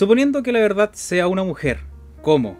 Suponiendo 0.00 0.42
que 0.42 0.50
la 0.50 0.60
verdad 0.60 0.92
sea 0.94 1.28
una 1.28 1.44
mujer, 1.44 1.80
¿cómo? 2.22 2.56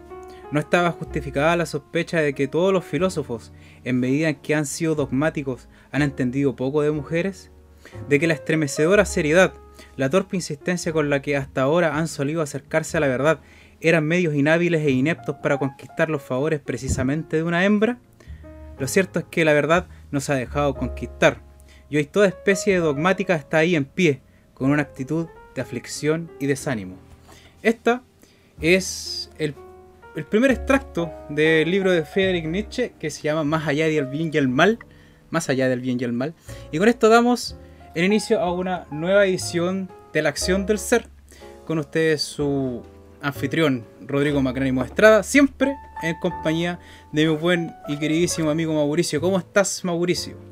¿No 0.51 0.59
estaba 0.59 0.91
justificada 0.91 1.55
la 1.55 1.65
sospecha 1.65 2.19
de 2.19 2.35
que 2.35 2.47
todos 2.47 2.71
los 2.71 2.85
filósofos, 2.85 3.51
en 3.83 3.99
medida 3.99 4.29
en 4.29 4.35
que 4.35 4.53
han 4.53 4.67
sido 4.67 4.93
dogmáticos, 4.93 5.67
han 5.91 6.03
entendido 6.03 6.55
poco 6.55 6.83
de 6.83 6.91
mujeres? 6.91 7.49
¿De 8.07 8.19
que 8.19 8.27
la 8.27 8.35
estremecedora 8.35 9.05
seriedad, 9.05 9.55
la 9.95 10.11
torpe 10.11 10.35
insistencia 10.35 10.93
con 10.93 11.09
la 11.09 11.23
que 11.23 11.35
hasta 11.35 11.63
ahora 11.63 11.97
han 11.97 12.07
solido 12.07 12.43
acercarse 12.43 12.97
a 12.97 12.99
la 12.99 13.07
verdad, 13.07 13.39
eran 13.79 14.05
medios 14.05 14.35
inhábiles 14.35 14.85
e 14.85 14.91
ineptos 14.91 15.37
para 15.37 15.57
conquistar 15.57 16.11
los 16.11 16.21
favores 16.21 16.59
precisamente 16.59 17.37
de 17.37 17.43
una 17.43 17.65
hembra? 17.65 17.97
Lo 18.77 18.87
cierto 18.87 19.17
es 19.17 19.25
que 19.25 19.45
la 19.45 19.53
verdad 19.53 19.87
nos 20.11 20.29
ha 20.29 20.35
dejado 20.35 20.75
conquistar, 20.75 21.41
y 21.89 21.97
hoy 21.97 22.05
toda 22.05 22.27
especie 22.27 22.73
de 22.73 22.81
dogmática 22.81 23.33
está 23.33 23.57
ahí 23.57 23.75
en 23.75 23.85
pie, 23.85 24.21
con 24.53 24.69
una 24.69 24.83
actitud 24.83 25.25
de 25.55 25.61
aflicción 25.63 26.29
y 26.39 26.45
desánimo. 26.45 27.10
Esta 27.63 28.01
es 28.59 29.29
el, 29.37 29.53
primer 30.29 30.51
extracto 30.51 31.11
del 31.29 31.69
libro 31.69 31.91
de 31.91 32.03
Friedrich 32.03 32.45
Nietzsche 32.45 32.93
que 32.99 33.09
se 33.09 33.21
llama 33.21 33.43
Más 33.43 33.67
allá 33.67 33.87
del 33.87 34.07
bien 34.07 34.31
y 34.33 34.37
el 34.37 34.47
mal. 34.47 34.79
Más 35.29 35.49
allá 35.49 35.69
del 35.69 35.79
bien 35.79 35.97
y 35.99 36.03
el 36.03 36.11
mal. 36.11 36.33
Y 36.71 36.79
con 36.79 36.89
esto 36.89 37.07
damos 37.07 37.55
el 37.95 38.03
inicio 38.03 38.39
a 38.39 38.51
una 38.51 38.85
nueva 38.91 39.25
edición 39.25 39.89
de 40.11 40.21
la 40.21 40.29
acción 40.29 40.65
del 40.65 40.79
ser. 40.79 41.07
Con 41.65 41.77
ustedes 41.77 42.21
su 42.21 42.81
anfitrión 43.21 43.85
Rodrigo 44.01 44.41
Macránimo 44.41 44.83
Estrada, 44.83 45.23
siempre 45.23 45.75
en 46.01 46.19
compañía 46.19 46.79
de 47.11 47.27
mi 47.27 47.35
buen 47.35 47.71
y 47.87 47.97
queridísimo 47.97 48.49
amigo 48.49 48.73
Mauricio. 48.73 49.21
¿Cómo 49.21 49.37
estás, 49.37 49.85
Mauricio? 49.85 50.50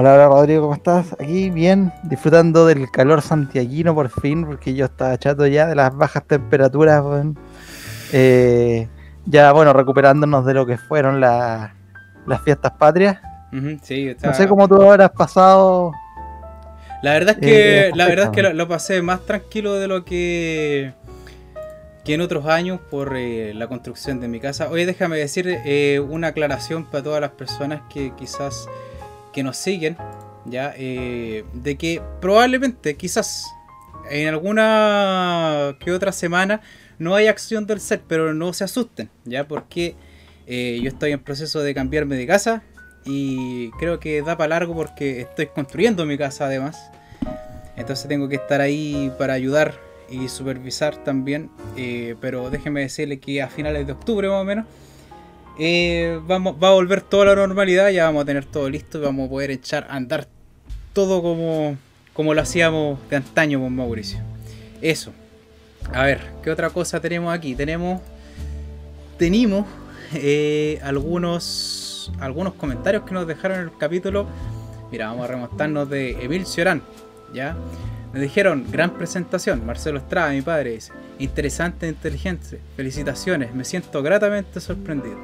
Hola, 0.00 0.14
hola 0.14 0.28
Rodrigo, 0.28 0.62
¿cómo 0.62 0.74
estás? 0.74 1.12
Aquí 1.14 1.50
bien, 1.50 1.92
disfrutando 2.04 2.64
del 2.66 2.88
calor 2.88 3.20
santiaguino 3.20 3.96
por 3.96 4.08
fin, 4.10 4.46
porque 4.46 4.72
yo 4.72 4.84
estaba 4.84 5.18
chato 5.18 5.44
ya 5.48 5.66
de 5.66 5.74
las 5.74 5.92
bajas 5.92 6.24
temperaturas. 6.24 7.02
Eh, 8.12 8.86
ya, 9.26 9.50
bueno, 9.50 9.72
recuperándonos 9.72 10.46
de 10.46 10.54
lo 10.54 10.66
que 10.66 10.78
fueron 10.78 11.20
las 11.20 11.72
fiestas 12.44 12.74
patrias. 12.78 13.18
sí, 13.82 14.14
No 14.22 14.34
sé 14.34 14.46
cómo 14.46 14.68
tú 14.68 14.88
has 14.88 15.10
pasado. 15.10 15.90
La 17.02 17.14
verdad 17.14 17.34
es 17.34 17.44
que, 17.44 17.88
eh, 17.88 17.90
la 17.96 18.06
verdad 18.06 18.26
es 18.26 18.30
que 18.30 18.54
lo, 18.54 18.68
pasé 18.68 19.02
más 19.02 19.26
tranquilo 19.26 19.74
de 19.74 19.88
lo 19.88 20.04
que, 20.04 20.92
que 22.04 22.14
en 22.14 22.20
otros 22.20 22.46
años 22.46 22.78
por 22.88 23.16
eh, 23.16 23.52
la 23.52 23.66
construcción 23.66 24.20
de 24.20 24.28
mi 24.28 24.38
casa. 24.38 24.68
Oye, 24.70 24.86
déjame 24.86 25.16
decir 25.16 25.58
una 26.08 26.28
aclaración 26.28 26.84
para 26.84 27.02
todas 27.02 27.20
las 27.20 27.32
personas 27.32 27.80
que 27.92 28.12
quizás 28.14 28.68
que 29.32 29.42
nos 29.42 29.56
siguen, 29.56 29.96
ya, 30.44 30.74
eh, 30.76 31.44
de 31.52 31.76
que 31.76 32.02
probablemente, 32.20 32.96
quizás, 32.96 33.46
en 34.10 34.28
alguna 34.28 35.76
que 35.80 35.92
otra 35.92 36.12
semana 36.12 36.60
no 36.98 37.14
hay 37.14 37.26
acción 37.26 37.66
del 37.66 37.80
set, 37.80 38.02
pero 38.08 38.34
no 38.34 38.52
se 38.52 38.64
asusten, 38.64 39.10
ya, 39.24 39.46
porque 39.46 39.96
eh, 40.46 40.80
yo 40.82 40.88
estoy 40.88 41.12
en 41.12 41.20
proceso 41.20 41.60
de 41.60 41.74
cambiarme 41.74 42.16
de 42.16 42.26
casa 42.26 42.62
y 43.04 43.70
creo 43.72 44.00
que 44.00 44.22
da 44.22 44.36
para 44.36 44.48
largo 44.48 44.74
porque 44.74 45.20
estoy 45.20 45.46
construyendo 45.46 46.04
mi 46.06 46.18
casa 46.18 46.46
además. 46.46 46.90
Entonces 47.76 48.08
tengo 48.08 48.28
que 48.28 48.36
estar 48.36 48.60
ahí 48.60 49.12
para 49.18 49.34
ayudar 49.34 49.74
y 50.10 50.28
supervisar 50.28 50.96
también. 51.04 51.50
Eh, 51.76 52.16
pero 52.20 52.50
déjenme 52.50 52.80
decirle 52.80 53.20
que 53.20 53.42
a 53.42 53.48
finales 53.48 53.86
de 53.86 53.92
octubre 53.92 54.28
más 54.28 54.40
o 54.40 54.44
menos 54.44 54.66
eh, 55.58 56.20
vamos, 56.26 56.56
va 56.62 56.68
a 56.68 56.72
volver 56.72 57.00
toda 57.00 57.26
la 57.26 57.34
normalidad, 57.34 57.90
ya 57.90 58.04
vamos 58.04 58.22
a 58.22 58.26
tener 58.26 58.44
todo 58.44 58.70
listo 58.70 58.98
y 58.98 59.02
vamos 59.02 59.26
a 59.26 59.30
poder 59.30 59.50
echar 59.50 59.86
a 59.90 59.96
andar 59.96 60.28
todo 60.92 61.22
como, 61.22 61.76
como 62.12 62.34
lo 62.34 62.40
hacíamos 62.40 62.98
de 63.10 63.16
antaño 63.16 63.60
con 63.60 63.74
Mauricio. 63.74 64.20
Eso. 64.80 65.12
A 65.92 66.04
ver, 66.04 66.20
¿qué 66.42 66.50
otra 66.50 66.70
cosa 66.70 67.00
tenemos 67.00 67.32
aquí? 67.32 67.54
Tenemos. 67.54 68.00
Tenemos 69.18 69.66
eh, 70.14 70.78
algunos. 70.82 72.12
algunos 72.20 72.54
comentarios 72.54 73.02
que 73.04 73.14
nos 73.14 73.26
dejaron 73.26 73.58
en 73.58 73.64
el 73.64 73.76
capítulo. 73.76 74.26
Mira, 74.90 75.08
vamos 75.08 75.24
a 75.24 75.28
remontarnos 75.28 75.88
de 75.90 76.22
Emil 76.22 76.46
Ciorán. 76.46 76.82
¿Ya? 77.34 77.56
Me 78.12 78.20
dijeron, 78.20 78.64
gran 78.70 78.94
presentación, 78.94 79.66
Marcelo 79.66 79.98
Estrada, 79.98 80.30
mi 80.30 80.40
padre 80.40 80.72
dice. 80.72 80.92
Interesante 81.18 81.86
e 81.86 81.90
inteligente. 81.90 82.58
Felicitaciones, 82.76 83.54
me 83.54 83.64
siento 83.64 84.02
gratamente 84.02 84.60
sorprendido. 84.60 85.16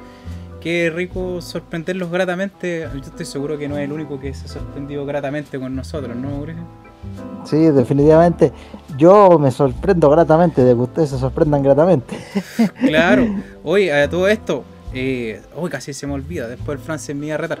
Qué 0.65 0.89
rico 0.89 1.43
sorprenderlos 1.43 2.09
gratamente. 2.09 2.89
Yo 2.91 2.99
estoy 2.99 3.27
seguro 3.27 3.55
que 3.55 3.69
no 3.69 3.77
es 3.77 3.83
el 3.83 3.91
único 3.91 4.19
que 4.19 4.33
se 4.33 4.45
ha 4.45 4.47
sorprendido 4.47 5.05
gratamente 5.05 5.59
con 5.59 5.75
nosotros, 5.75 6.15
¿no, 6.15 6.31
Mauricio? 6.31 6.63
Sí, 7.43 7.57
definitivamente. 7.69 8.51
Yo 8.97 9.37
me 9.37 9.51
sorprendo 9.51 10.09
gratamente 10.09 10.63
de 10.63 10.73
que 10.73 10.79
ustedes 10.79 11.11
se 11.11 11.19
sorprendan 11.19 11.61
gratamente. 11.61 12.17
Claro. 12.79 13.27
Oye, 13.63 13.93
a 13.93 14.09
todo 14.09 14.27
esto, 14.27 14.63
eh, 14.91 15.39
hoy 15.55 15.69
casi 15.69 15.93
se 15.93 16.07
me 16.07 16.13
olvida, 16.13 16.47
después 16.47 16.79
el 16.79 16.83
Francis 16.83 17.15
me 17.15 17.27
iba 17.27 17.35
a 17.35 17.37
retar. 17.37 17.59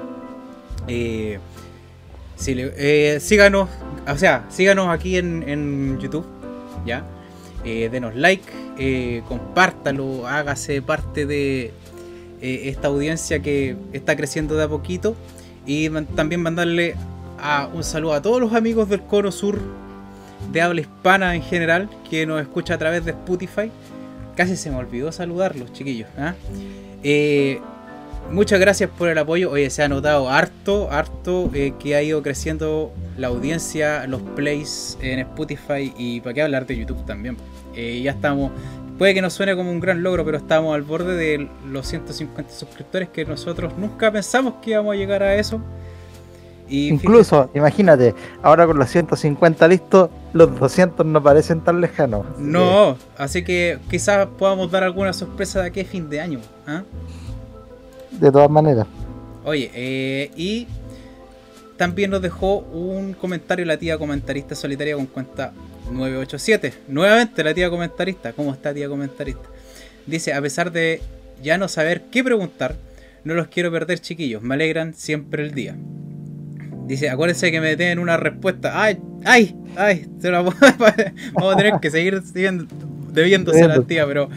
Eh, 0.87 1.37
eh, 2.47 3.17
síganos, 3.21 3.69
o 4.07 4.17
sea, 4.17 4.45
síganos 4.49 4.89
aquí 4.89 5.17
en, 5.17 5.99
YouTube, 5.99 6.25
¿ya? 6.87 7.05
Eh, 7.63 7.87
denos 7.91 8.15
like, 8.15 8.51
eh, 8.79 9.21
compártalo, 9.27 10.25
hágase 10.25 10.81
parte 10.81 11.27
de 11.27 11.71
eh, 12.45 12.69
esta 12.69 12.89
audiencia 12.89 13.41
que 13.41 13.75
está 13.91 14.15
creciendo 14.15 14.55
de 14.55 14.63
a 14.63 14.67
poquito. 14.67 15.15
Y 15.65 15.89
también 16.15 16.43
mandarle 16.43 16.95
a, 17.39 17.67
un 17.73 17.83
saludo 17.83 18.13
a 18.13 18.21
todos 18.21 18.39
los 18.39 18.53
amigos 18.53 18.87
del 18.87 19.01
Coro 19.01 19.31
Sur 19.31 19.59
de 20.51 20.61
habla 20.61 20.81
hispana 20.81 21.33
en 21.33 21.41
general 21.41 21.89
que 22.07 22.27
nos 22.27 22.39
escucha 22.39 22.75
a 22.75 22.77
través 22.77 23.03
de 23.03 23.11
Spotify. 23.11 23.71
Casi 24.35 24.55
se 24.57 24.69
me 24.69 24.77
olvidó 24.77 25.11
saludarlos, 25.11 25.73
chiquillos. 25.73 26.07
¿ah? 26.19 26.35
Eh, 27.01 27.59
muchas 28.29 28.59
gracias 28.59 28.91
por 28.95 29.09
el 29.09 29.17
apoyo. 29.17 29.49
Oye, 29.49 29.71
se 29.71 29.81
ha 29.81 29.89
notado 29.89 30.29
harto, 30.29 30.91
harto 30.91 31.49
eh, 31.55 31.73
que 31.79 31.95
ha 31.95 32.03
ido 32.03 32.21
creciendo 32.21 32.93
la 33.17 33.27
audiencia, 33.27 34.05
los 34.05 34.21
plays 34.21 34.99
en 35.01 35.17
Spotify 35.19 35.91
y 35.97 36.19
para 36.19 36.35
qué 36.35 36.41
hablar 36.43 36.67
de 36.67 36.77
YouTube 36.77 37.03
también. 37.05 37.37
Eh, 37.75 38.01
ya 38.03 38.11
estamos, 38.11 38.51
puede 38.97 39.13
que 39.13 39.21
no 39.21 39.29
suene 39.29 39.55
como 39.55 39.71
un 39.71 39.79
gran 39.79 40.03
logro, 40.03 40.25
pero 40.25 40.37
estamos 40.37 40.75
al 40.75 40.83
borde 40.83 41.15
de 41.15 41.49
los 41.67 41.87
150 41.87 42.51
suscriptores 42.51 43.09
que 43.09 43.25
nosotros 43.25 43.73
nunca 43.77 44.11
pensamos 44.11 44.55
que 44.61 44.71
íbamos 44.71 44.93
a 44.93 44.97
llegar 44.97 45.23
a 45.23 45.35
eso. 45.35 45.61
Incluso, 46.67 47.51
imagínate, 47.53 48.15
ahora 48.41 48.65
con 48.65 48.79
los 48.79 48.89
150 48.89 49.67
listos, 49.67 50.09
los 50.33 50.59
200 50.59 51.05
no 51.05 51.21
parecen 51.21 51.61
tan 51.61 51.79
lejanos. 51.79 52.25
No, 52.39 52.97
así 53.17 53.43
que 53.43 53.77
quizás 53.89 54.27
podamos 54.39 54.71
dar 54.71 54.83
alguna 54.83 55.13
sorpresa 55.13 55.61
de 55.61 55.67
aquí 55.67 55.81
a 55.81 55.85
fin 55.85 56.09
de 56.09 56.21
año. 56.21 56.39
¿ah? 56.65 56.81
de 58.19 58.31
todas 58.31 58.49
maneras. 58.49 58.87
Oye, 59.43 59.69
eh, 59.73 60.31
y 60.35 60.67
también 61.77 62.11
nos 62.11 62.21
dejó 62.21 62.59
un 62.59 63.13
comentario 63.13 63.65
la 63.65 63.77
tía 63.77 63.97
comentarista 63.97 64.55
solitaria 64.55 64.95
con 64.95 65.05
cuenta 65.05 65.51
987. 65.91 66.73
Nuevamente 66.87 67.43
la 67.43 67.53
tía 67.53 67.69
comentarista. 67.69 68.33
¿Cómo 68.33 68.53
está 68.53 68.73
tía 68.73 68.87
comentarista? 68.87 69.49
Dice, 70.05 70.33
a 70.33 70.41
pesar 70.41 70.71
de 70.71 71.01
ya 71.41 71.57
no 71.57 71.67
saber 71.67 72.03
qué 72.11 72.23
preguntar, 72.23 72.75
no 73.23 73.33
los 73.33 73.47
quiero 73.47 73.71
perder 73.71 73.99
chiquillos, 73.99 74.41
me 74.41 74.55
alegran 74.55 74.93
siempre 74.93 75.43
el 75.43 75.53
día. 75.53 75.75
Dice, 76.87 77.09
acuérdense 77.09 77.51
que 77.51 77.59
me 77.59 77.75
den 77.75 77.97
una 77.97 78.17
respuesta. 78.17 78.81
¡Ay! 78.81 78.99
¡Ay! 79.23 79.55
¡Ay! 79.75 80.07
vamos 81.33 81.53
a 81.53 81.57
tener 81.57 81.73
que 81.81 81.89
seguir 81.89 82.21
debiéndose 82.21 83.63
a 83.63 83.67
la 83.67 83.81
tía, 83.81 84.05
pero... 84.05 84.29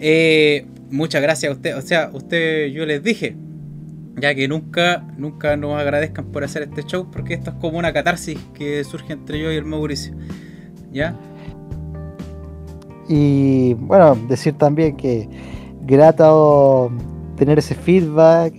Eh, 0.00 0.66
muchas 0.90 1.22
gracias 1.22 1.50
a 1.50 1.54
usted. 1.54 1.76
O 1.76 1.82
sea, 1.82 2.10
usted, 2.12 2.66
yo 2.68 2.84
les 2.86 3.02
dije, 3.02 3.36
ya 4.16 4.34
que 4.34 4.48
nunca, 4.48 5.04
nunca 5.16 5.56
nos 5.56 5.78
agradezcan 5.78 6.26
por 6.26 6.44
hacer 6.44 6.62
este 6.62 6.82
show, 6.84 7.10
porque 7.10 7.34
esto 7.34 7.50
es 7.50 7.56
como 7.56 7.78
una 7.78 7.92
catarsis 7.92 8.38
que 8.54 8.82
surge 8.84 9.12
entre 9.12 9.38
yo 9.40 9.52
y 9.52 9.56
el 9.56 9.64
Mauricio. 9.64 10.14
¿Ya? 10.94 11.14
Y 13.08 13.74
bueno, 13.74 14.16
decir 14.28 14.54
también 14.54 14.96
que 14.96 15.28
grato 15.82 16.90
tener 17.36 17.58
ese 17.58 17.74
feedback. 17.74 18.54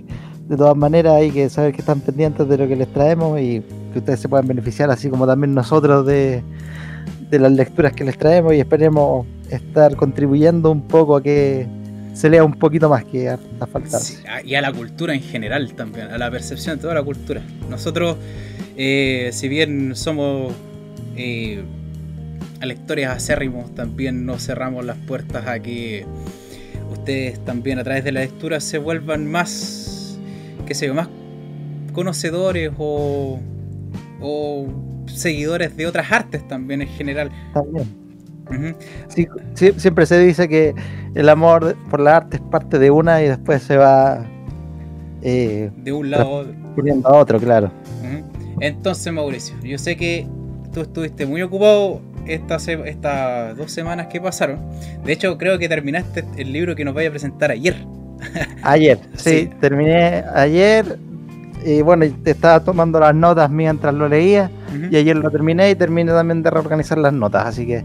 De 0.48 0.58
todas 0.58 0.78
maneras, 0.78 1.14
hay 1.14 1.32
que 1.32 1.50
saber 1.50 1.74
que 1.74 1.80
están 1.80 2.02
pendientes 2.02 2.48
de 2.48 2.58
lo 2.58 2.68
que 2.68 2.76
les 2.76 2.88
traemos 2.94 3.40
y 3.42 3.64
que 3.92 4.00
ustedes 4.00 4.20
se 4.20 4.30
puedan 4.30 4.48
beneficiar, 4.48 4.92
así 4.92 5.10
como 5.10 5.26
también 5.26 5.56
nosotros 5.56 6.06
de, 6.06 6.44
de 7.32 7.40
las 7.40 7.52
lecturas 7.52 7.94
que 7.94 8.04
les 8.04 8.18
traemos 8.18 8.54
y 8.54 8.60
esperemos 8.60 9.26
estar 9.50 9.96
contribuyendo 9.96 10.70
un 10.72 10.82
poco 10.82 11.16
a 11.16 11.24
que 11.24 11.66
se 12.14 12.30
lea 12.30 12.44
un 12.44 12.54
poquito 12.54 12.90
más 12.90 13.04
que 13.04 13.30
a, 13.30 13.38
faltar. 13.72 14.02
y 14.46 14.56
a 14.56 14.62
la 14.62 14.72
cultura 14.72 15.14
en 15.14 15.22
general 15.22 15.74
también, 15.74 16.08
a 16.08 16.18
la 16.18 16.32
percepción 16.32 16.78
de 16.78 16.82
toda 16.82 16.94
la 16.94 17.04
cultura. 17.04 17.42
Nosotros, 17.70 18.16
eh, 18.78 19.32
si 19.34 19.48
bien 19.50 19.96
somos 19.96 20.54
eh, 21.18 21.64
lectores 22.66 23.08
acérrimos, 23.08 23.74
también 23.76 24.26
nos 24.26 24.46
cerramos 24.46 24.86
las 24.86 24.98
puertas 24.98 25.48
a 25.48 25.60
que 25.60 26.06
ustedes 26.92 27.44
también 27.46 27.80
a 27.80 27.84
través 27.84 28.04
de 28.04 28.12
la 28.12 28.22
lectura 28.22 28.60
se 28.60 28.78
vuelvan 28.78 29.26
más, 29.26 30.20
qué 30.66 30.74
sé 30.74 30.88
yo, 30.88 30.94
más 30.94 31.10
conocedores 31.94 32.72
o, 32.78 33.40
o 34.22 34.68
seguidores 35.08 35.78
de 35.78 35.88
otras 35.88 36.12
artes 36.12 36.48
también 36.48 36.82
en 36.82 36.88
general. 36.90 37.32
También 37.54 38.06
siempre 39.78 40.06
se 40.06 40.20
dice 40.20 40.48
que 40.48 40.76
el 41.14 41.30
amor 41.30 41.76
por 41.90 42.00
la 42.00 42.18
arte 42.18 42.38
es 42.38 42.44
parte 42.44 42.80
de 42.80 42.92
una 42.92 43.22
y 43.22 43.28
después 43.28 43.64
se 43.64 43.78
va 43.78 44.26
eh, 45.22 45.72
de 45.78 45.92
un 45.92 46.12
lado 46.12 46.46
a 47.04 47.14
otro, 47.14 47.40
claro. 47.40 47.72
Entonces, 48.60 49.12
Mauricio, 49.12 49.56
yo 49.64 49.78
sé 49.78 49.98
que 49.98 50.28
tú 50.74 50.82
estuviste 50.82 51.26
muy 51.26 51.42
ocupado 51.42 52.02
estas, 52.28 52.68
estas 52.68 53.56
dos 53.58 53.72
semanas 53.72 54.08
que 54.08 54.20
pasaron. 54.22 54.60
De 55.04 55.14
hecho, 55.14 55.38
creo 55.38 55.58
que 55.58 55.70
terminaste 55.70 56.24
el 56.38 56.52
libro 56.52 56.76
que 56.76 56.86
nos 56.86 56.94
vaya 56.94 57.10
a 57.10 57.12
presentar 57.12 57.52
ayer. 57.52 57.76
Ayer, 58.64 58.98
sí, 59.16 59.50
terminé 59.60 60.24
ayer. 60.34 60.98
Y 61.66 61.82
bueno, 61.82 62.06
estaba 62.26 62.60
tomando 62.62 63.00
las 63.00 63.14
notas 63.14 63.50
mientras 63.50 63.94
lo 63.94 64.08
leía. 64.08 64.50
Y 64.90 64.96
ayer 64.96 65.16
lo 65.16 65.30
terminé 65.30 65.70
y 65.72 65.76
terminé 65.76 66.12
también 66.12 66.42
de 66.42 66.50
reorganizar 66.50 66.98
las 66.98 67.14
notas. 67.14 67.46
Así 67.46 67.66
que 67.66 67.84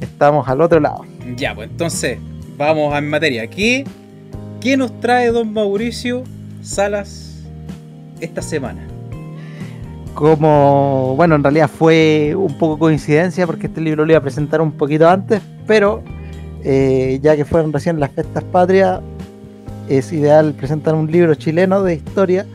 estamos 0.00 0.48
al 0.48 0.60
otro 0.60 0.80
lado. 0.80 1.04
Ya, 1.36 1.54
pues 1.54 1.70
entonces, 1.70 2.18
vamos 2.56 2.96
en 2.96 3.08
materia. 3.08 3.42
Aquí, 3.42 3.84
¿qué 4.60 4.76
nos 4.76 4.98
trae 5.00 5.30
don 5.30 5.52
Mauricio 5.52 6.24
Salas 6.62 7.42
esta 8.20 8.42
semana? 8.42 8.86
Como, 10.16 11.12
bueno, 11.14 11.34
en 11.34 11.42
realidad 11.42 11.68
fue 11.68 12.34
un 12.34 12.56
poco 12.56 12.78
coincidencia 12.78 13.46
porque 13.46 13.66
este 13.66 13.82
libro 13.82 14.06
lo 14.06 14.12
iba 14.12 14.18
a 14.18 14.22
presentar 14.22 14.62
un 14.62 14.72
poquito 14.72 15.06
antes, 15.06 15.42
pero 15.66 16.02
eh, 16.64 17.18
ya 17.22 17.36
que 17.36 17.44
fueron 17.44 17.70
recién 17.70 18.00
las 18.00 18.12
fiestas 18.12 18.42
patrias, 18.44 19.02
es 19.90 20.10
ideal 20.14 20.54
presentar 20.54 20.94
un 20.94 21.12
libro 21.12 21.34
chileno 21.34 21.82
de 21.82 21.96
historia 21.96 22.46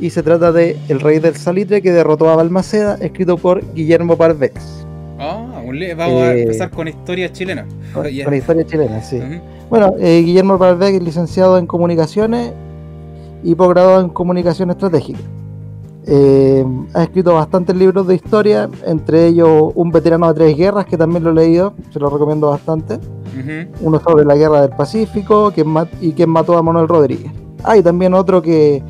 y 0.00 0.08
se 0.08 0.22
trata 0.22 0.52
de 0.52 0.78
El 0.88 1.00
Rey 1.00 1.18
del 1.18 1.36
Salitre 1.36 1.82
que 1.82 1.92
derrotó 1.92 2.30
a 2.30 2.36
Balmaceda, 2.36 2.96
escrito 2.98 3.36
por 3.36 3.62
Guillermo 3.74 4.16
Parvex. 4.16 4.86
Ah, 5.18 5.62
vamos 5.94 6.22
a 6.22 6.34
eh, 6.34 6.42
empezar 6.44 6.70
con 6.70 6.88
historia 6.88 7.30
chilena. 7.30 7.66
Con, 7.92 8.34
historia 8.34 8.64
chilena, 8.64 9.02
sí. 9.02 9.20
Bueno, 9.68 9.92
eh, 10.00 10.22
Guillermo 10.24 10.58
Parvex 10.58 10.96
es 10.96 11.02
licenciado 11.02 11.58
en 11.58 11.66
comunicaciones 11.66 12.54
y 13.44 13.54
posgrado 13.54 14.00
en 14.00 14.08
comunicación 14.08 14.70
estratégica. 14.70 15.20
Eh, 16.06 16.64
ha 16.94 17.04
escrito 17.04 17.34
bastantes 17.34 17.76
libros 17.76 18.06
de 18.08 18.16
historia, 18.16 18.68
entre 18.86 19.28
ellos 19.28 19.70
Un 19.76 19.92
veterano 19.92 20.26
de 20.28 20.34
tres 20.34 20.56
guerras, 20.56 20.86
que 20.86 20.96
también 20.96 21.22
lo 21.22 21.30
he 21.30 21.34
leído, 21.34 21.74
se 21.92 22.00
lo 22.00 22.10
recomiendo 22.10 22.48
bastante. 22.48 22.98
Uno 23.80 24.00
sobre 24.00 24.24
la 24.24 24.36
guerra 24.36 24.60
del 24.62 24.70
Pacífico 24.70 25.52
y 26.00 26.12
quien 26.12 26.30
mató 26.30 26.58
a 26.58 26.62
Manuel 26.62 26.86
Rodríguez. 26.86 27.32
Hay 27.64 27.80
ah, 27.80 27.82
también 27.82 28.12
otro 28.12 28.42
que 28.42 28.82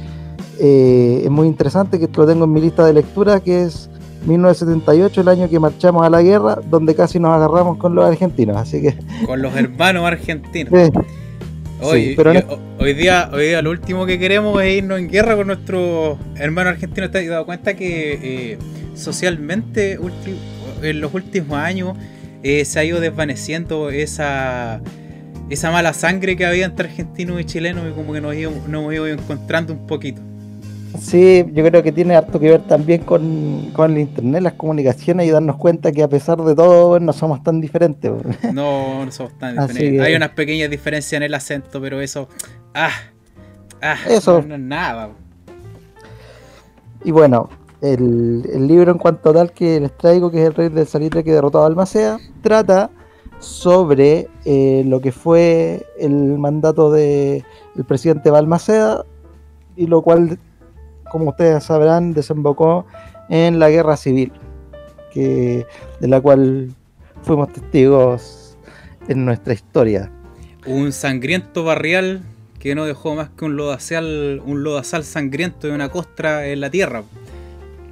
eh, 0.59 1.23
es 1.25 1.31
muy 1.31 1.47
interesante, 1.47 1.99
que 1.99 2.09
lo 2.15 2.27
tengo 2.27 2.45
en 2.45 2.53
mi 2.53 2.61
lista 2.61 2.85
de 2.85 2.95
lectura, 2.95 3.41
que 3.41 3.63
es 3.63 3.91
1978, 4.27 5.21
el 5.21 5.29
año 5.29 5.49
que 5.49 5.59
marchamos 5.59 6.05
a 6.05 6.11
la 6.11 6.23
guerra, 6.23 6.59
donde 6.69 6.95
casi 6.95 7.21
nos 7.21 7.33
agarramos 7.33 7.77
con 7.77 7.95
los 7.95 8.05
argentinos. 8.05 8.57
Así 8.57 8.81
que 8.81 8.97
con 9.27 9.43
los 9.43 9.55
hermanos 9.55 10.05
argentinos. 10.05 10.73
Hoy, 11.85 12.17
hoy, 12.79 12.95
día, 12.95 13.29
hoy 13.33 13.47
día 13.47 13.61
lo 13.61 13.71
último 13.71 14.07
que 14.07 14.17
queremos 14.17 14.63
es 14.63 14.79
irnos 14.79 15.01
en 15.01 15.09
guerra 15.09 15.35
con 15.35 15.49
nuestros 15.49 16.17
hermanos 16.37 16.75
argentinos. 16.75 17.11
¿Te 17.11 17.19
has 17.19 17.27
dado 17.27 17.45
cuenta 17.45 17.75
que 17.75 18.53
eh, 18.53 18.59
socialmente 18.95 19.99
en 20.83 21.01
los 21.01 21.13
últimos 21.13 21.59
años 21.59 21.97
eh, 22.45 22.65
se 22.65 22.79
ha 22.79 22.85
ido 22.85 23.01
desvaneciendo 23.01 23.91
esa, 23.91 24.81
esa 25.51 25.71
mala 25.73 25.93
sangre 25.93 26.37
que 26.37 26.47
había 26.47 26.67
entre 26.67 26.89
argentinos 26.89 27.41
y 27.41 27.45
chilenos 27.45 27.85
y 27.91 27.95
como 27.95 28.13
que 28.13 28.21
nos, 28.21 28.35
nos 28.35 28.69
hemos 28.69 28.95
ido 28.95 29.09
encontrando 29.09 29.73
un 29.73 29.87
poquito? 29.87 30.23
Sí, 30.99 31.45
yo 31.53 31.65
creo 31.65 31.83
que 31.83 31.93
tiene 31.93 32.17
harto 32.17 32.39
que 32.39 32.51
ver 32.51 32.63
también 32.63 33.03
con, 33.03 33.71
con 33.73 33.93
el 33.93 33.99
internet, 33.99 34.43
las 34.43 34.53
comunicaciones 34.55 35.27
y 35.27 35.31
darnos 35.31 35.57
cuenta 35.57 35.93
que 35.93 36.03
a 36.03 36.09
pesar 36.09 36.39
de 36.43 36.55
todo 36.55 36.99
no 37.01 37.13
somos 37.13 37.43
tan 37.43 37.61
diferentes. 37.61 38.13
No, 38.53 39.05
no 39.05 39.11
somos 39.13 39.37
tan 39.39 39.57
diferentes. 39.57 40.01
Hay 40.03 40.15
unas 40.15 40.31
pequeñas 40.31 40.71
diferencias 40.71 41.15
en 41.15 41.23
el 41.23 41.35
acento, 41.35 41.81
pero 41.81 42.01
eso. 42.01 42.29
Ah, 42.75 42.91
ah 43.81 43.97
eso. 44.09 44.43
No, 44.43 44.55
es 44.55 44.61
nada. 44.61 45.11
Y 47.05 47.11
bueno, 47.11 47.49
el, 47.81 48.49
el, 48.53 48.67
libro 48.67 48.93
en 48.93 48.99
cuanto 48.99 49.31
a 49.31 49.33
tal 49.33 49.53
que 49.53 49.81
les 49.81 49.97
traigo, 49.97 50.31
que 50.31 50.43
es 50.43 50.47
El 50.47 50.55
Rey 50.55 50.69
del 50.69 50.87
Salitre 50.87 51.25
que 51.25 51.33
derrotó 51.33 51.63
a 51.63 51.67
Almacea, 51.67 52.19
trata 52.43 52.91
sobre 53.43 54.29
eh, 54.45 54.85
lo 54.87 55.01
que 55.01 55.11
fue 55.11 55.85
el 55.99 56.39
mandato 56.39 56.93
del 56.93 57.45
el 57.77 57.85
presidente 57.85 58.31
Balmaceda 58.31 59.05
y 59.77 59.87
lo 59.87 60.03
cual 60.03 60.39
como 61.13 61.29
ustedes 61.29 61.63
sabrán, 61.63 62.15
desembocó 62.15 62.87
en 63.29 63.59
la 63.59 63.69
guerra 63.69 63.99
civil, 63.99 64.33
que, 65.13 65.67
de 66.01 66.09
la 66.09 66.23
cual 66.23 66.71
fuimos 67.23 67.53
testigos 67.53 68.57
en 69.09 69.27
nuestra 69.27 69.53
historia. 69.53 70.11
Un 70.67 70.91
sangriento 70.91 71.65
barrial 71.65 72.23
que 72.59 72.75
no 72.75 72.87
dejó 72.87 73.15
más 73.15 73.29
que 73.29 73.45
un 73.45 73.57
lodazal, 73.57 74.41
un 74.47 74.65
lodazal 74.65 75.05
sangriento 75.05 75.69
y 75.69 75.73
una 75.73 75.91
costra 75.91 76.47
en 76.47 76.63
la 76.63 76.71
tierra. 76.71 77.03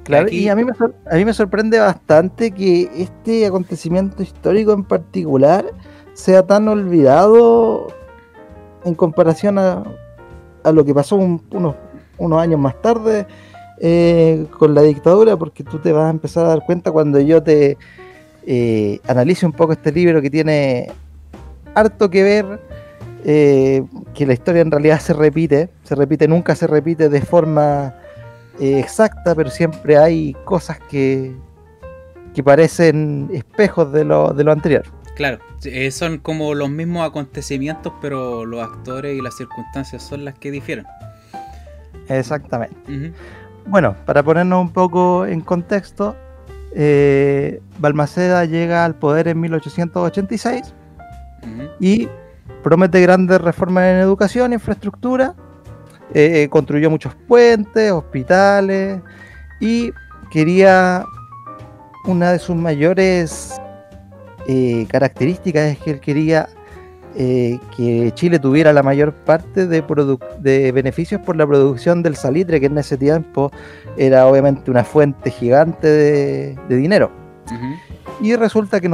Claro, 0.03 0.29
y 0.31 0.49
a 0.49 0.55
mí, 0.55 0.63
me 0.63 0.71
a 0.71 1.15
mí 1.15 1.23
me 1.23 1.33
sorprende 1.33 1.77
bastante 1.77 2.49
que 2.49 2.89
este 2.95 3.45
acontecimiento 3.45 4.23
histórico 4.23 4.73
en 4.73 4.83
particular 4.83 5.65
sea 6.13 6.41
tan 6.41 6.67
olvidado 6.67 7.93
en 8.83 8.95
comparación 8.95 9.59
a, 9.59 9.83
a 10.63 10.71
lo 10.71 10.83
que 10.83 10.95
pasó 10.95 11.17
unos 11.17 11.75
unos 12.21 12.41
años 12.41 12.59
más 12.59 12.79
tarde 12.81 13.25
eh, 13.79 14.45
con 14.59 14.75
la 14.75 14.83
dictadura, 14.83 15.35
porque 15.37 15.63
tú 15.63 15.79
te 15.79 15.91
vas 15.91 16.05
a 16.05 16.11
empezar 16.11 16.45
a 16.45 16.49
dar 16.49 16.63
cuenta 16.65 16.91
cuando 16.91 17.19
yo 17.19 17.41
te 17.41 17.79
eh, 18.45 18.99
analice 19.07 19.45
un 19.45 19.53
poco 19.53 19.73
este 19.73 19.91
libro 19.91 20.21
que 20.21 20.29
tiene 20.29 20.91
harto 21.73 22.09
que 22.11 22.21
ver, 22.21 22.59
eh, 23.25 23.83
que 24.13 24.27
la 24.27 24.33
historia 24.33 24.61
en 24.61 24.69
realidad 24.69 24.99
se 24.99 25.13
repite, 25.13 25.69
se 25.83 25.95
repite, 25.95 26.27
nunca 26.27 26.55
se 26.55 26.67
repite 26.67 27.09
de 27.09 27.21
forma 27.21 27.95
exacta, 28.59 29.33
pero 29.33 29.49
siempre 29.49 29.97
hay 29.97 30.35
cosas 30.45 30.79
que, 30.79 31.33
que 32.35 32.43
parecen 32.43 33.31
espejos 33.33 33.91
de 33.91 34.05
lo, 34.05 34.31
de 34.33 34.43
lo 34.43 34.51
anterior. 34.51 34.83
Claro, 35.15 35.39
son 35.89 36.19
como 36.19 36.53
los 36.53 36.69
mismos 36.69 37.07
acontecimientos, 37.07 37.93
pero 37.99 38.45
los 38.45 38.61
actores 38.61 39.17
y 39.17 39.21
las 39.21 39.35
circunstancias 39.35 40.03
son 40.03 40.23
las 40.23 40.37
que 40.37 40.51
difieren. 40.51 40.85
Exactamente. 42.07 43.13
Bueno, 43.65 43.95
para 44.05 44.23
ponernos 44.23 44.61
un 44.61 44.71
poco 44.71 45.25
en 45.25 45.41
contexto, 45.41 46.15
eh, 46.73 47.61
Balmaceda 47.79 48.45
llega 48.45 48.85
al 48.85 48.95
poder 48.95 49.27
en 49.27 49.39
1886 49.39 50.73
y 51.79 52.07
promete 52.63 53.01
grandes 53.01 53.41
reformas 53.41 53.85
en 53.85 53.97
educación, 53.97 54.53
infraestructura, 54.53 55.35
eh, 56.13 56.47
construyó 56.49 56.89
muchos 56.89 57.15
puentes, 57.27 57.91
hospitales 57.91 58.99
y 59.59 59.91
quería 60.31 61.05
una 62.05 62.31
de 62.31 62.39
sus 62.39 62.55
mayores 62.55 63.59
eh, 64.47 64.87
características 64.89 65.71
es 65.71 65.77
que 65.79 65.91
él 65.91 65.99
quería 65.99 66.49
eh, 67.15 67.59
que 67.75 68.11
Chile 68.15 68.39
tuviera 68.39 68.71
la 68.71 68.83
mayor 68.83 69.13
parte 69.13 69.67
de, 69.67 69.83
de 70.39 70.71
beneficios 70.71 71.19
por 71.21 71.35
la 71.35 71.45
producción 71.45 72.03
del 72.03 72.15
salitre, 72.15 72.59
que 72.59 72.67
en 72.67 72.77
ese 72.77 72.97
tiempo 72.97 73.51
era 73.97 74.27
obviamente 74.27 74.71
una 74.71 74.83
fuente 74.83 75.29
gigante 75.29 75.87
de, 75.87 76.57
dinero. 76.69 77.11
Y 78.21 78.35
resulta 78.35 78.79
que 78.79 78.89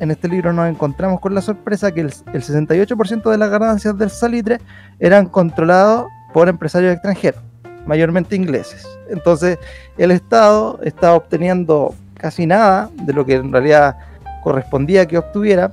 en 0.00 0.10
este 0.10 0.28
libro 0.28 0.52
nos 0.52 0.68
encontramos 0.68 1.20
con 1.20 1.34
la 1.34 1.40
sorpresa 1.40 1.92
que 1.92 2.00
el, 2.00 2.10
68% 2.10 3.30
de 3.30 3.38
las 3.38 3.50
ganancias 3.50 3.96
del 3.96 4.10
salitre 4.10 4.58
eran 4.98 5.26
controlados 5.26 6.06
por 6.32 6.48
empresarios 6.48 6.94
extranjeros, 6.94 7.40
mayormente 7.86 8.34
ingleses. 8.34 8.88
Entonces 9.08 9.58
el 9.98 10.10
Estado 10.10 10.80
estaba 10.82 11.14
obteniendo 11.14 11.94
casi 12.14 12.46
nada 12.46 12.90
de 13.04 13.12
lo 13.12 13.24
que 13.24 13.34
en 13.34 13.52
realidad 13.52 13.98
correspondía 14.42 15.06
que 15.06 15.18
obtuviera 15.18 15.72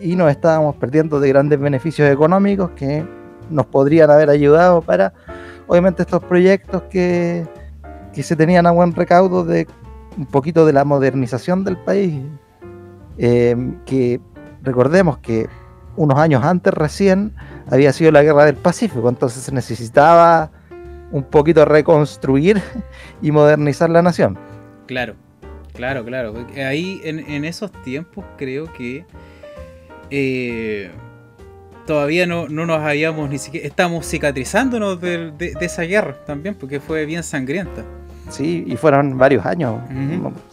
y 0.00 0.16
nos 0.16 0.30
estábamos 0.30 0.76
perdiendo 0.76 1.20
de 1.20 1.28
grandes 1.28 1.58
beneficios 1.58 2.10
económicos 2.10 2.70
que 2.72 3.04
nos 3.50 3.66
podrían 3.66 4.10
haber 4.10 4.30
ayudado 4.30 4.82
para, 4.82 5.12
obviamente, 5.66 6.02
estos 6.02 6.22
proyectos 6.22 6.82
que, 6.90 7.46
se 8.12 8.34
tenían 8.34 8.66
a 8.66 8.72
buen 8.72 8.92
recaudo 8.96 9.44
de 9.44 9.68
un 10.16 10.26
poquito 10.26 10.66
de 10.66 10.72
la 10.72 10.84
modernización 10.84 11.62
del 11.62 11.76
país. 11.76 12.20
Eh, 13.16 13.56
que 13.86 14.20
recordemos 14.62 15.18
que 15.18 15.46
unos 15.96 16.18
años 16.18 16.44
antes 16.44 16.74
recién 16.74 17.32
había 17.70 17.92
sido 17.92 18.10
la 18.10 18.24
guerra 18.24 18.44
del 18.44 18.56
Pacífico, 18.56 19.08
entonces 19.08 19.44
se 19.44 19.52
necesitaba 19.52 20.50
un 21.12 21.22
poquito 21.22 21.64
reconstruir 21.64 22.60
y 23.22 23.30
modernizar 23.30 23.88
la 23.88 24.02
nación. 24.02 24.36
Claro, 24.86 25.14
claro, 25.74 26.04
claro. 26.04 26.34
Ahí 26.56 27.00
en 27.04 27.44
esos 27.44 27.70
tiempos 27.82 28.24
creo 28.36 28.72
que 28.72 29.06
eh, 30.10 30.90
todavía 31.86 32.26
no, 32.26 32.48
nos 32.48 32.80
habíamos 32.80 33.28
ni 33.30 33.38
siquiera. 33.38 33.66
Estamos 33.66 34.06
cicatrizándonos 34.06 35.00
de, 35.00 35.54
esa 35.60 35.82
guerra 35.82 36.14
también, 36.26 36.54
porque 36.54 36.80
fue 36.80 37.06
bien 37.06 37.22
sangrienta. 37.22 37.84
Sí, 38.30 38.64
y 38.66 38.76
fueron 38.76 39.16
varios 39.16 39.46
años, 39.46 39.80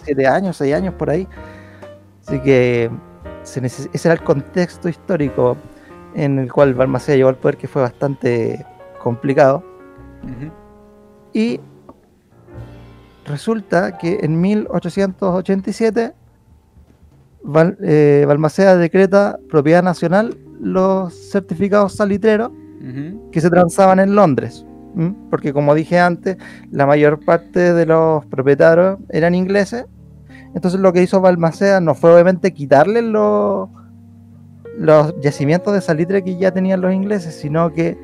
siete 0.03 0.25
años, 0.27 0.55
seis 0.55 0.73
años 0.73 0.93
por 0.93 1.09
ahí. 1.09 1.27
Así 2.25 2.39
que 2.39 2.89
ese 3.43 3.89
era 4.03 4.13
el 4.13 4.23
contexto 4.23 4.87
histórico 4.89 5.57
en 6.15 6.39
el 6.39 6.51
cual 6.51 6.73
Balmaceda 6.73 7.17
llegó 7.17 7.29
al 7.29 7.35
poder, 7.35 7.57
que 7.57 7.67
fue 7.67 7.81
bastante 7.81 8.65
complicado. 8.97 9.63
Y 11.33 11.59
resulta 13.25 13.97
que 13.97 14.19
en 14.21 14.39
1887 14.39 16.13
eh, 17.81 18.25
Balmaceda 18.27 18.77
decreta 18.77 19.37
propiedad 19.49 19.83
nacional 19.83 20.37
los 20.59 21.13
certificados 21.13 21.93
salitreros 21.93 22.51
que 23.31 23.41
se 23.41 23.49
transaban 23.49 23.99
en 23.99 24.13
Londres. 24.13 24.63
Porque 25.29 25.51
como 25.51 25.73
dije 25.73 25.99
antes, 25.99 26.37
la 26.71 26.85
mayor 26.85 27.19
parte 27.25 27.73
de 27.73 27.85
los 27.85 28.25
propietarios 28.27 28.99
eran 29.09 29.33
ingleses. 29.33 29.85
Entonces 30.53 30.79
lo 30.79 30.93
que 30.93 31.01
hizo 31.01 31.19
Balmaceda 31.19 31.81
no 31.81 31.95
fue 31.95 32.13
obviamente 32.13 32.53
quitarle 32.53 33.01
los, 33.01 33.69
los 34.77 35.19
yacimientos 35.19 35.73
de 35.73 35.81
salitre 35.81 36.23
que 36.23 36.37
ya 36.37 36.51
tenían 36.51 36.79
los 36.79 36.93
ingleses, 36.93 37.35
sino 37.35 37.73
que 37.73 37.97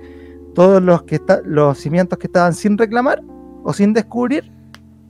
todos 0.53 0.81
los, 0.81 1.03
que 1.03 1.21
los 1.45 1.77
cimientos 1.77 2.17
que 2.19 2.27
estaban 2.27 2.53
sin 2.53 2.77
reclamar 2.77 3.21
o 3.63 3.71
sin 3.71 3.93
descubrir 3.93 4.51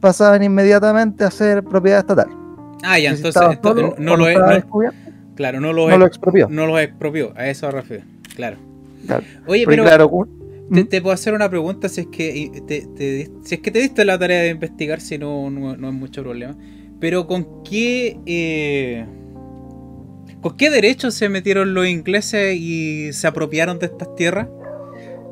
pasaban 0.01 0.43
inmediatamente 0.43 1.23
a 1.23 1.31
ser 1.31 1.63
propiedad 1.63 1.99
estatal. 1.99 2.40
Ah, 2.83 2.99
ya, 2.99 3.11
entonces 3.11 3.41
no, 3.97 4.17
lo, 4.17 4.25
claro, 5.35 5.59
no 5.59 5.73
lo, 5.73 6.05
expropió. 6.05 6.47
No 6.49 6.67
lo 6.67 6.79
expropió, 6.79 7.33
a 7.35 7.47
eso 7.47 7.69
refiero, 7.71 8.03
claro. 8.35 8.57
Oye, 9.47 9.65
pero, 9.65 9.83
¿Mm? 10.69 10.83
te, 10.83 11.01
puedo 11.01 11.13
hacer 11.13 11.33
una 11.33 11.49
pregunta 11.49 11.89
si 11.89 12.01
es 12.01 12.07
que 12.07 12.63
te, 12.67 13.29
si 13.43 13.55
es 13.55 13.61
que 13.61 13.71
te 13.71 13.79
diste 13.79 14.05
la 14.05 14.17
tarea 14.17 14.41
de 14.41 14.49
investigar, 14.49 15.01
si 15.01 15.17
no, 15.17 15.49
no, 15.49 15.73
es 15.73 15.93
mucho 15.93 16.21
problema. 16.23 16.55
Pero 16.99 17.25
con 17.25 17.63
qué 17.63 18.19
eh, 18.27 19.05
con 20.41 20.55
qué 20.55 20.69
derechos 20.69 21.13
se 21.13 21.29
metieron 21.29 21.73
los 21.73 21.87
ingleses 21.87 22.55
y 22.55 23.11
se 23.13 23.27
apropiaron 23.27 23.79
de 23.79 23.87
estas 23.87 24.15
tierras? 24.15 24.47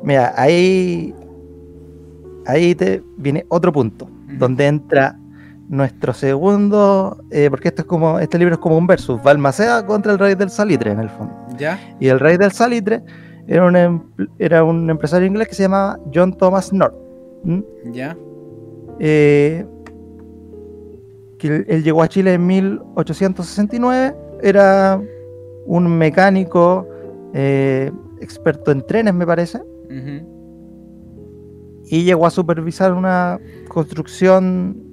Mira, 0.02 0.34
ahí 0.36 1.14
ahí 2.46 2.74
te 2.74 3.02
viene 3.16 3.44
otro 3.48 3.72
punto, 3.72 4.10
donde 4.38 4.66
entra 4.66 5.19
nuestro 5.70 6.12
segundo, 6.12 7.22
eh, 7.30 7.48
porque 7.48 7.68
esto 7.68 7.82
es 7.82 7.86
como, 7.86 8.18
este 8.18 8.38
libro 8.38 8.54
es 8.54 8.60
como 8.60 8.76
un 8.76 8.88
versus, 8.88 9.22
Balmaceda 9.22 9.86
contra 9.86 10.12
el 10.12 10.18
rey 10.18 10.34
del 10.34 10.50
salitre 10.50 10.90
en 10.90 10.98
el 10.98 11.08
fondo. 11.08 11.32
¿Ya? 11.56 11.78
Y 12.00 12.08
el 12.08 12.18
rey 12.18 12.36
del 12.36 12.50
salitre 12.50 13.02
era 13.46 13.64
un, 13.64 13.76
em, 13.76 14.02
era 14.40 14.64
un 14.64 14.90
empresario 14.90 15.28
inglés 15.28 15.46
que 15.46 15.54
se 15.54 15.62
llamaba 15.62 15.96
John 16.12 16.36
Thomas 16.36 16.72
North. 16.72 16.96
¿Ya? 17.84 18.16
Eh, 18.98 19.64
que 21.38 21.64
él, 21.68 21.84
llegó 21.84 22.02
a 22.02 22.08
Chile 22.08 22.34
en 22.34 22.46
1869, 22.48 24.16
era 24.42 25.00
un 25.66 25.86
mecánico 25.86 26.86
eh, 27.32 27.92
experto 28.20 28.72
en 28.72 28.84
trenes, 28.84 29.14
me 29.14 29.24
parece. 29.24 29.62
Y 31.86 32.04
llegó 32.04 32.26
a 32.26 32.30
supervisar 32.30 32.92
una 32.92 33.38
construcción 33.68 34.89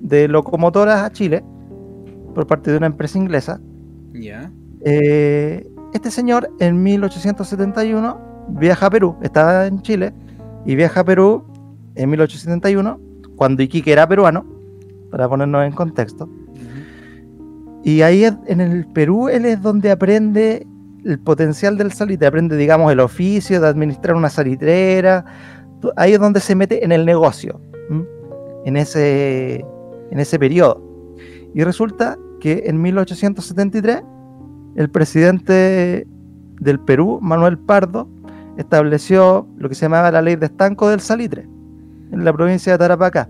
de 0.00 0.28
locomotoras 0.28 1.02
a 1.02 1.10
Chile 1.12 1.44
por 2.34 2.46
parte 2.46 2.70
de 2.70 2.76
una 2.76 2.86
empresa 2.86 3.18
inglesa. 3.18 3.60
Ya. 4.12 4.50
Eh, 4.84 5.68
este 5.94 6.10
señor 6.10 6.50
en 6.60 6.82
1871 6.82 8.46
viaja 8.50 8.86
a 8.86 8.90
Perú, 8.90 9.16
estaba 9.22 9.66
en 9.66 9.82
Chile 9.82 10.12
y 10.64 10.74
viaja 10.76 11.00
a 11.00 11.04
Perú 11.04 11.44
en 11.94 12.10
1871 12.10 13.00
cuando 13.36 13.62
Iquique 13.62 13.92
era 13.92 14.08
peruano, 14.08 14.44
para 15.10 15.28
ponernos 15.28 15.64
en 15.64 15.72
contexto. 15.72 16.28
Y 17.84 18.02
ahí 18.02 18.24
en 18.24 18.60
el 18.60 18.86
Perú 18.86 19.28
él 19.28 19.44
es 19.46 19.62
donde 19.62 19.90
aprende 19.90 20.66
el 21.04 21.18
potencial 21.18 21.78
del 21.78 21.92
salitre, 21.92 22.26
aprende, 22.26 22.56
digamos, 22.56 22.92
el 22.92 23.00
oficio 23.00 23.60
de 23.60 23.68
administrar 23.68 24.16
una 24.16 24.28
salitrera. 24.28 25.24
Ahí 25.96 26.12
es 26.12 26.20
donde 26.20 26.40
se 26.40 26.54
mete 26.54 26.84
en 26.84 26.92
el 26.92 27.06
negocio, 27.06 27.60
en 28.64 28.76
ese, 28.76 29.64
en 30.10 30.18
ese 30.18 30.38
periodo. 30.38 30.82
Y 31.54 31.64
resulta 31.64 32.18
que 32.40 32.64
en 32.66 32.80
1873 32.80 34.02
el 34.76 34.90
presidente 34.90 36.06
del 36.60 36.80
Perú, 36.80 37.18
Manuel 37.20 37.58
Pardo, 37.58 38.08
estableció 38.56 39.46
lo 39.56 39.68
que 39.68 39.74
se 39.74 39.82
llamaba 39.82 40.10
la 40.10 40.22
ley 40.22 40.36
de 40.36 40.46
estanco 40.46 40.88
del 40.88 41.00
salitre 41.00 41.48
en 42.12 42.24
la 42.24 42.32
provincia 42.32 42.72
de 42.72 42.78
Tarapacá, 42.78 43.28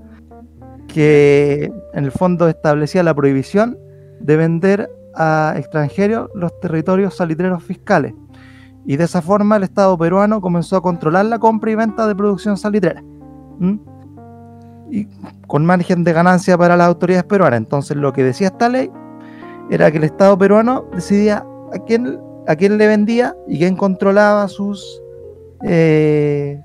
que 0.87 1.71
en 1.95 2.05
el 2.05 2.11
fondo 2.11 2.49
establecía 2.49 3.03
la 3.03 3.15
prohibición 3.15 3.79
de 4.21 4.37
vender 4.37 4.91
a 5.15 5.55
extranjeros 5.57 6.31
los 6.35 6.59
territorios 6.61 7.17
salitreros 7.17 7.63
fiscales. 7.63 8.15
Y 8.87 8.97
de 8.97 9.05
esa 9.05 9.21
forma 9.21 9.57
el 9.57 9.65
Estado 9.65 9.99
peruano 9.99 10.41
comenzó 10.41 10.77
a 10.77 10.83
controlar 10.83 11.27
la 11.27 11.39
compra 11.39 11.71
y 11.71 11.75
venta 11.75 12.07
de 12.07 12.15
producción 12.15 12.57
salitrera 12.57 13.03
y 14.91 15.07
con 15.47 15.65
margen 15.65 16.05
de 16.05 16.13
ganancia 16.13 16.57
para 16.57 16.77
las 16.77 16.87
autoridades 16.87 17.25
peruanas. 17.25 17.59
Entonces 17.59 17.97
lo 17.97 18.13
que 18.13 18.25
decía 18.25 18.49
esta 18.49 18.69
ley 18.69 18.91
era 19.71 19.91
que 19.91 19.99
el 19.99 20.05
Estado 20.05 20.37
peruano 20.39 20.87
decidía 20.95 21.45
a 21.73 21.79
quién, 21.87 22.19
a 22.47 22.57
quién 22.57 22.79
le 22.79 22.87
vendía 22.87 23.35
y 23.47 23.59
quién 23.59 23.77
controlaba 23.77 24.49
sus, 24.49 25.03
eh, 25.65 26.61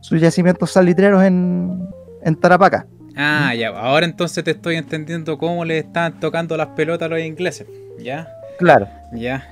sus 0.00 0.20
yacimientos 0.20 0.72
salitreros 0.72 1.22
en, 1.22 1.88
en 2.22 2.36
Tarapaca. 2.36 2.86
Ah, 3.16 3.54
ya, 3.54 3.68
ahora 3.68 4.06
entonces 4.06 4.42
te 4.42 4.52
estoy 4.52 4.76
entendiendo 4.76 5.38
cómo 5.38 5.64
le 5.64 5.78
están 5.78 6.18
tocando 6.18 6.56
las 6.56 6.68
pelotas 6.68 7.06
a 7.06 7.08
los 7.08 7.20
ingleses, 7.20 7.66
¿ya? 7.98 8.28
Claro. 8.58 8.88
Ya. 9.12 9.46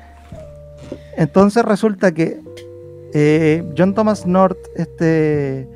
Entonces 1.17 1.65
resulta 1.65 2.13
que 2.13 2.41
eh, 3.15 3.63
John 3.77 3.95
Thomas 3.95 4.27
North, 4.27 4.59
este 4.77 5.69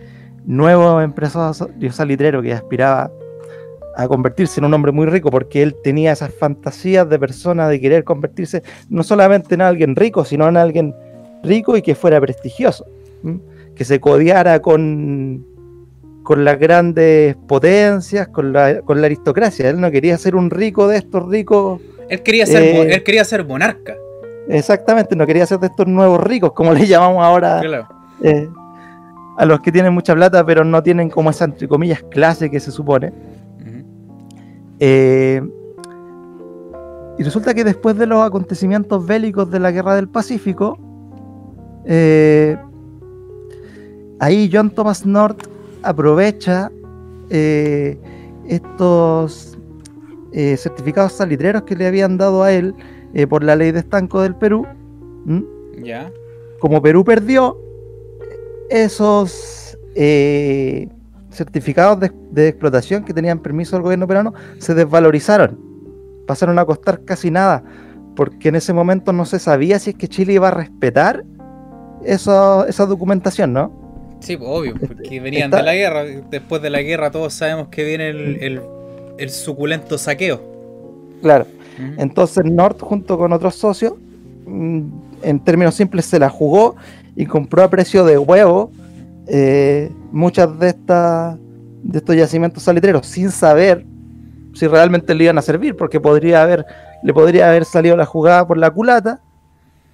nuevo 0.47 1.01
empresario 1.01 1.93
salitrero 1.93 2.41
que 2.41 2.53
aspiraba 2.53 3.11
a 3.97 4.07
convertirse 4.09 4.61
en 4.61 4.67
un 4.67 4.75
hombre 4.75 4.93
muy 4.93 5.07
rico 5.07 5.31
porque 5.31 5.63
él 5.63 5.75
tenía 5.83 6.13
esas 6.13 6.33
fantasías 6.33 7.09
de 7.09 7.19
persona 7.19 7.69
de 7.69 7.81
querer 7.81 8.05
convertirse 8.05 8.63
no 8.91 9.03
solamente 9.03 9.55
en 9.55 9.63
alguien 9.63 9.97
rico, 9.97 10.25
sino 10.25 10.49
en 10.49 10.57
alguien 10.57 10.95
rico 11.43 11.77
y 11.77 11.83
que 11.83 11.95
fuera 11.95 12.21
prestigioso, 12.21 12.87
que 13.75 13.85
se 13.85 13.99
codiara 13.99 14.61
con, 14.61 15.45
con 16.23 16.45
las 16.45 16.59
grandes 16.59 17.37
potencias, 17.49 18.29
con 18.29 18.53
la, 18.53 18.83
con 18.83 19.01
la 19.01 19.07
aristocracia. 19.07 19.71
Él 19.71 19.81
no 19.81 19.91
quería 19.91 20.19
ser 20.19 20.37
un 20.37 20.51
rico 20.51 20.89
de 20.89 20.99
estos 20.99 21.27
ricos. 21.29 21.81
Él 22.09 22.23
quería 22.23 22.47
ser, 22.47 22.63
eh, 22.63 22.95
él 22.95 23.03
quería 23.03 23.25
ser 23.25 23.47
monarca. 23.47 23.97
Exactamente, 24.49 25.17
no 25.17 25.27
quería 25.27 25.47
ser 25.47 25.59
de 25.59 25.69
estos 25.69 25.87
nuevos 25.87 26.23
ricos, 26.23 26.53
como 26.53 26.73
le 26.73 26.87
llamamos 26.87 27.25
ahora. 27.25 27.63
Eh, 28.23 28.49
a 29.37 29.45
los 29.45 29.61
que 29.61 29.71
tienen 29.71 29.93
mucha 29.93 30.15
plata, 30.15 30.45
pero 30.45 30.65
no 30.65 30.83
tienen 30.83 31.11
como 31.11 31.31
esa, 31.31 31.45
entre 31.45 31.69
comillas, 31.69 32.03
clase 32.11 32.51
que 32.51 32.61
se 32.61 32.71
supone. 32.71 33.13
Eh, 34.79 35.43
y 37.19 37.23
resulta 37.23 37.55
que 37.55 37.65
después 37.65 37.97
de 37.97 38.07
los 38.07 38.23
acontecimientos 38.23 39.07
bélicos 39.07 39.51
de 39.51 39.59
la 39.59 39.71
Guerra 39.71 39.95
del 39.95 40.09
Pacífico, 40.09 40.79
eh, 41.87 42.59
ahí 44.21 44.51
John 44.53 44.71
Thomas 44.71 45.07
North 45.07 45.49
aprovecha 45.83 46.71
eh, 47.31 47.99
estos 48.47 49.53
certificados 50.59 51.13
salitreros 51.13 51.63
que 51.63 51.75
le 51.75 51.87
habían 51.87 52.19
dado 52.19 52.43
a 52.43 52.53
él 52.53 52.75
por 53.31 53.43
la 53.43 53.57
ley 53.57 53.73
de 53.73 53.79
estanco 53.79 54.21
del 54.21 54.35
Perú. 54.35 54.67
Ya. 55.83 56.13
Como 56.61 56.83
Perú 56.83 57.05
perdió, 57.05 57.57
esos 58.71 59.79
eh, 59.95 60.89
certificados 61.31 62.01
de, 62.01 62.49
explotación 62.49 63.05
que 63.05 63.13
tenían 63.13 63.39
permiso 63.39 63.77
del 63.77 63.83
gobierno 63.83 64.07
peruano 64.07 64.35
se 64.59 64.75
desvalorizaron, 64.75 65.59
pasaron 66.27 66.59
a 66.59 66.65
costar 66.65 67.03
casi 67.05 67.31
nada, 67.31 67.63
porque 68.15 68.49
en 68.49 68.57
ese 68.57 68.73
momento 68.73 69.13
no 69.13 69.25
se 69.25 69.39
sabía 69.39 69.79
si 69.79 69.91
es 69.91 69.97
que 69.97 70.09
Chile 70.09 70.35
iba 70.35 70.49
a 70.49 70.53
respetar 70.53 71.25
esa 72.05 72.87
documentación, 72.87 73.53
¿no? 73.53 73.87
Sí, 74.21 74.37
pues, 74.37 74.49
obvio, 74.51 74.75
porque 74.75 75.21
venían 75.21 75.51
de 75.51 75.63
la 75.63 75.75
guerra, 75.75 76.05
después 76.05 76.63
de 76.63 76.71
la 76.71 76.83
guerra 76.83 77.11
todos 77.11 77.35
sabemos 77.35 77.69
que 77.69 77.85
viene 77.85 78.11
el, 78.11 79.31
suculento 79.31 79.99
saqueo. 79.99 80.41
Claro, 81.23 81.47
entonces 81.99 82.45
North 82.45 82.81
junto 82.81 83.19
con 83.19 83.33
otros 83.33 83.55
socios, 83.55 83.95
mm, 84.47 84.81
en 85.23 85.41
términos 85.41 85.75
simples, 85.75 86.07
se 86.07 86.19
la 86.19 86.31
jugó 86.31 86.77
y 87.17 87.27
compró 87.27 87.65
a 87.65 87.71
precio 87.71 88.05
de 88.05 88.19
huevo 88.19 88.71
eh, 89.27 89.91
muchas 90.13 90.59
de 90.59 90.69
estas 90.69 91.37
de 91.83 91.99
estos 91.99 92.17
yacimientos 92.17 92.63
salitreros 92.63 93.07
sin 93.07 93.31
saber 93.31 93.85
si 94.57 94.67
realmente 94.67 95.15
le 95.15 95.25
iban 95.25 95.39
a 95.39 95.43
servir, 95.43 95.77
porque 95.77 96.01
podría 96.01 96.43
haber, 96.43 96.65
le 97.03 97.13
podría 97.13 97.49
haber 97.49 97.65
salido 97.65 97.97
la 97.97 98.07
jugada 98.07 98.47
por 98.47 98.57
la 98.57 98.71
culata 98.71 99.21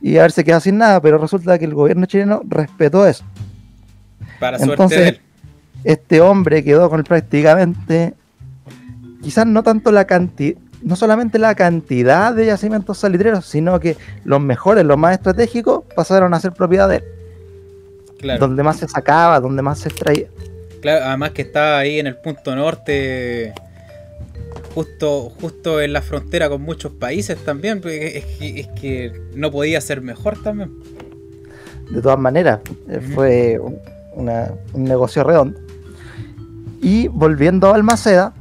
y 0.01 0.19
haberse 0.19 0.45
quedado 0.45 0.61
sin 0.61 0.79
nada, 0.79 1.01
pero 1.01 1.19
resulta 1.19 1.59
que 1.59 1.65
el 1.65 1.75
gobierno 1.75 2.07
chileno 2.07 2.43
respetó 2.49 3.07
eso. 3.07 3.25
Para 4.39 4.59
Entonces, 4.59 5.21
este 5.85 6.21
hombre 6.21 6.63
quedó 6.63 6.89
con 6.89 7.03
prácticamente, 7.03 8.15
quizás 9.21 9.47
no 9.47 9.63
tanto 9.65 9.91
la 9.91 10.05
cantidad, 10.07 10.57
no 10.83 10.97
solamente 10.97 11.39
la 11.39 11.55
cantidad 11.55 12.35
de 12.35 12.47
yacimientos 12.47 12.99
salitreros, 12.99 13.47
sino 13.47 13.79
que 13.81 13.97
los 14.25 14.41
mejores, 14.41 14.85
los 14.85 14.99
más 14.99 15.15
estratégicos, 15.15 15.85
pasaron 15.95 16.35
a 16.35 16.41
ser 16.41 16.53
propiedad 16.53 16.89
de 16.89 16.97
él. 16.97 17.05
Claro. 18.19 18.41
Donde 18.41 18.63
más 18.63 18.77
se 18.77 18.89
sacaba, 18.89 19.41
donde 19.41 19.63
más 19.63 19.81
se 19.81 19.89
extraía. 19.89 20.29
Claro, 20.81 21.05
además 21.05 21.31
que 21.31 21.43
estaba 21.43 21.79
ahí 21.79 21.99
en 21.99 22.07
el 22.09 22.17
punto 22.17 22.55
norte, 22.57 23.53
justo, 24.75 25.31
justo 25.41 25.81
en 25.81 25.93
la 25.93 26.03
frontera 26.03 26.49
con 26.49 26.63
muchos 26.63 26.93
países 26.93 27.39
también, 27.45 27.81
es 27.85 28.25
que, 28.25 28.61
es 28.61 28.69
que 28.81 29.13
no 29.35 29.51
podía 29.51 29.81
ser 29.81 30.01
mejor 30.03 30.43
también. 30.43 30.73
De 31.91 32.01
todas 32.01 32.19
maneras, 32.19 32.61
eh, 32.89 33.01
fue 33.15 33.61
un 34.15 34.31
negocio 34.75 35.25
redondo. 35.25 35.59
Y 36.81 37.09
volviendo 37.09 37.69
a 37.69 37.73
Balmaceda, 37.73 38.35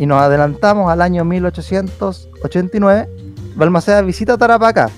y 0.00 0.06
nos 0.06 0.20
adelantamos 0.22 0.90
al 0.90 1.02
año 1.02 1.26
1889, 1.26 3.08
Balmaceda 3.54 4.00
visita 4.00 4.38
Tarapacá, 4.38 4.88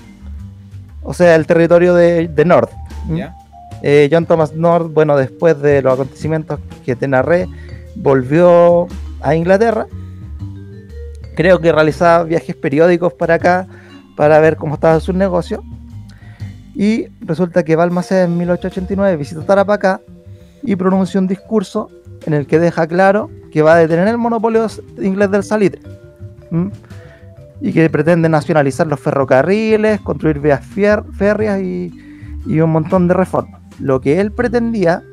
o 1.01 1.13
sea, 1.13 1.35
el 1.35 1.45
territorio 1.45 1.93
de, 1.93 2.29
de 2.29 2.45
Nord. 2.45 2.69
Eh, 3.81 4.07
John 4.09 4.25
Thomas 4.25 4.53
Nord, 4.53 4.93
bueno, 4.93 5.17
después 5.17 5.61
de 5.61 5.81
los 5.81 5.95
acontecimientos 5.95 6.61
que 6.85 6.95
te 6.95 7.09
narré, 7.09 7.49
volvió 7.97 8.87
a 9.19 9.35
Inglaterra. 9.35 9.87
Creo 11.35 11.59
que 11.59 11.73
realizaba 11.73 12.23
viajes 12.23 12.55
periódicos 12.55 13.11
para 13.11 13.33
acá 13.33 13.67
para 14.15 14.39
ver 14.39 14.55
cómo 14.55 14.75
estaba 14.75 15.01
su 15.01 15.11
negocio. 15.11 15.65
Y 16.75 17.07
resulta 17.19 17.63
que 17.63 17.75
Balmaceda 17.75 18.23
en 18.23 18.37
1889 18.37 19.17
visita 19.17 19.41
Tarapacá 19.41 19.99
y 20.61 20.77
pronuncia 20.77 21.19
un 21.19 21.27
discurso 21.27 21.89
en 22.25 22.33
el 22.33 22.47
que 22.47 22.57
deja 22.57 22.87
claro 22.87 23.29
que 23.53 23.61
va 23.61 23.75
a 23.75 23.77
detener 23.77 24.07
el 24.07 24.17
monopolio 24.17 24.65
inglés 24.99 25.29
del 25.29 25.43
salitre 25.43 25.79
y 27.61 27.71
que 27.71 27.87
pretende 27.87 28.27
nacionalizar 28.27 28.87
los 28.87 28.99
ferrocarriles, 28.99 30.01
construir 30.01 30.39
vías 30.39 30.65
férreas 30.65 31.61
y, 31.61 31.91
un 32.47 32.71
montón 32.71 33.07
de 33.07 33.13
reformas. 33.13 33.61
Lo 33.79 34.01
que 34.01 34.19
él 34.19 34.31
pretendía 34.31 35.03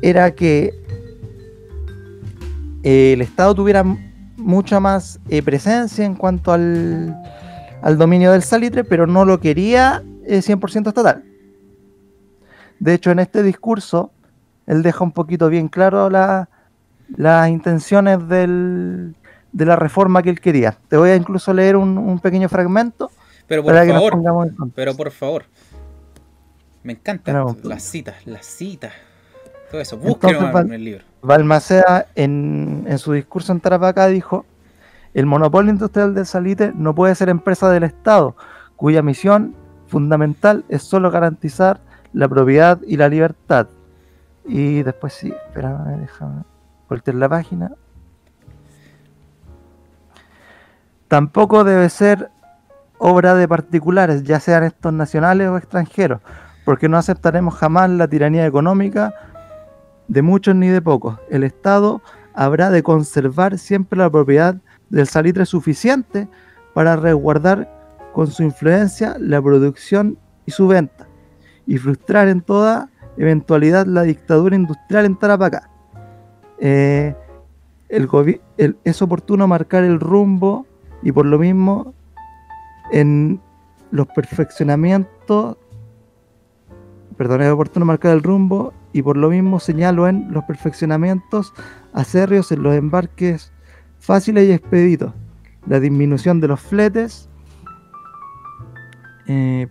era 0.00 0.34
que 0.34 0.72
el 2.82 3.20
Estado 3.20 3.54
tuviera 3.54 3.84
mucha 4.38 4.80
más 4.80 5.20
eh, 5.28 5.42
presencia 5.42 6.06
en 6.06 6.14
cuanto 6.14 6.52
al, 6.52 7.14
al, 7.82 7.98
dominio 7.98 8.32
del 8.32 8.42
salitre, 8.42 8.82
pero 8.82 9.06
no 9.06 9.26
lo 9.26 9.40
quería 9.40 10.02
100% 10.26 10.86
eh, 10.86 10.88
estatal. 10.88 11.22
De 12.80 12.94
hecho, 12.94 13.10
en 13.10 13.18
este 13.18 13.42
discurso, 13.42 14.10
él 14.66 14.82
deja 14.82 15.04
un 15.04 15.12
poquito 15.12 15.50
bien 15.50 15.68
claro 15.68 16.08
las 17.16 17.48
intenciones 17.48 18.28
del, 18.28 19.14
de 19.52 19.64
la 19.64 19.76
reforma 19.76 20.22
que 20.22 20.30
él 20.30 20.40
quería. 20.40 20.76
Te 20.88 20.96
voy 20.96 21.10
a 21.10 21.16
incluso 21.16 21.52
leer 21.54 21.76
un, 21.76 22.18
pequeño 22.20 22.48
fragmento. 22.48 23.10
Pero 23.46 23.62
por 23.62 23.74
favor, 23.74 24.52
pero 24.74 24.96
por 24.96 25.10
favor. 25.10 25.44
Me 26.82 26.94
encantan 26.94 27.56
las 27.62 27.82
citas, 27.82 28.26
las 28.26 28.44
citas. 28.44 28.92
Todo 29.70 29.80
eso, 29.80 29.96
búsquenlo 29.96 30.58
en 30.60 30.72
el 30.72 30.84
libro. 30.84 31.04
Balmaceda 31.22 32.06
en, 32.14 32.84
en 32.86 32.98
su 32.98 33.12
discurso 33.12 33.52
en 33.52 33.60
Tarapacá 33.60 34.08
dijo, 34.08 34.44
el 35.14 35.26
monopolio 35.26 35.70
industrial 35.70 36.14
del 36.14 36.26
salite 36.26 36.72
no 36.74 36.94
puede 36.94 37.14
ser 37.14 37.28
empresa 37.28 37.70
del 37.70 37.84
Estado, 37.84 38.36
cuya 38.76 39.02
misión 39.02 39.54
fundamental 39.86 40.64
es 40.68 40.82
solo 40.82 41.10
garantizar 41.10 41.80
la 42.12 42.28
propiedad 42.28 42.80
y 42.86 42.96
la 42.96 43.08
libertad. 43.08 43.68
Y 44.46 44.82
después 44.82 45.14
sí, 45.14 45.32
espérame, 45.48 46.00
déjame 46.00 46.53
la 47.14 47.28
página. 47.28 47.72
Tampoco 51.08 51.64
debe 51.64 51.88
ser 51.90 52.30
obra 52.98 53.34
de 53.34 53.46
particulares, 53.46 54.22
ya 54.24 54.40
sean 54.40 54.64
estos 54.64 54.92
nacionales 54.92 55.48
o 55.48 55.56
extranjeros, 55.56 56.20
porque 56.64 56.88
no 56.88 56.96
aceptaremos 56.96 57.54
jamás 57.54 57.90
la 57.90 58.08
tiranía 58.08 58.46
económica 58.46 59.14
de 60.08 60.22
muchos 60.22 60.54
ni 60.54 60.68
de 60.68 60.80
pocos. 60.80 61.18
El 61.30 61.44
Estado 61.44 62.02
habrá 62.34 62.70
de 62.70 62.82
conservar 62.82 63.58
siempre 63.58 63.98
la 63.98 64.10
propiedad 64.10 64.56
del 64.90 65.06
salitre 65.06 65.46
suficiente 65.46 66.28
para 66.72 66.96
resguardar 66.96 67.70
con 68.12 68.28
su 68.28 68.42
influencia 68.42 69.16
la 69.18 69.42
producción 69.42 70.18
y 70.46 70.52
su 70.52 70.66
venta, 70.66 71.06
y 71.66 71.78
frustrar 71.78 72.28
en 72.28 72.40
toda 72.40 72.88
eventualidad 73.16 73.86
la 73.86 74.02
dictadura 74.02 74.56
industrial 74.56 75.04
en 75.04 75.16
Tarapacá. 75.16 75.73
Eh, 76.66 77.14
es 77.90 79.02
oportuno 79.02 79.46
marcar 79.46 79.84
el 79.84 80.00
rumbo 80.00 80.66
y 81.02 81.12
por 81.12 81.26
lo 81.26 81.38
mismo 81.38 81.92
en 82.90 83.38
los 83.90 84.06
perfeccionamientos, 84.06 85.58
perdón, 87.18 87.42
es 87.42 87.50
oportuno 87.50 87.84
marcar 87.84 88.12
el 88.12 88.22
rumbo 88.22 88.72
y 88.94 89.02
por 89.02 89.18
lo 89.18 89.28
mismo 89.28 89.60
señalo 89.60 90.08
en 90.08 90.32
los 90.32 90.44
perfeccionamientos 90.44 91.52
acerrios 91.92 92.50
en 92.50 92.62
los 92.62 92.74
embarques 92.74 93.52
fáciles 93.98 94.48
y 94.48 94.52
expeditos, 94.52 95.12
la 95.66 95.80
disminución 95.80 96.40
de 96.40 96.48
los 96.48 96.60
fletes, 96.60 97.28
eh, 99.26 99.68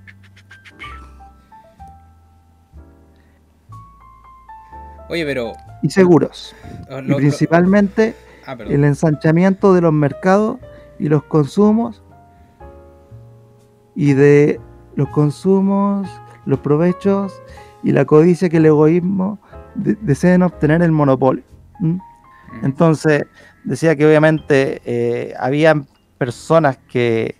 Oye, 5.10 5.25
pero. 5.25 5.53
Y 5.83 5.91
seguros. 5.91 6.55
Ah, 6.89 7.01
y 7.05 7.13
principalmente 7.13 8.15
ah, 8.47 8.57
el 8.67 8.83
ensanchamiento 8.83 9.75
de 9.75 9.81
los 9.81 9.93
mercados 9.93 10.57
y 10.97 11.09
los 11.09 11.23
consumos. 11.23 12.01
Y 13.95 14.13
de 14.13 14.59
los 14.95 15.09
consumos, 15.09 16.09
los 16.45 16.59
provechos 16.59 17.39
y 17.83 17.91
la 17.91 18.05
codicia 18.05 18.49
que 18.49 18.57
el 18.57 18.65
egoísmo 18.65 19.37
deseen 19.75 20.41
obtener 20.41 20.81
el 20.81 20.91
monopolio. 20.91 21.43
Entonces, 22.63 23.25
decía 23.63 23.95
que 23.95 24.05
obviamente 24.05 24.81
eh, 24.85 25.33
habían 25.39 25.87
personas 26.17 26.77
que 26.89 27.35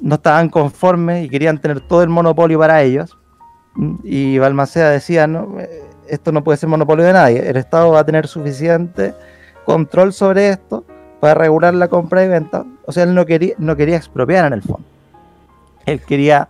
no 0.00 0.16
estaban 0.16 0.48
conformes 0.48 1.24
y 1.24 1.28
querían 1.28 1.60
tener 1.60 1.80
todo 1.80 2.02
el 2.02 2.08
monopolio 2.08 2.58
para 2.58 2.82
ellos. 2.82 3.16
Y 4.02 4.38
Balmaceda 4.38 4.90
decía, 4.90 5.26
¿no? 5.26 5.56
Esto 6.10 6.32
no 6.32 6.44
puede 6.44 6.58
ser 6.58 6.68
monopolio 6.68 7.04
de 7.04 7.12
nadie. 7.12 7.48
El 7.48 7.56
Estado 7.56 7.90
va 7.92 8.00
a 8.00 8.04
tener 8.04 8.26
suficiente 8.26 9.14
control 9.64 10.12
sobre 10.12 10.48
esto 10.48 10.84
para 11.20 11.34
regular 11.34 11.74
la 11.74 11.88
compra 11.88 12.24
y 12.24 12.28
venta. 12.28 12.64
O 12.86 12.92
sea, 12.92 13.04
él 13.04 13.14
no 13.14 13.26
quería, 13.26 13.54
no 13.58 13.76
quería 13.76 13.96
expropiar 13.96 14.46
en 14.46 14.54
el 14.54 14.62
fondo. 14.62 14.86
Él 15.86 16.00
quería 16.00 16.48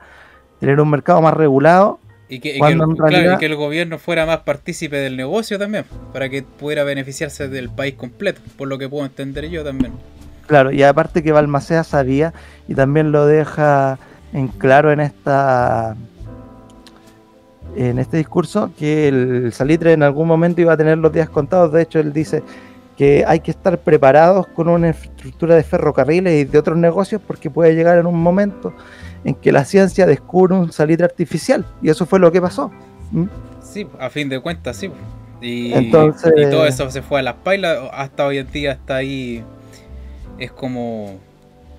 tener 0.59 0.81
un 0.81 0.90
mercado 0.90 1.20
más 1.20 1.35
regulado. 1.35 1.99
Y 2.29 2.38
que, 2.38 2.59
el, 2.59 3.57
gobierno 3.57 3.99
fuera 3.99 4.25
más 4.25 4.38
partícipe 4.38 4.96
del 4.96 5.16
negocio 5.16 5.59
también, 5.59 5.85
para 6.12 6.29
que 6.29 6.44
pudiera 6.44 6.85
beneficiarse 6.85 7.49
del 7.49 7.70
país 7.70 7.94
completo, 7.96 8.40
por 8.57 8.68
lo 8.68 8.79
que 8.79 8.88
puedo 8.88 9.05
entender 9.05 9.51
yo 9.51 9.64
también. 9.64 9.94
Claro, 10.46 10.70
y 10.70 10.85
aparte 10.85 11.25
que 11.25 11.33
Balmacea 11.33 11.83
sabía, 11.83 12.33
y 12.68 12.75
también 12.77 13.11
lo 13.11 13.27
deja 13.27 13.99
en 14.33 14.46
claro 14.46 14.92
en 14.92 15.01
esta 15.01 15.96
en 17.76 17.98
este 17.98 18.16
discurso 18.16 18.70
que 18.78 19.09
el 19.09 19.52
salitre 19.52 19.92
en 19.92 20.02
algún 20.02 20.26
momento 20.26 20.61
iba 20.61 20.72
a 20.72 20.76
tener 20.76 20.98
los 20.98 21.12
días 21.12 21.28
contados. 21.28 21.72
De 21.72 21.83
hecho, 21.83 22.00
él 22.00 22.12
dice 22.12 22.42
que 22.96 23.24
hay 23.26 23.40
que 23.40 23.50
estar 23.50 23.78
preparados 23.78 24.46
con 24.48 24.68
una 24.68 24.88
infraestructura 24.88 25.54
de 25.54 25.62
ferrocarriles 25.62 26.35
y 26.35 26.44
de 26.44 26.59
otros 26.59 26.76
negocios 26.76 27.20
porque 27.26 27.48
puede 27.48 27.74
llegar 27.74 27.98
en 27.98 28.06
un 28.06 28.20
momento 28.20 28.74
en 29.24 29.35
que 29.35 29.52
la 29.52 29.64
ciencia 29.64 30.06
descubre 30.06 30.54
un 30.54 30.72
salitre 30.72 31.04
artificial. 31.04 31.64
Y 31.83 31.90
eso 31.90 32.06
fue 32.06 32.18
lo 32.18 32.30
que 32.33 32.40
pasó. 32.40 32.70
¿Mm? 33.12 33.24
Sí, 33.62 33.87
a 33.98 34.11
fin 34.11 34.28
de 34.28 34.40
cuentas, 34.40 34.76
sí. 34.76 34.90
Y, 35.40 35.72
Entonces, 35.72 36.33
y 36.37 36.50
todo 36.50 36.66
eso 36.66 36.90
se 36.90 37.02
fue 37.02 37.20
a 37.20 37.22
las 37.22 37.37
pailas. 37.37 37.78
Hasta 37.92 38.26
hoy 38.26 38.38
en 38.38 38.50
día 38.50 38.72
está 38.72 38.96
ahí. 38.96 39.42
Es 40.38 40.52
como 40.52 41.18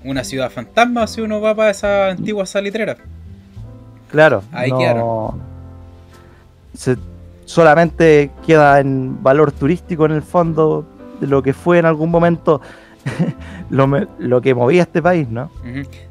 una 0.04 0.24
ciudad 0.24 0.50
fantasma 0.50 1.06
si 1.06 1.22
uno 1.22 1.42
va 1.42 1.54
para 1.54 1.70
esa 1.70 2.10
antigua 2.10 2.46
salitrera. 2.46 2.98
Claro. 4.10 4.44
Ahí 4.52 4.72
quedaron 4.72 5.51
solamente 7.46 8.32
queda 8.46 8.80
en 8.80 9.22
valor 9.22 9.52
turístico 9.52 10.06
en 10.06 10.14
el 10.14 10.22
fondo 10.22 10.86
de 11.20 11.28
lo 11.28 11.44
que 11.44 11.54
fue 11.54 11.80
en 11.80 11.86
algún 11.86 12.10
momento 12.10 12.62
lo, 13.70 14.42
que 14.42 14.54
movía 14.54 14.84
este 14.84 15.02
país, 15.02 15.28
¿no? 15.28 15.52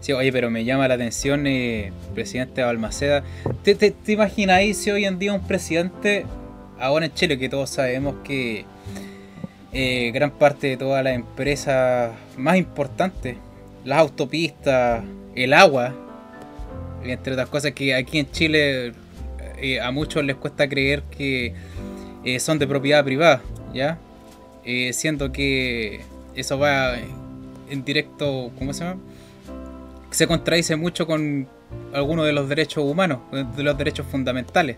Sí, 0.00 0.12
oye, 0.12 0.32
pero 0.32 0.50
me 0.50 0.64
llama 0.64 0.88
la 0.88 0.94
atención, 0.94 1.46
eh, 1.46 1.92
presidente 2.14 2.62
Balmaceda. 2.62 3.22
¿Te, 3.62 3.74
te, 3.74 3.90
te 3.90 4.12
imagináis 4.12 4.76
si 4.78 4.90
hoy 4.90 5.04
en 5.04 5.18
día 5.18 5.32
un 5.32 5.46
presidente, 5.46 6.26
ahora 6.78 7.06
en 7.06 7.14
Chile, 7.14 7.38
que 7.38 7.48
todos 7.48 7.70
sabemos 7.70 8.16
que 8.24 8.64
eh, 9.72 10.10
gran 10.12 10.32
parte 10.32 10.66
de 10.66 10.76
todas 10.76 11.04
las 11.04 11.14
empresas 11.14 12.12
más 12.36 12.56
importantes, 12.56 13.36
las 13.84 14.00
autopistas, 14.00 15.04
el 15.36 15.52
agua, 15.52 15.94
entre 17.04 17.32
otras 17.32 17.48
cosas 17.48 17.72
que 17.72 17.94
aquí 17.94 18.18
en 18.18 18.30
Chile 18.30 18.92
eh, 19.60 19.80
a 19.80 19.90
muchos 19.90 20.24
les 20.24 20.36
cuesta 20.36 20.68
creer 20.68 21.02
que 21.04 21.54
eh, 22.24 22.40
son 22.40 22.58
de 22.58 22.66
propiedad 22.66 23.04
privada, 23.04 23.42
¿ya? 23.74 23.98
Eh, 24.64 24.92
siento 24.92 25.32
que 25.32 26.00
eso 26.34 26.58
va 26.58 26.96
en 27.70 27.84
directo, 27.84 28.50
¿cómo 28.58 28.72
se 28.72 28.84
llama? 28.84 29.00
Se 30.10 30.26
contradice 30.26 30.76
mucho 30.76 31.06
con 31.06 31.46
algunos 31.94 32.26
de 32.26 32.32
los 32.32 32.48
derechos 32.48 32.84
humanos, 32.84 33.20
de 33.56 33.62
los 33.62 33.78
derechos 33.78 34.06
fundamentales. 34.10 34.76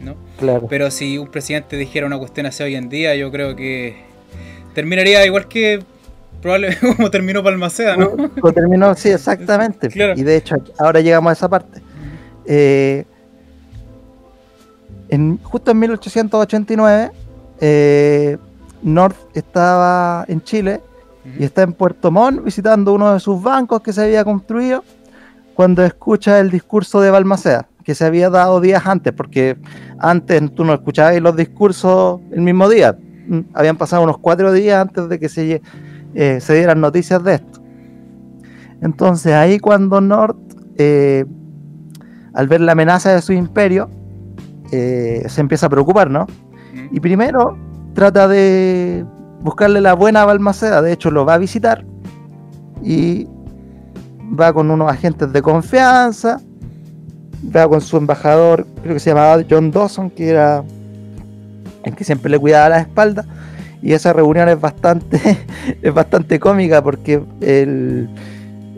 ¿no? 0.00 0.14
Claro. 0.38 0.66
Pero 0.68 0.90
si 0.90 1.18
un 1.18 1.28
presidente 1.28 1.76
dijera 1.76 2.06
una 2.06 2.18
cuestión 2.18 2.46
así 2.46 2.62
hoy 2.62 2.76
en 2.76 2.88
día, 2.88 3.14
yo 3.16 3.32
creo 3.32 3.56
que 3.56 3.96
terminaría 4.74 5.24
igual 5.26 5.48
que 5.48 5.82
probablemente 6.40 6.86
como 6.96 7.10
terminó 7.10 7.42
Palmaceda, 7.42 7.96
¿no? 7.96 8.10
Como 8.10 8.52
terminó, 8.52 8.94
sí, 8.94 9.08
exactamente. 9.10 9.88
Y 10.16 10.22
de 10.22 10.36
hecho, 10.36 10.56
ahora 10.78 11.00
llegamos 11.00 11.30
a 11.30 11.32
esa 11.32 11.48
parte. 11.48 11.80
Eh, 12.46 13.04
en, 15.08 15.38
justo 15.42 15.70
en 15.70 15.78
1889, 15.78 17.12
eh, 17.60 18.38
North 18.82 19.16
estaba 19.34 20.24
en 20.28 20.42
Chile 20.42 20.80
y 21.38 21.44
está 21.44 21.62
en 21.62 21.72
Puerto 21.72 22.10
Montt 22.10 22.42
visitando 22.42 22.94
uno 22.94 23.12
de 23.12 23.20
sus 23.20 23.42
bancos 23.42 23.82
que 23.82 23.92
se 23.92 24.04
había 24.04 24.24
construido 24.24 24.84
cuando 25.54 25.84
escucha 25.84 26.38
el 26.38 26.50
discurso 26.50 27.00
de 27.00 27.10
Balmaceda, 27.10 27.68
que 27.82 27.94
se 27.94 28.04
había 28.04 28.30
dado 28.30 28.60
días 28.60 28.86
antes, 28.86 29.12
porque 29.12 29.56
antes 29.98 30.54
tú 30.54 30.64
no 30.64 30.72
escuchabas 30.72 31.20
los 31.20 31.34
discursos 31.36 32.20
el 32.30 32.42
mismo 32.42 32.68
día. 32.68 32.96
Mm, 33.26 33.40
habían 33.54 33.76
pasado 33.76 34.02
unos 34.02 34.18
cuatro 34.18 34.52
días 34.52 34.80
antes 34.80 35.08
de 35.08 35.18
que 35.18 35.28
se, 35.28 35.60
eh, 36.14 36.40
se 36.40 36.54
dieran 36.54 36.80
noticias 36.80 37.22
de 37.24 37.34
esto. 37.34 37.60
Entonces 38.80 39.32
ahí 39.32 39.58
cuando 39.58 40.00
North, 40.00 40.38
eh, 40.76 41.24
al 42.34 42.46
ver 42.46 42.60
la 42.60 42.72
amenaza 42.72 43.12
de 43.12 43.20
su 43.20 43.32
imperio, 43.32 43.90
eh, 44.72 45.24
se 45.28 45.40
empieza 45.40 45.66
a 45.66 45.68
preocupar, 45.68 46.10
¿no? 46.10 46.26
Y 46.90 47.00
primero 47.00 47.56
trata 47.94 48.28
de 48.28 49.04
buscarle 49.40 49.80
la 49.80 49.94
buena 49.94 50.22
a 50.22 50.26
Balmaceda, 50.26 50.82
de 50.82 50.92
hecho 50.92 51.10
lo 51.10 51.24
va 51.24 51.34
a 51.34 51.38
visitar 51.38 51.84
y 52.82 53.26
va 54.38 54.52
con 54.52 54.70
unos 54.70 54.90
agentes 54.90 55.32
de 55.32 55.42
confianza, 55.42 56.40
va 57.54 57.68
con 57.68 57.80
su 57.80 57.96
embajador, 57.96 58.66
creo 58.82 58.94
que 58.94 59.00
se 59.00 59.10
llamaba 59.10 59.42
John 59.48 59.70
Dawson, 59.70 60.10
que 60.10 60.28
era 60.28 60.64
el 61.84 61.94
que 61.94 62.04
siempre 62.04 62.30
le 62.30 62.38
cuidaba 62.38 62.68
la 62.68 62.80
espalda, 62.80 63.24
y 63.82 63.92
esa 63.92 64.12
reunión 64.12 64.48
es 64.48 64.60
bastante, 64.60 65.38
es 65.82 65.94
bastante 65.94 66.38
cómica 66.38 66.82
porque 66.82 67.22
el 67.40 68.08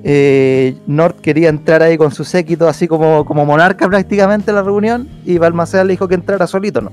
eh, 0.04 0.76
North 0.86 1.20
quería 1.20 1.48
entrar 1.48 1.82
ahí 1.82 1.98
con 1.98 2.10
su 2.10 2.24
séquito, 2.24 2.68
así 2.68 2.88
como, 2.88 3.24
como 3.24 3.44
monarca 3.44 3.88
prácticamente 3.88 4.50
en 4.50 4.56
la 4.56 4.62
reunión, 4.62 5.08
y 5.24 5.38
Balmaceda 5.38 5.84
le 5.84 5.92
dijo 5.92 6.08
que 6.08 6.14
entrara 6.14 6.46
solito, 6.46 6.80
¿no? 6.80 6.92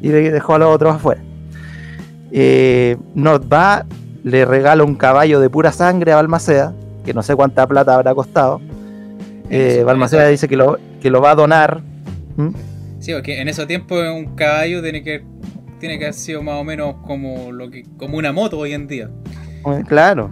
Y 0.00 0.08
dejó 0.08 0.54
a 0.54 0.58
los 0.58 0.74
otros 0.74 0.96
afuera. 0.96 1.22
Eh, 2.30 2.96
North 3.14 3.44
va, 3.52 3.86
le 4.22 4.44
regala 4.44 4.84
un 4.84 4.96
caballo 4.96 5.40
de 5.40 5.50
pura 5.50 5.72
sangre 5.72 6.12
a 6.12 6.16
Balmaceda, 6.16 6.74
que 7.04 7.14
no 7.14 7.22
sé 7.22 7.34
cuánta 7.34 7.66
plata 7.66 7.94
habrá 7.94 8.14
costado. 8.14 8.60
Eh, 9.50 9.82
Balmaceda 9.84 10.28
dice 10.28 10.48
que 10.48 10.56
lo, 10.56 10.78
que 11.00 11.10
lo 11.10 11.20
va 11.20 11.32
a 11.32 11.34
donar. 11.34 11.82
Sí, 12.98 13.12
porque 13.12 13.40
en 13.40 13.48
ese 13.48 13.66
tiempo 13.66 13.94
un 13.94 14.34
caballo 14.34 14.82
tiene 14.82 15.02
que, 15.02 15.22
tiene 15.78 15.98
que 15.98 16.06
haber 16.06 16.14
sido 16.14 16.42
más 16.42 16.60
o 16.60 16.64
menos 16.64 16.96
como, 17.06 17.52
lo 17.52 17.70
que, 17.70 17.84
como 17.98 18.16
una 18.16 18.32
moto 18.32 18.58
hoy 18.58 18.72
en 18.72 18.86
día. 18.86 19.10
Claro. 19.86 20.30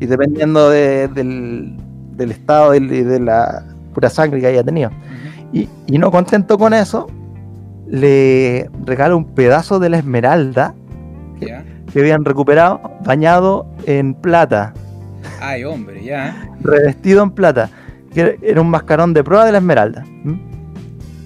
Y 0.00 0.06
dependiendo 0.06 0.70
del, 0.70 1.76
estado 2.18 2.74
y 2.74 2.80
de, 2.80 3.20
la 3.20 3.64
pura 3.94 4.10
sangre 4.10 4.40
que 4.40 4.46
haya 4.46 4.64
tenido. 4.64 4.90
y, 5.52 5.68
no 5.98 6.10
contento 6.10 6.58
con 6.58 6.74
eso, 6.74 7.08
le 7.90 8.70
regala 8.84 9.16
un 9.16 9.24
pedazo 9.24 9.78
de 9.80 9.88
la 9.88 9.98
esmeralda 9.98 10.74
que, 11.40 11.98
habían 11.98 12.24
recuperado, 12.24 12.80
bañado 13.04 13.66
en 13.86 14.14
plata. 14.14 14.72
Ay, 15.40 15.64
hombre, 15.64 16.04
ya. 16.04 16.48
Revestido 16.62 17.22
en 17.22 17.30
plata. 17.30 17.68
Que 18.14 18.38
era 18.42 18.60
un 18.60 18.70
mascarón 18.70 19.12
de 19.12 19.24
prueba 19.24 19.44
de 19.44 19.52
la 19.52 19.58
esmeralda. 19.58 20.04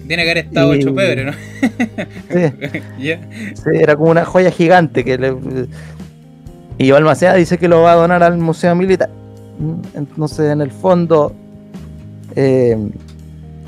Tiene 0.07 0.23
que 0.23 0.31
haber 0.31 0.45
estado 0.45 0.73
hecho 0.73 0.93
pebre, 0.93 1.25
¿no? 1.25 1.33
sí. 2.99 3.13
era 3.73 3.95
como 3.95 4.11
una 4.11 4.23
joya 4.25 4.51
gigante 4.51 5.03
que 5.03 5.17
le, 5.17 5.35
y 6.77 6.91
Balmaceda 6.91 7.35
dice 7.35 7.57
que 7.57 7.67
lo 7.67 7.81
va 7.81 7.93
a 7.93 7.95
donar 7.95 8.23
al 8.23 8.37
Museo 8.37 8.75
Militar. 8.75 9.09
Entonces, 9.93 10.51
en 10.51 10.61
el 10.61 10.71
fondo, 10.71 11.33
eh, 12.35 12.77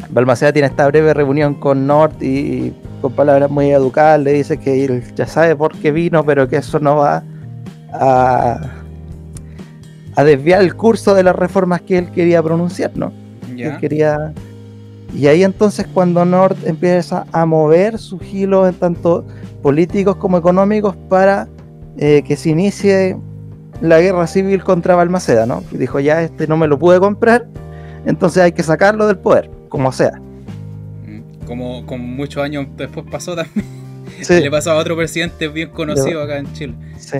Balmaceda 0.09 0.51
tiene 0.51 0.67
esta 0.67 0.87
breve 0.87 1.13
reunión 1.13 1.53
con 1.55 1.87
Nord 1.87 2.21
y, 2.21 2.73
con 3.01 3.13
palabras 3.13 3.49
muy 3.49 3.69
educadas 3.71 4.19
le 4.21 4.33
dice 4.33 4.57
que 4.57 4.83
él 4.83 5.03
ya 5.15 5.27
sabe 5.27 5.55
por 5.55 5.77
qué 5.77 5.91
vino, 5.91 6.25
pero 6.25 6.47
que 6.47 6.57
eso 6.57 6.79
no 6.79 6.97
va 6.97 7.23
a, 7.93 8.59
a 10.15 10.23
desviar 10.23 10.61
el 10.61 10.75
curso 10.75 11.13
de 11.13 11.23
las 11.23 11.35
reformas 11.35 11.81
que 11.81 11.97
él 11.97 12.11
quería 12.11 12.41
pronunciar, 12.41 12.91
¿no? 12.95 13.13
Él 13.57 13.77
quería... 13.79 14.33
Y 15.15 15.27
ahí 15.27 15.43
entonces 15.43 15.87
cuando 15.93 16.25
Nord 16.25 16.57
empieza 16.65 17.25
a 17.31 17.45
mover 17.45 17.97
sus 17.97 18.21
hilos 18.23 18.67
en 18.67 18.75
tanto 18.75 19.25
políticos 19.61 20.17
como 20.17 20.37
económicos 20.37 20.95
para 21.07 21.47
eh, 21.97 22.23
que 22.25 22.35
se 22.35 22.49
inicie 22.49 23.17
la 23.81 23.99
guerra 23.99 24.27
civil 24.27 24.63
contra 24.63 24.95
Balmaceda, 24.95 25.45
¿no? 25.45 25.63
Y 25.71 25.77
dijo, 25.77 25.99
ya 25.99 26.21
este 26.21 26.47
no 26.47 26.57
me 26.57 26.67
lo 26.67 26.77
pude 26.77 26.99
comprar, 26.99 27.47
entonces 28.05 28.43
hay 28.43 28.51
que 28.51 28.63
sacarlo 28.63 29.07
del 29.07 29.17
poder, 29.17 29.49
como 29.69 29.91
sea. 29.91 30.19
Mm, 31.05 31.45
como, 31.45 31.85
con 31.85 32.01
muchos 32.01 32.43
años 32.43 32.67
después 32.75 33.05
pasó 33.09 33.35
también. 33.35 33.65
Le 34.29 34.49
pasó 34.49 34.71
a 34.71 34.75
otro 34.75 34.95
presidente 34.95 35.47
bien 35.47 35.69
conocido 35.69 36.23
acá 36.23 36.37
en 36.37 36.51
Chile. 36.53 36.73
Sí, 36.97 37.17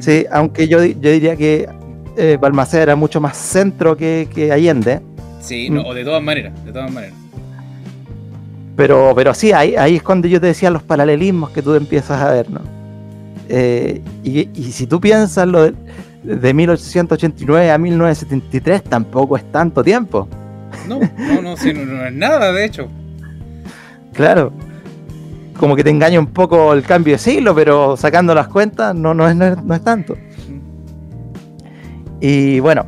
sí 0.00 0.26
aunque 0.30 0.66
yo, 0.66 0.82
yo 0.84 1.10
diría 1.10 1.36
que 1.36 1.68
eh, 2.16 2.38
Balmaceda 2.40 2.82
era 2.82 2.96
mucho 2.96 3.20
más 3.20 3.36
centro 3.36 3.96
que, 3.96 4.50
Allende. 4.52 5.00
Sí, 5.40 5.68
no, 5.70 5.82
mm. 5.82 5.86
o 5.86 5.94
de 5.94 6.04
todas 6.04 6.22
maneras, 6.22 6.64
de 6.64 6.72
todas 6.72 6.90
maneras. 6.90 7.14
Pero, 8.76 9.12
pero 9.14 9.34
sí, 9.34 9.52
ahí, 9.52 9.76
ahí 9.76 9.96
es 9.96 10.02
cuando 10.02 10.26
yo 10.28 10.40
te 10.40 10.46
decía 10.46 10.70
los 10.70 10.82
paralelismos 10.82 11.50
que 11.50 11.60
tú 11.60 11.74
empiezas 11.74 12.22
a 12.22 12.32
ver, 12.32 12.50
¿no? 12.50 12.81
Eh, 13.54 14.00
y, 14.24 14.72
si 14.72 14.86
tú 14.86 14.98
piensas 14.98 15.46
lo 15.46 15.70
de, 16.22 16.54
1889 16.54 17.70
a 17.70 17.76
1973, 17.76 18.82
tampoco 18.84 19.36
es 19.36 19.44
tanto 19.52 19.84
tiempo. 19.84 20.26
No, 20.88 20.98
no, 21.00 21.42
no, 21.42 21.54
no, 21.54 22.06
es 22.06 22.12
nada, 22.14 22.50
de 22.50 22.64
hecho. 22.64 22.88
Claro. 24.14 24.54
Como 25.58 25.76
que 25.76 25.84
te 25.84 25.90
engaña 25.90 26.18
un 26.18 26.28
poco 26.28 26.72
el 26.72 26.82
cambio 26.82 27.12
de 27.12 27.18
siglo, 27.18 27.54
pero 27.54 27.94
sacando 27.98 28.34
las 28.34 28.48
cuentas 28.48 28.94
no, 28.94 29.12
no, 29.12 29.28
es, 29.28 29.36
no 29.36 29.74
es, 29.74 29.84
tanto. 29.84 30.16
Y 32.22 32.58
bueno, 32.60 32.86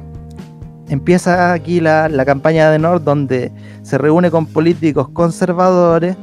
empieza 0.89 1.53
aquí 1.53 1.81
la, 1.81 2.25
campaña 2.25 2.71
de 2.71 2.79
Nord 2.79 3.03
donde 3.03 3.53
se 3.83 3.99
reúne 3.99 4.31
con 4.31 4.47
políticos 4.47 5.11
conservadores. 5.11 6.17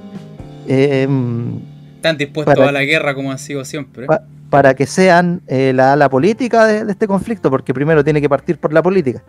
Eh, 0.68 1.08
están 1.98 2.18
dispuestos 2.18 2.58
a 2.58 2.72
la 2.72 2.84
guerra 2.84 3.14
como 3.14 3.32
ha 3.32 3.38
sido 3.38 3.64
siempre. 3.64 4.08
Para 4.52 4.74
que 4.74 4.86
sean 4.86 5.42
eh, 5.48 5.72
la, 5.74 6.10
política 6.10 6.68
de, 6.68 6.92
este 6.92 7.08
conflicto, 7.08 7.50
porque 7.50 7.74
primero 7.74 8.04
tiene 8.04 8.20
que 8.20 8.28
partir 8.28 8.60
por 8.60 8.74
la 8.74 8.84
política. 8.84 9.24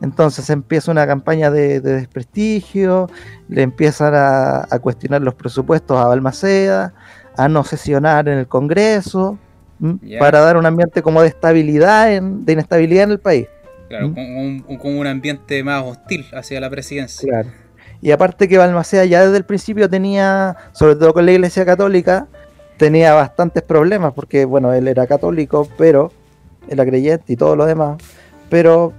Entonces 0.00 0.48
empieza 0.48 0.90
una 0.90 1.06
campaña 1.06 1.50
de, 1.50 1.80
desprestigio, 1.80 3.10
le 3.48 3.62
empiezan 3.62 4.14
a, 4.16 4.66
cuestionar 4.80 5.20
los 5.20 5.34
presupuestos 5.34 6.00
a 6.00 6.06
Balmaceda, 6.08 6.94
a 7.36 7.48
no 7.50 7.64
sesionar 7.64 8.28
en 8.28 8.38
el 8.38 8.48
Congreso, 8.48 9.38
para 10.18 10.40
dar 10.40 10.56
un 10.56 10.64
ambiente 10.64 11.02
como 11.02 11.20
de 11.20 11.28
estabilidad, 11.28 12.08
de 12.22 12.52
inestabilidad 12.52 13.04
en 13.04 13.10
el 13.10 13.20
país. 13.20 13.48
Claro, 13.90 14.14
con 14.14 14.96
un, 14.96 15.06
ambiente 15.06 15.62
más 15.62 15.84
hostil 15.84 16.24
hacia 16.32 16.58
la 16.60 16.70
presidencia. 16.70 17.28
Claro. 17.28 17.50
Y 18.00 18.10
aparte 18.10 18.48
que 18.48 18.56
Balmaceda 18.56 19.04
ya 19.04 19.22
desde 19.22 19.36
el 19.36 19.44
principio 19.44 19.90
tenía, 19.90 20.56
sobre 20.72 20.96
todo 20.96 21.12
con 21.12 21.26
la 21.26 21.32
iglesia 21.32 21.66
católica, 21.66 22.26
tenía 22.76 23.14
bastantes 23.14 23.62
problemas, 23.62 24.12
porque 24.12 24.44
bueno, 24.44 24.72
él 24.72 24.88
era 24.88 25.06
católico, 25.06 25.68
pero 25.76 26.12
era 26.68 26.84
creyente 26.84 27.32
y 27.32 27.36
todo 27.36 27.56
lo 27.56 27.66
demás, 27.66 28.02
pero 28.48 28.92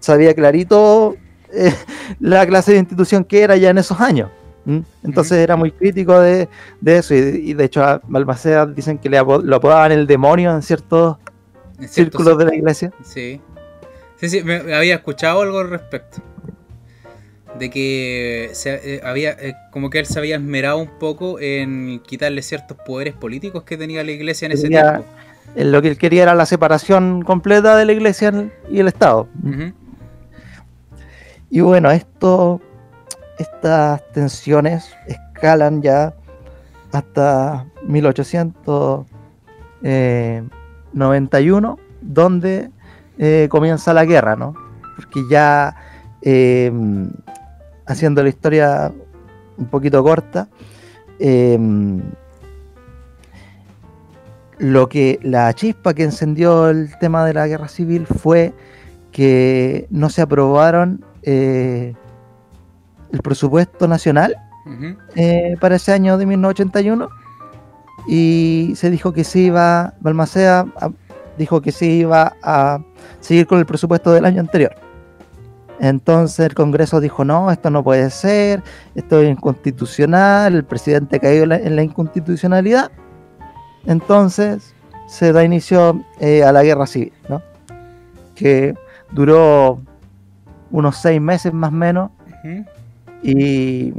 sabía 0.00 0.34
clarito 0.34 1.16
eh, 1.52 1.74
la 2.20 2.46
clase 2.46 2.72
de 2.72 2.78
institución 2.78 3.24
que 3.24 3.42
era 3.42 3.56
ya 3.56 3.70
en 3.70 3.78
esos 3.78 4.00
años. 4.00 4.30
Entonces 5.02 5.32
era 5.32 5.56
muy 5.56 5.72
crítico 5.72 6.18
de, 6.18 6.48
eso, 6.86 7.14
y, 7.14 7.52
de 7.52 7.64
hecho 7.64 7.84
a 7.84 8.00
Balmaceda 8.08 8.64
dicen 8.64 8.96
que 8.96 9.10
le 9.10 9.18
lo 9.18 9.56
apodaban 9.56 9.92
el 9.92 10.06
demonio 10.06 10.54
en 10.54 10.62
ciertos 10.62 11.18
círculos 11.86 12.38
de 12.38 12.46
la 12.46 12.54
iglesia. 12.54 12.90
Sí, 13.02 13.42
sí, 14.16 14.28
sí, 14.30 14.42
me 14.42 14.74
había 14.74 14.94
escuchado 14.94 15.42
algo 15.42 15.58
al 15.58 15.68
respecto 15.68 16.22
de 17.58 17.70
que 17.70 18.50
se, 18.52 18.96
eh, 18.96 19.00
había 19.04 19.30
eh, 19.32 19.54
como 19.70 19.90
que 19.90 19.98
él 20.00 20.06
se 20.06 20.18
había 20.18 20.36
esmerado 20.36 20.78
un 20.78 20.98
poco 20.98 21.38
en 21.40 22.00
quitarle 22.00 22.42
ciertos 22.42 22.76
poderes 22.84 23.14
políticos 23.14 23.62
que 23.64 23.76
tenía 23.76 24.02
la 24.02 24.10
iglesia 24.10 24.46
en 24.46 24.52
ese 24.52 24.68
tiempo. 24.68 25.04
Lo 25.54 25.82
que 25.82 25.88
él 25.88 25.98
quería 25.98 26.24
era 26.24 26.34
la 26.34 26.46
separación 26.46 27.22
completa 27.22 27.76
de 27.76 27.84
la 27.84 27.92
iglesia 27.92 28.32
y 28.68 28.80
el 28.80 28.88
Estado. 28.88 29.28
Y 31.48 31.60
bueno, 31.60 31.92
esto, 31.92 32.60
estas 33.38 34.02
tensiones 34.12 34.92
escalan 35.06 35.80
ya 35.80 36.12
hasta 36.90 37.66
1891, 37.86 39.06
eh, 39.84 40.42
donde 42.00 42.70
comienza 43.48 43.92
la 43.94 44.04
guerra, 44.04 44.34
¿no? 44.34 44.56
Porque 44.96 45.20
ya, 45.30 45.76
haciendo 47.86 48.22
la 48.22 48.28
historia 48.28 48.92
un 49.56 49.66
poquito 49.66 50.02
corta, 50.02 50.48
em, 51.18 52.02
lo 54.58 54.88
que 54.88 55.18
la 55.22 55.52
chispa 55.52 55.94
que 55.94 56.04
encendió 56.04 56.68
el 56.70 56.96
tema 56.98 57.24
de 57.24 57.34
la 57.34 57.46
guerra 57.46 57.68
civil 57.68 58.06
fue 58.06 58.52
que 59.12 59.86
no 59.90 60.10
se 60.10 60.22
aprobaron 60.22 61.04
eh, 61.22 61.94
el 63.12 63.20
presupuesto 63.20 63.86
nacional 63.86 64.36
eh, 65.14 65.56
para 65.60 65.76
ese 65.76 65.92
año 65.92 66.16
de 66.16 66.26
1981 66.26 67.08
y 68.06 68.72
se 68.76 68.90
dijo 68.90 69.12
que 69.12 69.24
se 69.24 69.40
iba, 69.40 69.94
Balmaceda 70.00 70.66
dijo 71.38 71.60
que 71.60 71.72
se 71.72 71.86
iba 71.86 72.34
a 72.42 72.80
seguir 73.20 73.46
con 73.46 73.58
el 73.58 73.66
presupuesto 73.66 74.12
del 74.12 74.24
año 74.24 74.40
anterior. 74.40 74.74
Entonces 75.80 76.46
el 76.46 76.54
Congreso 76.54 77.00
dijo, 77.00 77.24
no, 77.24 77.50
esto 77.50 77.70
no 77.70 77.82
puede 77.82 78.10
ser, 78.10 78.62
esto 78.94 79.20
es 79.20 79.30
inconstitucional, 79.30 80.54
el 80.54 80.64
presidente 80.64 81.18
cayó 81.20 81.42
en 81.42 81.76
la 81.76 81.82
inconstitucionalidad. 81.82 82.90
Entonces 83.86 84.74
se 85.06 85.32
da 85.32 85.44
inicio 85.44 86.02
eh, 86.20 86.44
a 86.44 86.52
la 86.52 86.62
guerra 86.62 86.86
civil, 86.86 87.12
¿no? 87.28 87.42
que 88.34 88.74
duró 89.12 89.80
unos 90.70 90.96
seis 90.96 91.20
meses 91.20 91.52
más 91.52 91.70
o 91.70 91.74
menos 91.74 92.10
y 93.22 93.92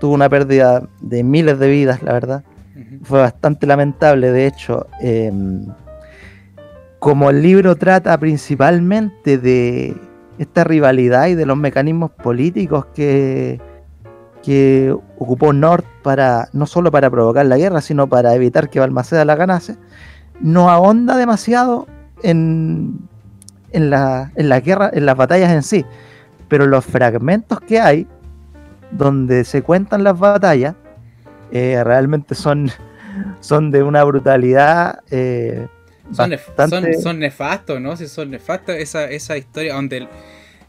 tuvo 0.00 0.14
una 0.14 0.28
pérdida 0.28 0.88
de 1.00 1.22
miles 1.22 1.58
de 1.58 1.68
vidas, 1.68 2.02
la 2.02 2.12
verdad. 2.12 2.44
Fue 3.02 3.20
bastante 3.20 3.66
lamentable, 3.66 4.30
de 4.30 4.46
hecho. 4.46 4.86
Em, 5.00 5.66
como 6.98 7.30
el 7.30 7.42
libro 7.42 7.76
trata 7.76 8.16
principalmente 8.18 9.38
de 9.38 9.96
esta 10.38 10.64
rivalidad 10.64 11.26
y 11.26 11.34
de 11.34 11.46
los 11.46 11.56
mecanismos 11.56 12.10
políticos 12.10 12.86
que, 12.94 13.60
que 14.42 14.96
ocupó 15.18 15.52
Nord 15.52 15.84
para 16.02 16.48
no 16.52 16.66
solo 16.66 16.90
para 16.90 17.10
provocar 17.10 17.46
la 17.46 17.58
guerra, 17.58 17.80
sino 17.80 18.08
para 18.08 18.34
evitar 18.34 18.70
que 18.70 18.80
Balmaceda 18.80 19.24
la 19.24 19.36
ganase, 19.36 19.76
no 20.40 20.70
ahonda 20.70 21.16
demasiado 21.16 21.86
en, 22.22 22.98
en, 23.72 23.90
la, 23.90 24.32
en 24.36 24.48
la 24.48 24.60
guerra, 24.60 24.90
en 24.92 25.06
las 25.06 25.16
batallas 25.16 25.52
en 25.52 25.62
sí. 25.62 25.84
Pero 26.48 26.66
los 26.66 26.84
fragmentos 26.84 27.60
que 27.60 27.80
hay, 27.80 28.06
donde 28.92 29.44
se 29.44 29.62
cuentan 29.62 30.04
las 30.04 30.18
batallas, 30.18 30.74
eh, 31.50 31.82
realmente 31.84 32.34
son, 32.34 32.70
son 33.40 33.70
de 33.70 33.82
una 33.82 34.04
brutalidad 34.04 35.00
eh, 35.10 35.66
son, 36.12 36.36
son, 37.02 37.18
nefastos, 37.18 37.80
¿no? 37.80 37.96
Si 37.96 38.08
son 38.08 38.30
nefastos 38.30 38.76
esa, 38.76 39.10
esa 39.10 39.36
historia 39.36 39.74
donde... 39.74 40.08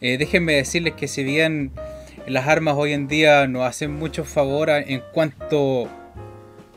Eh, 0.02 0.18
déjenme 0.18 0.54
decirles 0.54 0.94
que 0.94 1.08
si 1.08 1.24
bien 1.24 1.72
las 2.26 2.48
armas 2.48 2.76
hoy 2.78 2.94
en 2.94 3.08
día 3.08 3.48
nos 3.48 3.64
hacen 3.64 3.92
mucho 3.92 4.24
favor 4.24 4.70
en 4.70 5.02
cuanto 5.14 5.90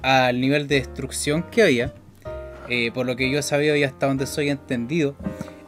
al 0.03 0.40
nivel 0.40 0.66
de 0.66 0.77
destrucción 0.77 1.44
que 1.44 1.62
había, 1.62 1.94
eh, 2.68 2.90
por 2.92 3.07
lo 3.07 3.14
que 3.14 3.31
yo 3.31 3.38
he 3.38 3.42
sabido 3.42 3.77
y 3.77 3.85
hasta 3.85 4.07
donde 4.07 4.27
soy 4.27 4.51
entendido, 4.51 5.14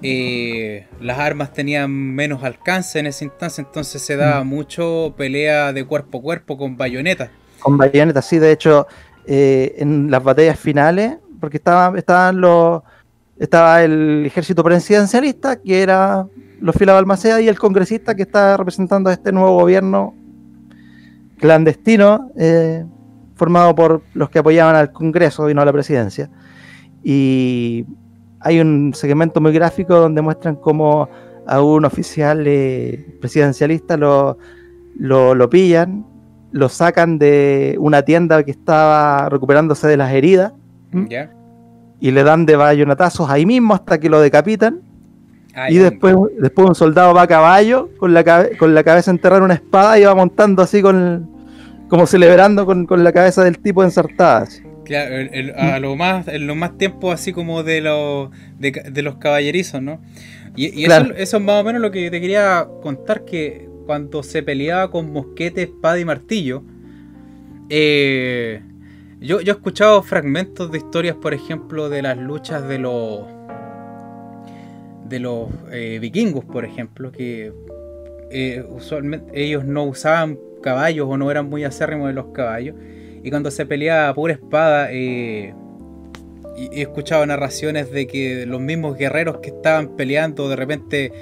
eh, 0.03 0.89
las 1.01 1.21
armas 1.21 1.53
tenían 1.53 1.91
menos 1.93 2.43
alcance 2.43 2.99
en 2.99 3.07
esa 3.07 3.25
instancia, 3.25 3.63
entonces 3.63 4.03
se 4.03 4.17
daba 4.17 4.43
mm. 4.43 4.49
mucho 4.49 5.15
pelea 5.17 5.73
de 5.73 5.85
cuerpo 5.85 6.19
a 6.19 6.23
cuerpo 6.23 6.59
con 6.59 6.77
bayonetas. 6.77 7.31
Con 7.61 7.79
bayonetas, 7.79 8.27
sí, 8.27 8.39
de 8.41 8.51
hecho, 8.51 8.89
en 9.27 10.11
las 10.11 10.23
batallas 10.25 10.59
finales 10.59 11.19
porque 11.45 11.59
estaba, 11.59 11.99
estaban 11.99 12.41
estaba 13.39 13.83
el 13.83 14.25
ejército 14.25 14.65
presidencialista, 14.65 15.61
que 15.61 15.83
era 15.83 16.27
los 16.59 16.75
fila 16.75 16.95
Balmaceda, 16.95 17.39
y 17.43 17.49
el 17.49 17.59
congresista 17.59 18.15
que 18.15 18.23
está 18.23 18.57
representando 18.57 19.11
a 19.11 19.13
este 19.13 19.31
nuevo 19.31 19.59
gobierno 19.59 20.15
clandestino, 21.39 22.31
eh, 22.39 22.87
formado 23.35 23.75
por 23.75 24.01
los 24.15 24.31
que 24.31 24.39
apoyaban 24.39 24.75
al 24.75 24.91
Congreso 24.91 25.51
y 25.51 25.55
no 25.55 25.61
a 25.61 25.67
la 25.67 25.73
presidencia. 25.75 26.31
Y 27.03 27.85
hay 28.41 28.61
un 28.61 28.95
segmento 28.95 29.43
muy 29.43 29.53
gráfico 29.53 29.95
donde 29.97 30.23
muestran 30.23 30.57
cómo 30.57 31.11
a 31.47 31.61
un 31.61 31.85
oficial 31.85 32.47
eh, 32.47 33.19
presidencialista 33.21 33.99
lo, 33.99 34.39
lo, 34.97 35.51
pillan, 35.51 36.07
lo 36.53 36.71
sacan 36.71 37.19
de 37.19 37.77
una 37.79 38.01
tienda 38.01 38.43
que 38.45 38.53
estaba 38.53 39.29
recuperándose 39.29 39.87
de 39.89 39.99
las 39.99 40.11
heridas 40.11 40.55
y 42.01 42.11
le 42.11 42.23
dan 42.23 42.47
de 42.47 42.57
bayonetazos 42.57 43.31
ahí 43.31 43.47
mismo 43.47 43.75
hasta 43.75 43.99
que 43.99 44.09
lo 44.09 44.21
decapitan. 44.21 44.81
y 45.69 45.77
después, 45.77 46.17
después 46.39 46.69
un 46.69 46.75
soldado 46.75 47.15
va 47.15 47.23
a 47.23 47.27
caballo 47.27 47.91
con 47.99 48.13
la, 48.13 48.25
con 48.59 48.75
la 48.75 48.83
cabeza 48.83 49.11
enterrada 49.11 49.39
en 49.39 49.45
una 49.45 49.55
espada 49.55 49.99
y 49.99 50.05
va 50.05 50.15
montando 50.15 50.63
así 50.63 50.83
con 50.83 51.35
como 51.89 52.07
celebrando 52.07 52.67
con, 52.67 53.05
la 53.05 53.13
cabeza 53.13 53.45
del 53.45 53.59
tipo 53.59 53.85
ensartada. 53.85 54.49
Claro, 54.85 55.15
a 55.57 55.79
lo 55.79 55.97
más, 55.97 56.29
en 56.29 56.47
lo 56.47 56.55
más 56.55 56.77
tiempo 56.77 57.13
así 57.13 57.33
como 57.33 57.63
de, 57.63 57.81
los 57.81 58.31
de, 58.59 59.03
los 59.03 59.17
caballerizos, 59.17 59.81
¿no? 59.81 60.01
Y, 60.57 60.85
eso, 60.85 61.15
eso, 61.17 61.37
es 61.37 61.43
más 61.43 61.61
o 61.61 61.65
menos 61.65 61.81
lo 61.81 61.91
que 61.91 62.11
te 62.11 62.21
quería 62.21 62.67
contar, 62.83 63.25
que 63.25 63.69
cuando 63.87 64.23
se 64.23 64.43
peleaba 64.43 64.91
con 64.91 65.13
mosquete, 65.13 65.63
espada 65.63 65.99
y 65.99 66.05
martillo, 66.05 66.65
eh, 67.69 68.63
yo, 69.25 69.41
he 69.41 69.51
escuchado 69.51 70.03
fragmentos 70.03 70.71
de 70.71 70.79
historias, 70.79 71.17
por 71.17 71.33
ejemplo, 71.33 71.89
de 71.89 72.03
las 72.03 72.19
luchas 72.19 72.69
de 72.69 72.79
los 72.79 73.23
de 75.07 75.19
los 75.19 75.49
eh, 75.71 75.99
vikingos, 76.01 76.45
por 76.45 76.65
ejemplo, 76.65 77.13
que 77.13 77.53
eh, 78.31 78.65
usualmente 78.69 79.43
ellos 79.43 79.65
no 79.65 79.85
usaban 79.85 80.39
caballos 80.63 81.07
o 81.09 81.17
no 81.17 81.31
eran 81.31 81.49
muy 81.49 81.65
acérrimos 81.65 82.09
de 82.09 82.15
los 82.15 82.27
caballos. 82.27 82.75
Y 83.23 83.31
cuando 83.31 83.51
se 83.51 83.65
peleaba 83.65 84.09
a 84.09 84.15
pura 84.15 84.35
espada, 84.35 84.93
eh, 84.93 85.55
he 86.57 86.83
escuchado 86.83 87.25
narraciones 87.27 87.91
de 87.91 88.07
que 88.07 88.45
los 88.47 88.61
mismos 88.61 88.97
guerreros 88.97 89.39
que 89.39 89.51
estaban 89.51 89.97
peleando 89.97 90.49
de 90.49 90.57
repente 90.57 91.13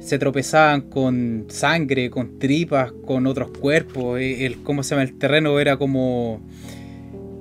se 0.00 0.18
tropezaban 0.18 0.82
con 0.82 1.46
sangre, 1.48 2.10
con 2.10 2.38
tripas, 2.38 2.92
con 3.06 3.26
otros 3.26 3.50
cuerpos. 3.50 4.18
Eh, 4.18 4.46
el, 4.46 4.62
¿Cómo 4.62 4.82
se 4.82 4.90
llama? 4.90 5.02
El 5.02 5.18
terreno 5.18 5.60
era 5.60 5.76
como. 5.76 6.40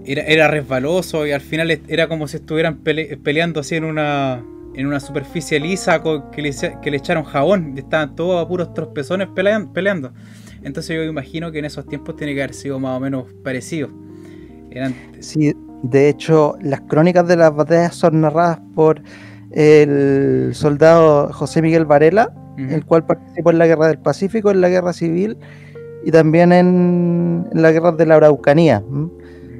Era, 0.06 0.24
era 0.24 0.48
resbaloso 0.48 1.28
y 1.28 1.32
al 1.32 1.41
final 1.41 1.69
era 1.88 2.08
como 2.08 2.28
si 2.28 2.38
estuvieran 2.38 2.80
peleando 2.80 3.60
así 3.60 3.76
en 3.76 3.84
una, 3.84 4.43
en 4.74 4.88
una 4.88 5.00
superficie 5.00 5.60
lisa 5.60 6.02
que, 6.32 6.41
le, 6.41 6.52
que 6.82 6.89
le 6.89 6.98
echaron 6.98 7.26
jabón 7.26 7.78
estaban 7.78 8.15
todos 8.15 8.43
a 8.43 8.48
puros 8.48 8.74
trospezones 8.74 9.28
peleando. 9.36 10.13
Entonces 10.63 10.95
yo 10.95 11.04
imagino 11.04 11.52
que 11.52 11.60
en 11.60 11.65
esos 11.65 11.86
tiempos 11.86 12.15
tiene 12.15 12.34
que 12.34 12.41
haber 12.41 12.56
sido 12.56 12.80
más 12.80 12.98
o 12.98 13.00
menos 13.00 13.26
parecido. 13.43 13.89
Eran... 14.72 14.95
Sí, 15.19 15.54
de 15.84 16.10
hecho, 16.10 16.58
las 16.62 16.82
crónicas 16.82 17.28
de 17.28 17.38
las 17.38 17.56
batallas 17.56 17.95
son 17.95 18.22
narradas 18.22 18.60
por 18.76 19.02
el 19.52 20.52
soldado 20.54 21.32
José 21.34 21.62
Miguel 21.62 21.86
Varela, 21.86 22.34
el 22.69 22.86
cual 22.86 23.06
participó 23.06 23.52
en 23.52 23.60
la 23.60 23.67
Guerra 23.67 23.88
del 23.88 24.00
Pacífico, 24.00 24.52
en 24.52 24.62
la 24.62 24.69
Guerra 24.69 24.93
Civil 24.93 25.38
y 26.04 26.12
también 26.12 26.52
en, 26.52 27.48
la 27.54 27.72
Guerra 27.72 27.91
de 27.91 28.06
la 28.06 28.15
Araucanía. 28.15 28.84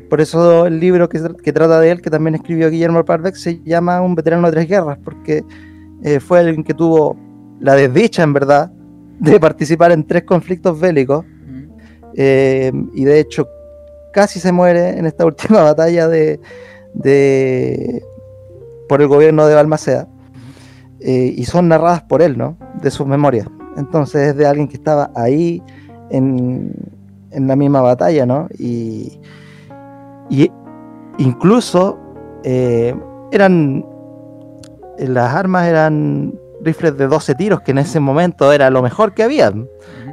Por 0.10 0.22
eso 0.22 0.66
el 0.66 0.80
libro 0.80 1.08
que, 1.08 1.20
trata 1.54 1.80
de 1.80 1.92
él, 1.92 2.02
que 2.02 2.10
también 2.10 2.36
escribió 2.36 2.70
Guillermo 2.70 3.06
Parvex, 3.06 3.42
se 3.42 3.62
llama 3.64 4.02
Un 4.02 4.16
veterano 4.16 4.48
de 4.48 4.54
tres 4.54 4.68
guerras, 4.68 4.98
porque 5.04 5.44
eh, 6.04 6.20
fue 6.20 6.40
alguien 6.40 6.64
que 6.64 6.74
tuvo 6.74 7.16
la 7.60 7.76
desdicha, 7.76 8.24
en 8.24 8.34
verdad, 8.34 8.72
de 9.20 9.40
participar 9.40 9.92
en 9.92 10.06
tres 10.06 10.24
conflictos 10.24 10.80
bélicos. 10.80 11.26
Eh, 12.16 12.72
y 12.96 13.04
de 13.04 13.20
hecho, 13.20 13.48
casi 14.12 14.40
se 14.40 14.52
muere 14.52 14.98
en 14.98 15.06
esta 15.06 15.26
última 15.28 15.62
batalla 15.62 16.08
de, 16.08 16.40
de 16.94 18.04
por 18.88 19.02
el 19.02 19.08
gobierno 19.08 19.46
de 19.46 19.56
Balmaceda. 19.56 20.08
Eh, 21.02 21.34
y 21.38 21.46
son 21.46 21.68
narradas 21.68 22.04
por 22.04 22.22
él, 22.22 22.38
¿no? 22.38 22.58
De 22.82 22.92
sus 22.92 23.08
memorias. 23.08 23.48
Entonces 23.78 24.30
es 24.30 24.36
de 24.36 24.46
alguien 24.46 24.68
que 24.68 24.76
estaba 24.76 25.12
ahí 25.16 25.64
en, 26.10 26.74
la 27.32 27.56
misma 27.56 27.82
batalla, 27.82 28.26
¿no? 28.26 28.48
Y, 28.58 29.20
incluso 31.18 31.98
eh, 32.44 32.96
eran, 33.32 33.86
las 34.98 35.34
armas 35.34 35.68
eran 35.68 36.34
rifles 36.62 36.98
de 36.98 37.08
12 37.08 37.36
tiros, 37.36 37.62
que 37.62 37.72
en 37.72 37.78
ese 37.78 38.00
momento 38.00 38.52
era 38.52 38.70
lo 38.70 38.82
mejor 38.82 39.14
que 39.14 39.24
había, 39.24 39.54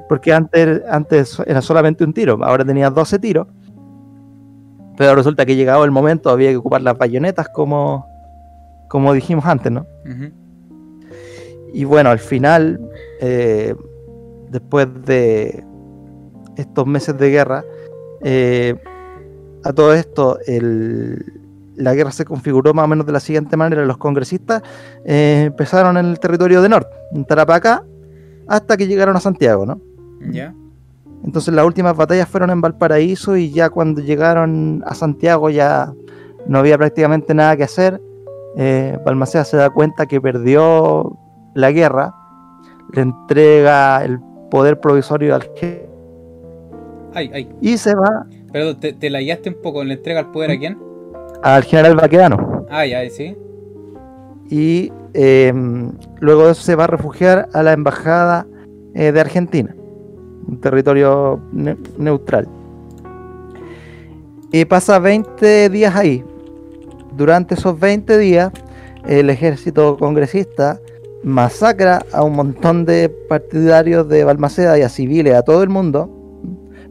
porque 0.08 0.32
antes, 0.32 0.82
antes 0.88 1.38
era 1.46 1.60
solamente 1.60 2.04
un 2.04 2.12
tiro, 2.12 2.38
ahora 2.42 2.64
tenía 2.64 2.90
12 2.90 3.18
tiros, 3.18 3.48
pero 4.96 5.14
resulta 5.14 5.44
que 5.44 5.56
llegado 5.56 5.84
el 5.84 5.90
momento 5.90 6.30
había 6.30 6.50
que 6.50 6.56
ocupar 6.56 6.82
las 6.82 6.96
bayonetas 6.96 7.48
como, 7.48 8.06
como 8.88 9.12
dijimos 9.12 9.44
antes, 9.44 9.72
¿no? 9.72 9.86
Y 11.76 11.84
bueno, 11.84 12.08
al 12.08 12.18
final, 12.18 12.80
eh, 13.20 13.74
después 14.48 14.88
de 15.04 15.62
estos 16.56 16.86
meses 16.86 17.18
de 17.18 17.28
guerra, 17.28 17.66
eh, 18.22 18.74
a 19.62 19.74
todo 19.74 19.92
esto, 19.92 20.38
el, 20.46 21.22
la 21.74 21.94
guerra 21.94 22.12
se 22.12 22.24
configuró 22.24 22.72
más 22.72 22.86
o 22.86 22.88
menos 22.88 23.04
de 23.04 23.12
la 23.12 23.20
siguiente 23.20 23.58
manera. 23.58 23.84
Los 23.84 23.98
congresistas 23.98 24.62
eh, 25.04 25.44
empezaron 25.48 25.98
en 25.98 26.06
el 26.06 26.18
territorio 26.18 26.62
de 26.62 26.70
norte, 26.70 26.96
en 27.12 27.26
Tarapacá, 27.26 27.84
hasta 28.48 28.78
que 28.78 28.86
llegaron 28.86 29.14
a 29.14 29.20
Santiago, 29.20 29.66
¿no? 29.66 29.78
Ya. 30.32 30.54
Entonces 31.24 31.52
las 31.52 31.66
últimas 31.66 31.94
batallas 31.94 32.26
fueron 32.26 32.48
en 32.48 32.62
Valparaíso 32.62 33.36
y 33.36 33.50
ya 33.50 33.68
cuando 33.68 34.00
llegaron 34.00 34.82
a 34.86 34.94
Santiago 34.94 35.50
ya 35.50 35.92
no 36.46 36.58
había 36.58 36.78
prácticamente 36.78 37.34
nada 37.34 37.54
que 37.54 37.64
hacer. 37.64 38.00
Eh, 38.56 38.96
Balmaceda 39.04 39.44
se 39.44 39.58
da 39.58 39.68
cuenta 39.68 40.06
que 40.06 40.22
perdió 40.22 41.18
la 41.56 41.72
guerra, 41.72 42.14
le 42.92 43.02
entrega 43.02 44.04
el 44.04 44.20
poder 44.50 44.78
provisorio 44.78 45.34
al 45.34 45.42
jefe 45.56 45.88
Ay, 47.14 47.30
ay. 47.34 47.48
y 47.60 47.76
se 47.78 47.94
va 47.94 48.26
Pero 48.52 48.76
te, 48.76 48.92
te 48.92 49.10
la 49.10 49.20
guiaste 49.20 49.48
un 49.50 49.56
poco. 49.62 49.82
¿Le 49.82 49.94
entrega 49.94 50.20
el 50.20 50.26
poder 50.26 50.50
a 50.52 50.58
quién? 50.58 50.78
al 51.42 51.64
general 51.64 51.96
Baquedano. 51.96 52.66
Ah, 52.70 52.86
ya, 52.86 53.08
sí. 53.10 53.36
y 54.50 54.92
eh, 55.14 55.52
luego 56.20 56.46
de 56.46 56.52
eso 56.52 56.62
se 56.62 56.74
va 56.76 56.84
a 56.84 56.88
refugiar 56.88 57.48
a 57.52 57.62
la 57.62 57.72
embajada 57.72 58.46
eh, 58.94 59.12
de 59.12 59.20
Argentina, 59.20 59.74
un 60.48 60.60
territorio 60.60 61.40
ne- 61.52 61.76
neutral. 61.98 62.46
Y 64.52 64.64
pasa 64.64 64.98
20 64.98 65.68
días 65.70 65.94
ahí. 65.96 66.24
Durante 67.16 67.54
esos 67.54 67.78
20 67.78 68.18
días, 68.18 68.52
el 69.06 69.30
ejército 69.30 69.96
congresista 69.96 70.78
masacra 71.22 72.04
a 72.12 72.22
un 72.22 72.34
montón 72.34 72.84
de 72.84 73.08
partidarios 73.28 74.08
de 74.08 74.24
Balmaceda 74.24 74.78
y 74.78 74.82
a 74.82 74.88
civiles, 74.88 75.34
a 75.34 75.42
todo 75.42 75.62
el 75.62 75.68
mundo, 75.68 76.10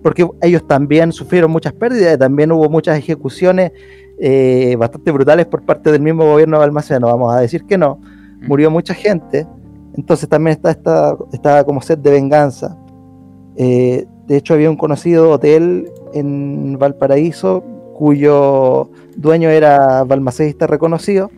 porque 0.03 0.27
ellos 0.41 0.67
también 0.67 1.11
sufrieron 1.11 1.51
muchas 1.51 1.73
pérdidas 1.73 2.15
y 2.15 2.17
también 2.17 2.51
hubo 2.51 2.69
muchas 2.69 2.97
ejecuciones 2.97 3.71
eh, 4.19 4.75
bastante 4.77 5.11
brutales 5.11 5.45
por 5.45 5.63
parte 5.63 5.91
del 5.91 6.01
mismo 6.01 6.25
gobierno 6.25 6.57
de 6.57 6.65
Balmaceda, 6.65 6.99
no 6.99 7.07
vamos 7.07 7.33
a 7.33 7.39
decir 7.39 7.65
que 7.65 7.77
no, 7.77 7.99
murió 8.41 8.69
mucha 8.71 8.93
gente, 8.93 9.47
entonces 9.95 10.27
también 10.27 10.55
está 10.57 10.71
esta, 10.71 11.15
esta 11.31 11.63
como 11.63 11.81
sed 11.81 11.97
de 11.97 12.11
venganza. 12.11 12.77
Eh, 13.55 14.05
de 14.27 14.37
hecho, 14.37 14.53
había 14.53 14.69
un 14.69 14.75
conocido 14.75 15.31
hotel 15.31 15.89
en 16.13 16.77
Valparaíso 16.77 17.63
cuyo 17.95 18.89
dueño 19.15 19.49
era 19.49 20.03
balmacedista 20.03 20.67
reconocido. 20.67 21.31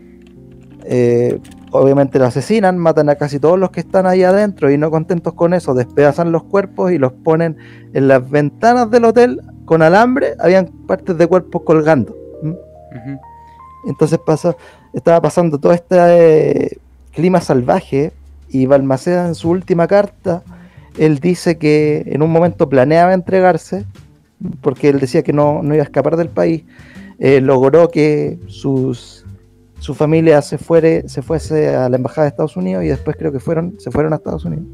Eh, 0.86 1.39
obviamente 1.72 2.20
lo 2.20 2.26
asesinan, 2.26 2.78
matan 2.78 3.10
a 3.10 3.16
casi 3.16 3.40
todos 3.40 3.60
los 3.60 3.72
que 3.72 3.80
están 3.80 4.06
ahí 4.06 4.24
adentro 4.24 4.72
y 4.72 4.78
no 4.78 4.90
contentos 4.92 5.34
con 5.34 5.54
eso, 5.54 5.74
despedazan 5.74 6.32
los 6.32 6.44
cuerpos 6.44 6.92
y 6.92 6.98
los 6.98 7.12
ponen 7.12 7.58
en 7.94 8.08
las 8.08 8.30
ventanas 8.30 8.90
del 8.92 9.06
hotel 9.06 9.42
con 9.66 9.82
alambre, 9.82 10.36
habían 10.40 10.68
partes 10.88 11.18
de 11.18 11.28
cuerpos 11.28 11.64
colgando. 11.64 12.16
Entonces 13.86 14.20
pasó, 14.26 14.58
estaba 14.94 15.22
pasando 15.22 15.60
todo 15.60 15.74
este 15.74 15.96
eh, 15.98 16.78
clima 17.12 17.42
salvaje 17.42 18.12
y 18.50 18.66
Balmaceda 18.66 19.28
en 19.28 19.36
su 19.36 19.50
última 19.50 19.88
carta, 19.88 20.44
él 20.98 21.20
dice 21.20 21.58
que 21.58 22.04
en 22.08 22.22
un 22.22 22.32
momento 22.32 22.70
planeaba 22.70 23.14
entregarse, 23.14 23.86
porque 24.62 24.90
él 24.90 25.00
decía 25.00 25.24
que 25.24 25.34
no, 25.34 25.62
no 25.64 25.74
iba 25.74 25.84
a 25.84 25.86
escapar 25.86 26.18
del 26.18 26.30
país, 26.30 26.64
eh, 27.20 27.42
logró 27.42 27.90
que 27.90 28.40
sus, 28.48 29.26
su 29.80 29.94
familia 29.94 30.42
se, 30.42 30.58
fuere, 30.58 31.08
se 31.08 31.22
fuese 31.22 31.76
a 31.76 31.90
la 31.90 31.98
embajada 31.98 32.24
de 32.24 32.30
Estados 32.30 32.58
Unidos 32.58 32.84
y 32.84 32.88
después 32.88 33.16
creo 33.18 33.32
que 33.32 33.40
fueron, 33.40 33.80
se 33.80 33.92
fueron 33.92 34.13
a 34.13 34.18
Estados 34.18 34.46
Unidos. 34.46 34.66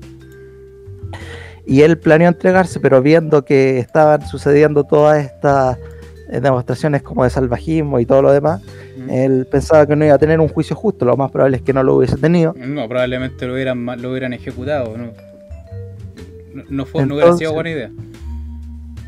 Y 1.66 1.82
él 1.82 1.98
planeó 1.98 2.28
entregarse, 2.28 2.80
pero 2.80 3.02
viendo 3.02 3.46
que 3.46 3.80
estaban 3.80 4.26
sucediendo 4.28 4.84
todas 4.84 5.24
estas 5.24 5.78
eh, 6.30 6.42
demostraciones 6.42 7.02
como 7.04 7.24
de 7.24 7.30
salvajismo 7.30 8.00
y 8.00 8.06
todo 8.06 8.22
lo 8.22 8.32
demás, 8.32 8.62
Ujú. 8.98 9.08
él 9.10 9.48
pensaba 9.50 9.86
que 9.86 9.96
no 9.96 10.06
iba 10.06 10.16
a 10.16 10.18
tener 10.18 10.40
un 10.40 10.50
juicio 10.50 10.76
justo, 10.76 11.06
lo 11.06 11.16
más 11.16 11.32
probable 11.32 11.58
es 11.58 11.64
que 11.64 11.74
no 11.74 11.84
lo 11.84 11.96
hubiese 11.96 12.18
tenido. 12.18 12.54
No, 12.58 12.88
probablemente 12.88 13.48
lo 13.48 13.54
hubieran, 13.54 13.86
lo 13.86 14.12
hubieran 14.12 14.34
ejecutado. 14.34 14.98
No, 14.98 15.12
no, 16.70 16.86
fue, 16.86 17.06
no 17.06 17.16
hubiera 17.16 17.34
sido 17.38 17.54
buena 17.54 17.70
idea. 17.70 17.92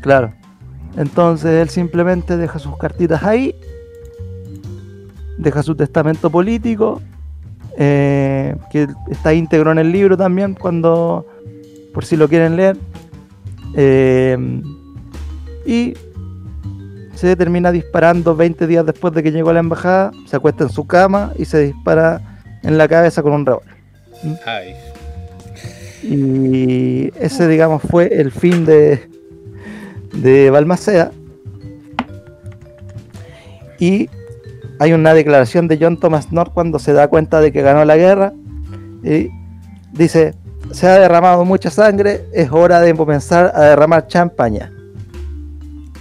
Claro. 0.00 0.32
Entonces 0.96 1.50
él 1.50 1.68
simplemente 1.68 2.36
deja 2.36 2.58
sus 2.58 2.78
cartitas 2.78 3.22
ahí, 3.22 3.54
deja 5.38 5.62
su 5.62 5.74
testamento 5.74 6.30
político, 6.30 7.00
eh, 7.78 8.56
que 8.70 8.88
está 9.10 9.34
íntegro 9.34 9.72
en 9.72 9.78
el 9.78 9.92
libro 9.92 10.16
también, 10.16 10.54
cuando, 10.54 11.26
por 11.92 12.04
si 12.04 12.16
lo 12.16 12.28
quieren 12.28 12.56
leer, 12.56 12.76
eh, 13.74 14.62
y 15.66 15.94
se 17.14 17.34
termina 17.34 17.72
disparando 17.72 18.36
20 18.36 18.66
días 18.66 18.84
después 18.84 19.12
de 19.14 19.22
que 19.22 19.32
llegó 19.32 19.50
a 19.50 19.54
la 19.54 19.60
embajada, 19.60 20.12
se 20.26 20.36
acuesta 20.36 20.64
en 20.64 20.70
su 20.70 20.86
cama 20.86 21.32
y 21.38 21.46
se 21.46 21.60
dispara 21.60 22.40
en 22.62 22.78
la 22.78 22.88
cabeza 22.88 23.22
con 23.22 23.32
un 23.32 23.46
revólver. 23.46 23.74
Ay. 24.44 24.74
Y 26.02 27.10
ese, 27.18 27.48
digamos, 27.48 27.82
fue 27.82 28.06
el 28.12 28.30
fin 28.30 28.64
de, 28.64 29.08
de 30.12 30.50
Balmaceda. 30.50 31.10
Y 33.78 34.08
hay 34.78 34.92
una 34.92 35.14
declaración 35.14 35.68
de 35.68 35.78
John 35.80 35.98
Thomas 35.98 36.32
North 36.32 36.52
cuando 36.52 36.78
se 36.78 36.92
da 36.92 37.08
cuenta 37.08 37.40
de 37.40 37.52
que 37.52 37.62
ganó 37.62 37.84
la 37.84 37.96
guerra. 37.96 38.32
Y 39.02 39.30
dice, 39.92 40.34
se 40.72 40.86
ha 40.86 40.98
derramado 40.98 41.44
mucha 41.44 41.70
sangre, 41.70 42.24
es 42.32 42.50
hora 42.50 42.80
de 42.80 42.94
comenzar 42.94 43.52
a 43.54 43.62
derramar 43.62 44.06
champaña. 44.06 44.72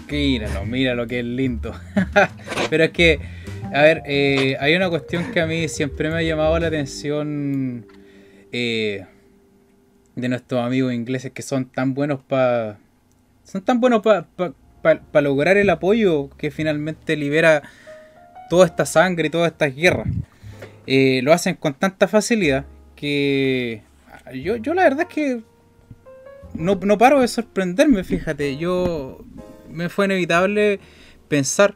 Míralo, 0.09 0.65
míralo 0.65 1.07
que 1.07 1.19
es 1.19 1.25
lindo. 1.25 1.73
Pero 2.69 2.85
es 2.85 2.91
que, 2.91 3.19
a 3.73 3.81
ver, 3.81 4.03
eh, 4.05 4.55
hay 4.59 4.75
una 4.75 4.89
cuestión 4.89 5.31
que 5.31 5.41
a 5.41 5.45
mí 5.45 5.67
siempre 5.67 6.09
me 6.09 6.17
ha 6.17 6.21
llamado 6.21 6.57
la 6.59 6.67
atención 6.67 7.85
eh, 8.51 9.05
de 10.15 10.29
nuestros 10.29 10.65
amigos 10.65 10.93
ingleses 10.93 11.31
que 11.31 11.41
son 11.41 11.65
tan 11.65 11.93
buenos 11.93 12.21
para. 12.21 12.77
Son 13.43 13.61
tan 13.61 13.79
buenos 13.79 14.01
para 14.01 15.21
lograr 15.21 15.57
el 15.57 15.69
apoyo 15.69 16.29
que 16.37 16.49
finalmente 16.49 17.15
libera 17.15 17.61
toda 18.49 18.65
esta 18.65 18.85
sangre 18.85 19.27
y 19.27 19.29
todas 19.29 19.51
estas 19.51 19.75
guerras. 19.75 20.07
Eh, 20.87 21.21
lo 21.23 21.33
hacen 21.33 21.55
con 21.55 21.73
tanta 21.73 22.07
facilidad 22.07 22.65
que 22.95 23.81
yo, 24.33 24.55
yo 24.57 24.73
la 24.73 24.83
verdad 24.83 25.07
es 25.09 25.13
que 25.13 25.41
no, 26.53 26.75
no 26.75 26.97
paro 26.97 27.21
de 27.21 27.27
sorprenderme, 27.27 28.03
fíjate. 28.03 28.57
Yo 28.57 29.19
me 29.69 29.89
fue 29.89 30.05
inevitable 30.05 30.79
pensar 31.27 31.75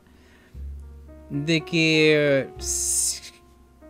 de 1.30 1.62
que 1.62 2.48
si, 2.58 3.22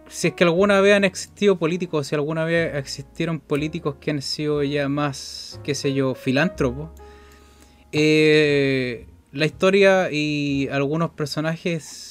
si 0.10 0.28
es 0.28 0.34
que 0.34 0.44
alguna 0.44 0.82
vez 0.82 0.96
han 0.96 1.04
existido 1.04 1.58
políticos, 1.58 2.08
si 2.08 2.15
alguna 2.15 2.44
vez 2.44 2.76
existieron 2.76 3.39
políticos 3.39 3.96
que 4.00 4.12
han 4.12 4.22
sido 4.22 4.63
ya 4.63 4.89
más, 4.89 5.60
qué 5.63 5.76
sé 5.76 5.94
yo, 5.94 6.15
filántropos, 6.15 6.89
eh, 7.92 9.08
la 9.32 9.46
historia 9.46 10.12
y 10.12 10.68
algunos 10.72 11.12
personajes, 11.12 12.09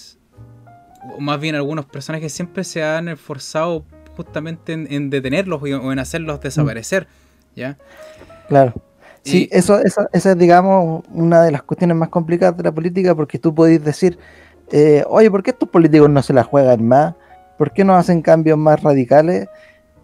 o 1.16 1.21
más 1.21 1.40
bien 1.40 1.55
algunos 1.55 1.87
personajes, 1.87 2.33
siempre 2.33 2.64
se 2.64 2.83
han 2.83 3.09
esforzado 3.09 3.85
justamente 4.16 4.73
en, 4.73 4.87
en 4.92 5.11
detenerlos 5.11 5.62
o 5.62 5.92
en 5.92 5.99
hacerlos 5.99 6.40
desaparecer. 6.40 7.07
¿Ya? 7.55 7.77
Claro. 8.49 8.75
Sí, 9.23 9.49
Y- 9.51 9.57
eso, 9.57 9.79
esa, 9.81 10.09
esa 10.12 10.31
es, 10.33 10.38
digamos, 10.38 11.05
una 11.12 11.42
de 11.42 11.53
las 11.53 11.62
cuestiones 11.62 11.97
más 11.97 12.09
complicadas 12.09 12.57
de 12.57 12.62
la 12.62 12.73
política, 12.73 13.14
porque 13.14 13.38
tú 13.38 13.55
podés 13.55 13.83
decir, 13.85 14.18
eh, 14.71 15.05
oye, 15.09 15.31
¿por 15.31 15.42
qué 15.42 15.50
estos 15.50 15.69
políticos 15.69 16.09
no 16.11 16.23
se 16.23 16.33
la 16.33 16.44
juegan 16.44 16.87
más? 16.87 17.15
¿Por 17.59 17.73
qué 17.73 17.85
no 17.85 17.94
hacen 17.96 18.23
cambios 18.23 18.59
más 18.59 18.83
radicales? 18.83 19.48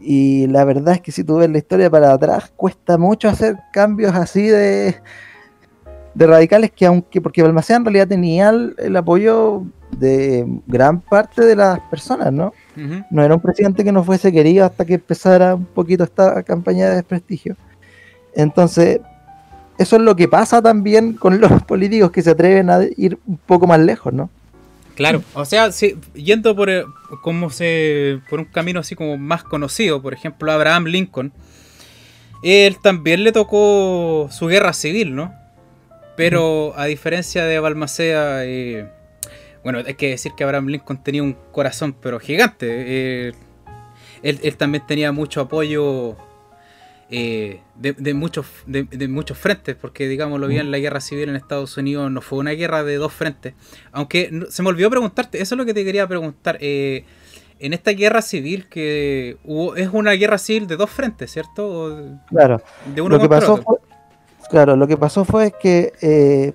Y 0.00 0.46
la 0.48 0.64
verdad 0.64 0.94
es 0.94 1.00
que 1.00 1.12
si 1.12 1.24
tú 1.24 1.36
ves 1.38 1.48
la 1.50 1.58
historia 1.58 1.88
para 1.90 2.12
atrás, 2.12 2.52
cuesta 2.56 2.98
mucho 2.98 3.28
hacer 3.28 3.56
cambios 3.72 4.14
así 4.14 4.46
de, 4.48 4.96
de 6.14 6.26
radicales 6.26 6.70
que 6.72 6.86
aunque, 6.86 7.20
porque 7.20 7.42
Balmaceda 7.42 7.78
en 7.78 7.84
realidad 7.84 8.08
tenía 8.08 8.50
el, 8.50 8.74
el 8.78 8.96
apoyo 8.96 9.62
de 9.98 10.46
gran 10.66 11.00
parte 11.00 11.44
de 11.44 11.56
las 11.56 11.80
personas, 11.90 12.32
¿no? 12.32 12.52
No 13.10 13.22
era 13.22 13.34
un 13.34 13.40
presidente 13.40 13.84
que 13.84 13.92
no 13.92 14.02
fuese 14.04 14.32
querido 14.32 14.64
hasta 14.64 14.84
que 14.84 14.94
empezara 14.94 15.54
un 15.54 15.64
poquito 15.64 16.04
esta 16.04 16.42
campaña 16.42 16.88
de 16.88 16.96
desprestigio. 16.96 17.56
Entonces, 18.34 19.00
eso 19.78 19.96
es 19.96 20.02
lo 20.02 20.16
que 20.16 20.28
pasa 20.28 20.62
también 20.62 21.14
con 21.14 21.40
los 21.40 21.62
políticos 21.66 22.10
que 22.10 22.22
se 22.22 22.30
atreven 22.30 22.70
a 22.70 22.80
ir 22.96 23.18
un 23.26 23.36
poco 23.38 23.66
más 23.66 23.80
lejos, 23.80 24.12
¿no? 24.12 24.30
Claro, 24.94 25.22
o 25.34 25.44
sea, 25.44 25.70
yendo 26.14 26.54
por, 26.54 26.70
eh, 26.70 26.84
como 27.22 27.50
se, 27.50 28.20
por 28.30 28.38
un 28.38 28.44
camino 28.44 28.78
así 28.78 28.94
como 28.94 29.16
más 29.16 29.42
conocido, 29.42 30.00
por 30.00 30.14
ejemplo, 30.14 30.52
Abraham 30.52 30.84
Lincoln, 30.84 31.32
él 32.44 32.78
también 32.80 33.24
le 33.24 33.32
tocó 33.32 34.28
su 34.30 34.46
guerra 34.46 34.72
civil, 34.72 35.16
¿no? 35.16 35.34
Pero 36.16 36.78
a 36.78 36.84
diferencia 36.84 37.44
de 37.44 37.58
Balmaceda, 37.58 38.44
eh, 38.44 38.88
bueno, 39.64 39.80
hay 39.84 39.94
que 39.94 40.10
decir 40.10 40.32
que 40.36 40.44
Abraham 40.44 40.68
Lincoln 40.68 41.02
tenía 41.02 41.22
un 41.22 41.36
corazón 41.50 41.96
pero 42.00 42.20
gigante. 42.20 42.66
eh, 42.70 43.32
él, 44.22 44.40
él 44.42 44.56
también 44.56 44.86
tenía 44.86 45.12
mucho 45.12 45.40
apoyo 45.40 46.16
eh, 47.10 47.60
de, 47.76 48.14
muchos, 48.14 48.46
de, 48.66 49.08
muchos 49.08 49.36
frentes, 49.36 49.76
porque 49.76 50.08
digámoslo 50.08 50.48
bien, 50.48 50.70
la 50.70 50.78
guerra 50.78 51.00
civil 51.00 51.28
en 51.28 51.36
Estados 51.36 51.76
Unidos 51.76 52.10
no 52.10 52.20
fue 52.20 52.38
una 52.38 52.52
guerra 52.52 52.82
de 52.82 52.96
dos 52.96 53.12
frentes. 53.12 53.54
Aunque 53.92 54.46
se 54.48 54.62
me 54.62 54.70
olvidó 54.70 54.90
preguntarte, 54.90 55.40
eso 55.40 55.54
es 55.54 55.58
lo 55.58 55.66
que 55.66 55.74
te 55.74 55.84
quería 55.84 56.08
preguntar. 56.08 56.56
Eh, 56.60 57.04
en 57.60 57.72
esta 57.72 57.92
guerra 57.92 58.22
civil 58.22 58.68
que 58.68 59.36
hubo, 59.44 59.76
es 59.76 59.90
una 59.92 60.12
guerra 60.12 60.38
civil 60.38 60.66
de 60.66 60.76
dos 60.76 60.90
frentes, 60.90 61.30
¿cierto? 61.30 62.18
claro. 62.28 62.62
De 62.94 63.00
uno 63.00 63.16
lo 63.16 63.22
que 63.22 63.28
pasó 63.28 63.58
fue, 63.58 63.76
claro, 64.50 64.74
lo 64.74 64.86
que 64.88 64.96
pasó 64.96 65.24
fue 65.24 65.52
que 65.60 66.54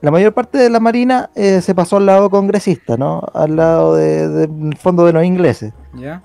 la 0.00 0.10
mayor 0.10 0.32
parte 0.32 0.58
de 0.58 0.70
la 0.70 0.80
marina 0.80 1.30
se 1.34 1.74
pasó 1.74 1.96
al 1.96 2.06
lado 2.06 2.30
congresista, 2.30 2.96
¿no? 2.96 3.22
Al 3.34 3.56
lado 3.56 3.96
del 3.96 4.76
fondo 4.76 5.04
de 5.04 5.12
los 5.12 5.24
ingleses. 5.24 5.72
¿Ya? 5.94 6.22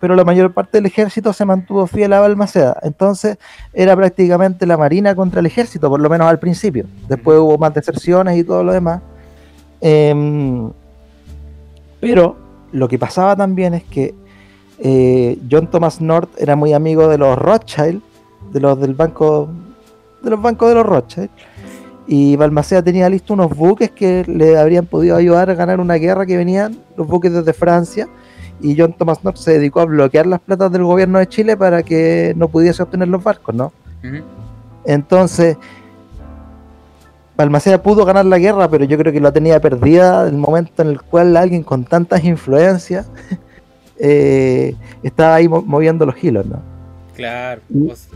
pero 0.00 0.14
la 0.14 0.24
mayor 0.24 0.52
parte 0.52 0.78
del 0.78 0.86
ejército 0.86 1.32
se 1.32 1.44
mantuvo 1.44 1.86
fiel 1.86 2.12
a 2.12 2.20
Balmaceda. 2.20 2.78
Entonces 2.82 3.38
era 3.72 3.96
prácticamente 3.96 4.66
la 4.66 4.76
marina 4.76 5.14
contra 5.14 5.40
el 5.40 5.46
ejército, 5.46 5.88
por 5.88 6.00
lo 6.00 6.10
menos 6.10 6.28
al 6.28 6.38
principio. 6.38 6.84
Después 7.08 7.38
hubo 7.38 7.56
más 7.56 7.72
deserciones 7.72 8.36
y 8.36 8.44
todo 8.44 8.62
lo 8.62 8.72
demás. 8.72 9.00
Em, 9.80 10.70
pero 12.00 12.36
lo 12.72 12.88
que 12.88 12.98
pasaba 12.98 13.34
también 13.34 13.74
es 13.74 13.84
que 13.84 14.14
eh, 14.78 15.38
John 15.50 15.70
Thomas 15.70 16.00
North 16.00 16.30
era 16.38 16.54
muy 16.54 16.74
amigo 16.74 17.08
de 17.08 17.18
los 17.18 17.38
Rothschild, 17.38 18.02
de 18.52 18.60
los 18.60 18.78
del 18.78 18.94
banco, 18.94 19.48
de 20.22 20.30
los 20.30 20.40
bancos 20.40 20.68
de 20.68 20.74
los 20.74 20.86
Rothschild. 20.86 21.30
Y 22.08 22.36
Balmaceda 22.36 22.82
tenía 22.82 23.08
listo 23.08 23.34
unos 23.34 23.50
buques 23.54 23.90
que 23.90 24.24
le 24.26 24.56
habrían 24.58 24.86
podido 24.86 25.16
ayudar 25.16 25.50
a 25.50 25.54
ganar 25.54 25.80
una 25.80 25.94
guerra 25.94 26.24
que 26.24 26.36
venían, 26.36 26.78
los 26.96 27.06
buques 27.06 27.32
desde 27.32 27.52
Francia 27.52 28.08
y 28.60 28.76
John 28.78 28.94
Thomas 28.94 29.22
North 29.22 29.36
se 29.36 29.52
dedicó 29.52 29.80
a 29.80 29.84
bloquear 29.84 30.26
las 30.26 30.40
platas 30.40 30.72
del 30.72 30.84
gobierno 30.84 31.18
de 31.18 31.26
Chile 31.26 31.56
para 31.56 31.82
que 31.82 32.32
no 32.36 32.48
pudiese 32.48 32.82
obtener 32.82 33.08
los 33.08 33.22
barcos, 33.22 33.54
¿no? 33.54 33.72
Entonces, 34.84 35.56
Balmaceda 37.36 37.82
pudo 37.82 38.04
ganar 38.04 38.24
la 38.24 38.38
guerra, 38.38 38.68
pero 38.68 38.84
yo 38.84 38.96
creo 38.96 39.12
que 39.12 39.20
lo 39.20 39.32
tenía 39.32 39.60
perdida 39.60 40.26
el 40.26 40.36
momento 40.36 40.82
en 40.82 40.88
el 40.88 41.02
cual 41.02 41.36
alguien 41.36 41.62
con 41.62 41.84
tantas 41.84 42.24
influencias 42.24 43.10
eh, 43.98 44.74
estaba 45.02 45.34
ahí 45.34 45.48
moviendo 45.48 46.06
los 46.06 46.22
hilos, 46.22 46.46
¿no? 46.46 46.75
Claro. 47.16 47.62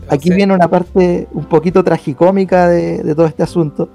aquí 0.09 0.29
viene 0.29 0.53
una 0.53 0.67
parte 0.67 1.27
un 1.33 1.45
poquito 1.45 1.83
tragicómica 1.83 2.69
de, 2.69 3.15
todo 3.15 3.25
este 3.25 3.43
asunto, 3.43 3.89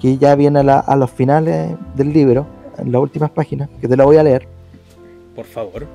que 0.00 0.16
ya 0.16 0.34
viene 0.34 0.60
a, 0.60 0.78
a 0.80 0.96
los 0.96 1.10
finales 1.10 1.76
del 1.94 2.12
libro, 2.12 2.46
en 2.78 2.90
las 2.90 3.02
últimas 3.02 3.30
páginas, 3.30 3.68
que 3.80 3.86
te 3.86 3.96
la 3.96 4.04
voy 4.04 4.16
a 4.16 4.22
leer 4.22 4.58
por 5.38 5.46
favor. 5.46 5.86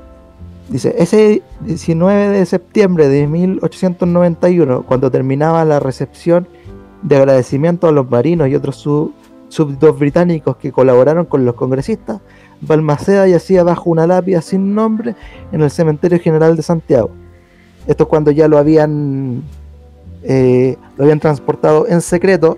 Dice, 0.69 0.95
ese 0.97 1.41
19 1.65 2.29
de 2.29 2.45
septiembre 2.45 3.09
de 3.09 3.27
1891, 3.27 4.83
cuando 4.83 5.11
terminaba 5.11 5.65
la 5.65 5.81
recepción 5.81 6.47
de 7.01 7.17
agradecimiento 7.17 7.89
a 7.89 7.91
los 7.91 8.09
marinos 8.09 8.47
y 8.47 8.55
otros 8.55 8.77
súbditos 9.49 9.99
británicos 9.99 10.55
que 10.55 10.71
colaboraron 10.71 11.25
con 11.25 11.43
los 11.43 11.55
congresistas, 11.55 12.21
Balmaceda 12.61 13.27
yacía 13.27 13.65
bajo 13.65 13.89
una 13.89 14.07
lápida 14.07 14.41
sin 14.41 14.73
nombre 14.73 15.13
en 15.51 15.61
el 15.61 15.69
Cementerio 15.69 16.21
General 16.21 16.55
de 16.55 16.63
Santiago. 16.63 17.11
Esto 17.87 18.03
es 18.03 18.09
cuando 18.09 18.31
ya 18.31 18.47
lo 18.47 18.57
habían, 18.57 19.43
eh, 20.23 20.77
lo 20.97 21.03
habían 21.03 21.19
transportado 21.19 21.87
en 21.87 22.01
secreto 22.01 22.57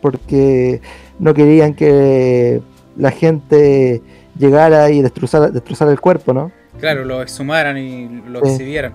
porque 0.00 0.80
no 1.18 1.34
querían 1.34 1.74
que 1.74 2.60
la 2.96 3.10
gente 3.10 4.02
llegara 4.38 4.90
y 4.90 5.02
destrozar, 5.02 5.52
destrozar 5.52 5.88
el 5.88 6.00
cuerpo, 6.00 6.32
¿no? 6.32 6.50
Claro, 6.78 7.04
lo 7.04 7.22
exhumaran 7.22 7.78
y 7.78 8.22
lo 8.28 8.40
exhibieran. 8.40 8.92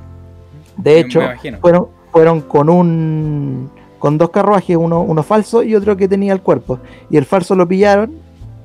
De 0.78 1.00
hecho, 1.00 1.22
fueron, 1.62 1.88
fueron 2.12 2.42
con 2.42 2.70
un 2.70 3.70
con 4.00 4.18
dos 4.18 4.30
carruajes, 4.30 4.78
uno, 4.78 5.02
uno 5.02 5.24
falso 5.24 5.64
y 5.64 5.76
otro 5.76 5.98
que 5.98 6.08
tenía 6.08 6.34
el 6.34 6.42
cuerpo. 6.42 6.80
Y 7.10 7.18
el 7.18 7.26
falso 7.26 7.56
lo 7.56 7.68
pillaron 7.68 8.14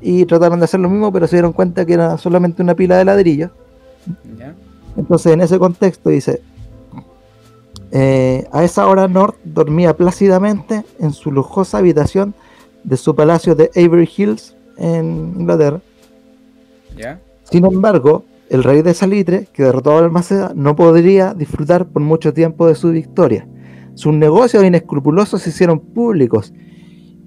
y 0.00 0.26
trataron 0.26 0.58
de 0.58 0.64
hacer 0.64 0.80
lo 0.80 0.90
mismo, 0.90 1.12
pero 1.12 1.26
se 1.26 1.36
dieron 1.36 1.52
cuenta 1.52 1.86
que 1.86 1.94
era 1.94 2.18
solamente 2.18 2.62
una 2.62 2.74
pila 2.74 2.98
de 2.98 3.04
ladrillos. 3.04 3.50
Entonces, 4.96 5.32
en 5.32 5.40
ese 5.40 5.58
contexto 5.58 6.10
dice, 6.10 6.42
eh, 7.94 8.48
a 8.52 8.64
esa 8.64 8.86
hora 8.86 9.06
North 9.06 9.36
dormía 9.44 9.94
plácidamente 9.94 10.82
en 10.98 11.12
su 11.12 11.30
lujosa 11.30 11.76
habitación 11.78 12.34
de 12.84 12.96
su 12.96 13.14
palacio 13.14 13.54
de 13.54 13.70
Avery 13.76 14.08
Hills 14.16 14.56
en 14.78 15.34
Inglaterra. 15.38 15.80
Sin 17.44 17.66
embargo, 17.66 18.24
el 18.48 18.64
rey 18.64 18.80
de 18.80 18.94
Salitre, 18.94 19.46
que 19.52 19.64
derrotó 19.64 19.92
a 19.92 20.00
Balmaceda, 20.00 20.52
no 20.54 20.74
podría 20.74 21.34
disfrutar 21.34 21.86
por 21.86 22.00
mucho 22.00 22.32
tiempo 22.32 22.66
de 22.66 22.74
su 22.74 22.90
victoria. 22.90 23.46
Sus 23.94 24.14
negocios 24.14 24.64
inescrupulosos 24.64 25.42
se 25.42 25.50
hicieron 25.50 25.78
públicos 25.78 26.54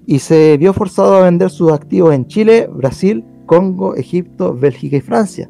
y 0.04 0.18
se 0.18 0.56
vio 0.56 0.72
forzado 0.72 1.14
a 1.14 1.22
vender 1.22 1.50
sus 1.50 1.72
activos 1.72 2.12
en 2.12 2.26
Chile, 2.26 2.68
Brasil, 2.72 3.24
Congo, 3.46 3.94
Egipto, 3.94 4.52
Bélgica 4.52 4.96
y 4.96 5.00
Francia. 5.00 5.48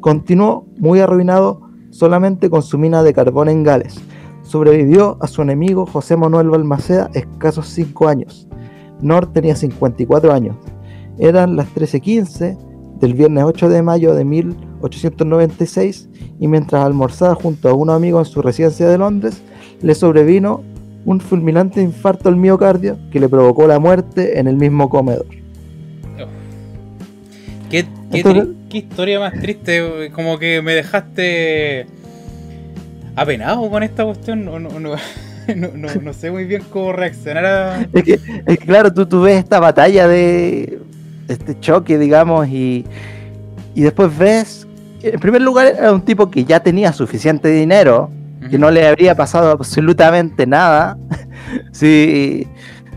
Continuó 0.00 0.66
muy 0.78 0.98
arruinado 0.98 1.62
solamente 1.90 2.50
con 2.50 2.62
su 2.62 2.78
mina 2.78 3.04
de 3.04 3.14
carbón 3.14 3.48
en 3.48 3.62
Gales. 3.62 4.00
Sobrevivió 4.46 5.18
a 5.20 5.26
su 5.26 5.42
enemigo 5.42 5.86
José 5.86 6.16
Manuel 6.16 6.50
Balmaceda 6.50 7.10
escasos 7.14 7.68
5 7.68 8.08
años. 8.08 8.46
Nord 9.00 9.32
tenía 9.32 9.56
54 9.56 10.32
años. 10.32 10.56
Eran 11.18 11.56
las 11.56 11.66
13:15 11.74 12.56
del 13.00 13.14
viernes 13.14 13.44
8 13.44 13.68
de 13.68 13.82
mayo 13.82 14.14
de 14.14 14.24
1896 14.24 16.08
y 16.38 16.46
mientras 16.46 16.84
almorzaba 16.84 17.34
junto 17.34 17.68
a 17.68 17.74
un 17.74 17.90
amigo 17.90 18.20
en 18.20 18.24
su 18.24 18.40
residencia 18.40 18.88
de 18.88 18.98
Londres, 18.98 19.42
le 19.82 19.94
sobrevino 19.94 20.62
un 21.04 21.20
fulminante 21.20 21.82
infarto 21.82 22.28
al 22.28 22.36
miocardio 22.36 22.98
que 23.10 23.18
le 23.18 23.28
provocó 23.28 23.66
la 23.66 23.80
muerte 23.80 24.38
en 24.38 24.46
el 24.46 24.56
mismo 24.56 24.88
comedor. 24.88 25.26
¿Qué, 27.68 27.84
historia 28.72 29.18
más 29.18 29.32
triste, 29.40 30.10
como 30.12 30.38
que 30.38 30.62
me 30.62 30.74
dejaste 30.74 31.86
apenado 33.16 33.68
con 33.68 33.82
esta 33.82 34.04
cuestión. 34.04 34.44
No, 35.54 35.68
no, 35.68 35.88
no, 36.02 36.12
sé 36.12 36.32
muy 36.32 36.44
bien 36.44 36.64
cómo 36.70 36.92
reaccionar 36.92 37.44
a... 37.44 37.80
Es 37.92 38.02
que, 38.02 38.18
es 38.46 38.58
claro, 38.58 38.92
tú, 38.92 39.06
tú 39.06 39.22
ves 39.22 39.38
esta 39.38 39.60
batalla 39.60 40.08
de 40.08 40.80
este 41.28 41.56
choque, 41.60 41.98
digamos, 41.98 42.48
y, 42.48 42.84
y 43.72 43.82
después 43.82 44.18
ves, 44.18 44.66
en 45.02 45.20
primer 45.20 45.42
lugar, 45.42 45.68
era 45.68 45.92
un 45.92 46.00
tipo 46.00 46.32
que 46.32 46.44
ya 46.44 46.58
tenía 46.58 46.92
suficiente 46.92 47.48
dinero, 47.48 48.10
que 48.50 48.58
no 48.58 48.72
le 48.72 48.88
habría 48.88 49.14
pasado 49.14 49.52
absolutamente 49.52 50.48
nada 50.48 50.98
si 51.72 52.48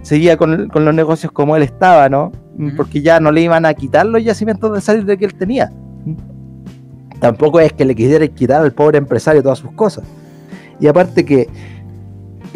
seguía 0.01 0.37
con, 0.37 0.69
los 0.73 0.93
negocios 0.95 1.31
como 1.31 1.55
él 1.55 1.61
estaba, 1.63 2.09
¿no? 2.09 2.31
Porque 2.75 3.01
ya 3.01 3.19
no 3.19 3.31
le 3.31 3.41
iban 3.41 3.65
a 3.65 3.73
quitar 3.75 4.07
los 4.07 4.23
yacimientos 4.23 4.73
de 4.73 4.81
salir 4.81 5.05
de 5.05 5.17
que 5.17 5.25
él 5.25 5.35
tenía. 5.35 5.71
Tampoco 7.19 7.59
es 7.59 7.73
que 7.73 7.85
le 7.85 7.95
quisiera 7.95 8.27
quitar 8.27 8.61
al 8.61 8.71
pobre 8.71 8.97
empresario 8.97 9.43
todas 9.43 9.59
sus 9.59 9.71
cosas. 9.71 10.05
Y 10.79 10.87
aparte 10.87 11.25
que 11.25 11.47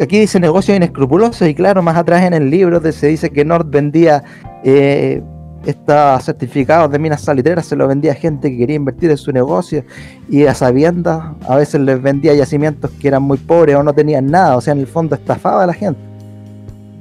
aquí 0.00 0.18
dice 0.18 0.40
negocios 0.40 0.76
inescrupulosos 0.76 1.46
y 1.48 1.54
claro, 1.54 1.82
más 1.82 1.96
atrás 1.96 2.22
en 2.22 2.34
el 2.34 2.50
libro 2.50 2.80
se 2.92 3.06
dice 3.06 3.30
que 3.30 3.44
Nord 3.44 3.66
vendía 3.70 4.24
eh, 4.64 5.22
estos 5.66 6.24
certificados 6.24 6.90
de 6.90 6.98
minas 6.98 7.22
salitreras 7.22 7.66
se 7.66 7.76
los 7.76 7.88
vendía 7.88 8.12
a 8.12 8.14
gente 8.14 8.50
que 8.50 8.58
quería 8.58 8.76
invertir 8.76 9.10
en 9.10 9.16
su 9.16 9.32
negocio 9.32 9.84
y 10.28 10.44
a 10.44 10.54
sabiendas 10.54 11.22
a 11.48 11.56
veces 11.56 11.80
les 11.80 12.00
vendía 12.00 12.34
yacimientos 12.34 12.90
que 12.92 13.08
eran 13.08 13.22
muy 13.22 13.38
pobres 13.38 13.76
o 13.76 13.82
no 13.82 13.92
tenían 13.92 14.26
nada, 14.26 14.56
o 14.56 14.60
sea, 14.60 14.72
en 14.72 14.80
el 14.80 14.86
fondo 14.86 15.14
estafaba 15.14 15.64
a 15.64 15.66
la 15.66 15.74
gente. 15.74 16.00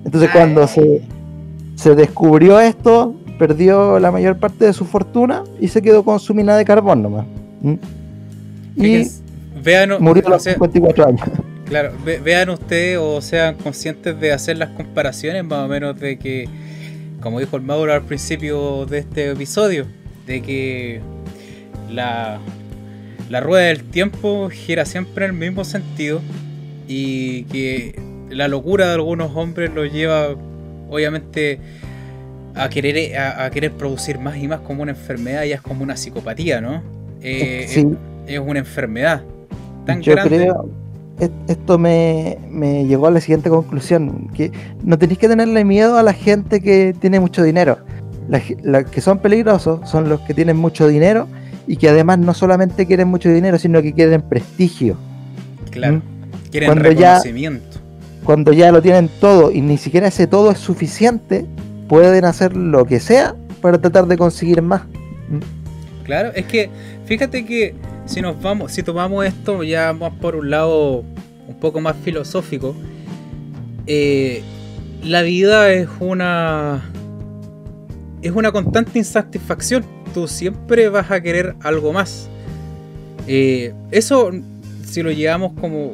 Entonces 0.05 0.29
cuando 0.31 0.67
se, 0.67 1.01
se 1.75 1.95
descubrió 1.95 2.59
esto, 2.59 3.15
perdió 3.39 3.99
la 3.99 4.11
mayor 4.11 4.37
parte 4.37 4.65
de 4.65 4.73
su 4.73 4.85
fortuna 4.85 5.43
y 5.59 5.67
se 5.67 5.81
quedó 5.81 6.03
con 6.03 6.19
su 6.19 6.33
mina 6.33 6.55
de 6.55 6.65
carbón 6.65 7.03
nomás. 7.03 7.25
Y 7.63 9.07
murió 9.99 10.27
a 10.27 10.29
los 10.31 10.43
54 10.43 11.07
años. 11.07 11.21
Claro, 11.65 11.93
vean 12.03 12.49
ustedes 12.49 12.99
o 13.01 13.21
sean 13.21 13.55
conscientes 13.55 14.19
de 14.19 14.31
hacer 14.31 14.57
las 14.57 14.69
comparaciones 14.69 15.43
más 15.43 15.65
o 15.65 15.67
menos 15.67 15.99
de 15.99 16.19
que 16.19 16.47
como 17.23 17.39
dijo 17.39 17.55
el 17.55 17.63
Mauro 17.63 17.93
al 17.93 18.01
principio 18.01 18.85
de 18.85 18.99
este 18.99 19.31
episodio, 19.31 19.87
de 20.27 20.41
que 20.41 20.99
la, 21.89 22.37
la 23.29 23.39
rueda 23.39 23.67
del 23.67 23.85
tiempo 23.85 24.49
gira 24.49 24.83
siempre 24.83 25.23
en 25.23 25.31
el 25.31 25.37
mismo 25.37 25.63
sentido 25.63 26.21
y 26.85 27.43
que 27.45 27.97
la 28.29 28.49
locura 28.49 28.87
de 28.87 28.95
algunos 28.95 29.31
hombres 29.35 29.71
los 29.73 29.89
lleva 29.91 30.35
obviamente 30.89 31.59
a 32.55 32.67
querer, 32.67 33.17
a, 33.17 33.49
querer 33.51 33.71
producir 33.71 34.19
más 34.19 34.35
y 34.35 34.49
más 34.49 34.59
como 34.59 34.83
una 34.83 34.91
enfermedad, 34.91 35.45
ya 35.45 35.55
es 35.55 35.61
como 35.61 35.81
una 35.81 35.95
psicopatía, 35.95 36.59
¿no? 36.59 36.83
Eh, 37.23 37.95
es, 38.27 38.39
una 38.39 38.59
enfermedad 38.59 39.23
tan 39.85 40.01
grande 40.01 40.51
esto 41.47 41.77
me, 41.77 42.37
llegó 42.87 43.07
a 43.07 43.11
la 43.11 43.21
siguiente 43.21 43.49
conclusión, 43.49 44.29
que 44.33 44.51
no 44.83 44.97
tenéis 44.97 45.19
que 45.19 45.27
tenerle 45.27 45.63
miedo 45.63 45.97
a 45.97 46.03
la 46.03 46.13
gente 46.13 46.61
que 46.61 46.95
tiene 46.99 47.19
mucho 47.19 47.43
dinero. 47.43 47.77
Los 48.63 48.85
que 48.85 49.01
son 49.01 49.19
peligrosos 49.19 49.87
son 49.89 50.09
los 50.09 50.21
que 50.21 50.33
tienen 50.33 50.57
mucho 50.57 50.87
dinero 50.87 51.27
y 51.67 51.77
que 51.77 51.89
además 51.89 52.19
no 52.19 52.33
solamente 52.33 52.85
quieren 52.85 53.09
mucho 53.09 53.29
dinero, 53.29 53.59
sino 53.59 53.81
que 53.81 53.93
quieren 53.93 54.21
prestigio. 54.21 54.97
Claro. 55.71 55.97
¿Mm? 55.97 56.01
Quieren 56.51 56.67
cuando 56.67 56.83
reconocimiento. 56.83 57.65
Ya, 57.73 58.25
cuando 58.25 58.53
ya 58.53 58.71
lo 58.71 58.81
tienen 58.81 59.09
todo 59.19 59.51
y 59.51 59.61
ni 59.61 59.77
siquiera 59.77 60.07
ese 60.07 60.27
todo 60.27 60.51
es 60.51 60.59
suficiente, 60.59 61.45
pueden 61.87 62.25
hacer 62.25 62.55
lo 62.55 62.85
que 62.85 62.99
sea 62.99 63.35
para 63.61 63.79
tratar 63.79 64.07
de 64.07 64.17
conseguir 64.17 64.61
más. 64.61 64.83
Claro, 66.03 66.31
es 66.35 66.45
que 66.45 66.69
fíjate 67.05 67.45
que 67.45 67.75
si 68.05 68.21
nos 68.21 68.41
vamos, 68.41 68.71
si 68.71 68.83
tomamos 68.83 69.25
esto 69.25 69.63
ya 69.63 69.93
más 69.93 70.13
por 70.13 70.35
un 70.35 70.49
lado 70.49 71.03
un 71.47 71.55
poco 71.59 71.79
más 71.79 71.95
filosófico, 72.03 72.75
eh, 73.87 74.41
la 75.03 75.21
vida 75.21 75.71
es 75.71 75.87
una 75.99 76.81
es 78.21 78.31
una 78.31 78.51
constante 78.51 78.99
insatisfacción. 78.99 79.85
Tú 80.13 80.27
siempre 80.27 80.89
vas 80.89 81.11
a 81.11 81.21
querer 81.21 81.55
algo 81.61 81.91
más. 81.91 82.29
Eh, 83.27 83.73
eso, 83.91 84.31
si 84.85 85.03
lo 85.03 85.11
llevamos 85.11 85.53
como 85.59 85.93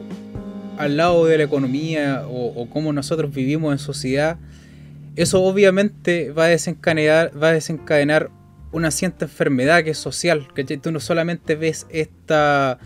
al 0.78 0.98
lado 0.98 1.26
de 1.26 1.38
la 1.38 1.44
economía 1.44 2.26
o, 2.28 2.62
o 2.62 2.70
cómo 2.70 2.94
nosotros 2.94 3.34
vivimos 3.34 3.72
en 3.72 3.80
sociedad, 3.80 4.38
eso 5.16 5.44
obviamente 5.44 6.32
va 6.32 6.46
a 6.46 6.48
desencadenar, 6.48 7.32
va 7.42 7.50
a 7.50 7.54
desencadenar 7.54 8.30
una 8.72 8.92
cierta 8.92 9.26
enfermedad 9.26 9.84
que 9.84 9.92
es 9.92 9.98
social, 9.98 10.48
que 10.54 10.64
tú 10.64 10.92
no 10.92 11.00
solamente 11.00 11.56
ves 11.56 11.88
esta, 11.90 12.80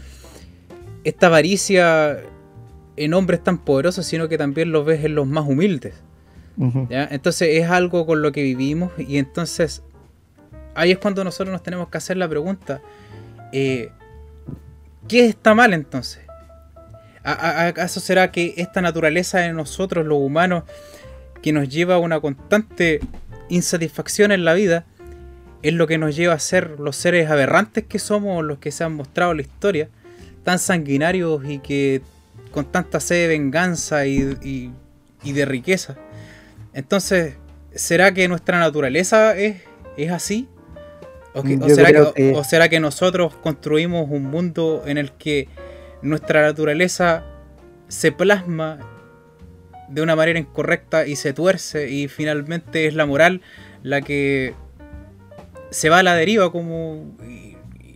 esta 1.04 1.28
avaricia 1.28 2.22
en 2.96 3.14
hombres 3.14 3.44
tan 3.44 3.58
poderosos, 3.58 4.06
sino 4.06 4.30
que 4.30 4.38
también 4.38 4.72
lo 4.72 4.84
ves 4.84 5.04
en 5.04 5.16
los 5.16 5.28
más 5.28 5.46
humildes. 5.48 5.96
Entonces 6.90 7.50
es 7.52 7.70
algo 7.70 8.06
con 8.06 8.22
lo 8.22 8.32
que 8.32 8.44
vivimos 8.44 8.92
y 9.00 9.18
entonces 9.18 9.82
ahí 10.76 10.92
es 10.92 11.00
cuando 11.00 11.24
nosotros 11.24 11.52
nos 11.52 11.64
tenemos 11.64 11.90
que 11.90 11.98
hacer 11.98 12.18
la 12.18 12.30
pregunta, 12.30 12.80
eh, 13.52 13.90
¿qué 15.08 15.26
está 15.26 15.56
mal 15.56 15.74
entonces? 15.74 16.22
¿Acaso 17.24 18.00
será 18.00 18.32
que 18.32 18.54
esta 18.58 18.82
naturaleza 18.82 19.40
de 19.40 19.54
nosotros 19.54 20.06
los 20.06 20.20
humanos 20.20 20.64
que 21.42 21.54
nos 21.54 21.70
lleva 21.70 21.96
a 21.96 21.98
una 21.98 22.20
constante 22.20 23.00
insatisfacción 23.50 24.32
en 24.32 24.46
la 24.46 24.54
vida 24.54 24.86
es 25.64 25.74
lo 25.74 25.88
que 25.88 25.98
nos 25.98 26.16
lleva 26.16 26.34
a 26.34 26.40
ser 26.40 26.80
los 26.80 26.98
seres 26.98 27.30
aberrantes 27.30 27.86
que 27.86 27.98
somos, 27.98 28.44
los 28.44 28.60
que 28.60 28.72
se 28.72 28.84
han 28.84 28.94
mostrado 28.94 29.32
en 29.32 29.38
la 29.38 29.44
historia, 29.44 29.90
tan 30.44 30.60
sanguinarios 30.60 31.42
y 31.48 31.60
que 31.60 32.02
con 32.52 32.66
tanta 32.66 33.00
sed 33.00 33.16
de 33.16 33.28
venganza 33.30 34.06
y, 34.06 34.72
de 35.24 35.46
riqueza. 35.46 35.96
Entonces, 36.74 37.36
¿será 37.74 38.14
que 38.14 38.28
nuestra 38.28 38.60
naturaleza 38.60 39.38
es, 39.38 39.62
es 39.98 40.12
así? 40.12 40.50
¿O, 41.34 41.42
¿O 42.36 42.44
será 42.44 42.70
que 42.70 42.80
nosotros 42.80 43.34
construimos 43.38 44.08
un 44.10 44.26
mundo 44.26 44.84
en 44.86 44.98
el 44.98 45.14
que 45.14 45.48
nuestra 46.02 46.42
naturaleza 46.42 47.24
se 47.88 48.12
plasma 48.12 48.80
de 49.88 50.02
una 50.02 50.16
manera 50.16 50.40
incorrecta 50.40 51.08
y 51.08 51.16
se 51.16 51.34
tuerce 51.34 51.90
y 51.90 52.08
finalmente 52.08 52.88
es 52.88 52.96
la 52.96 53.06
moral 53.06 53.42
la 53.82 54.02
que 54.02 54.54
se 55.74 55.90
va 55.90 56.00
a 56.00 56.04
la 56.04 56.16
deriva 56.16 56.52
como 56.52 57.16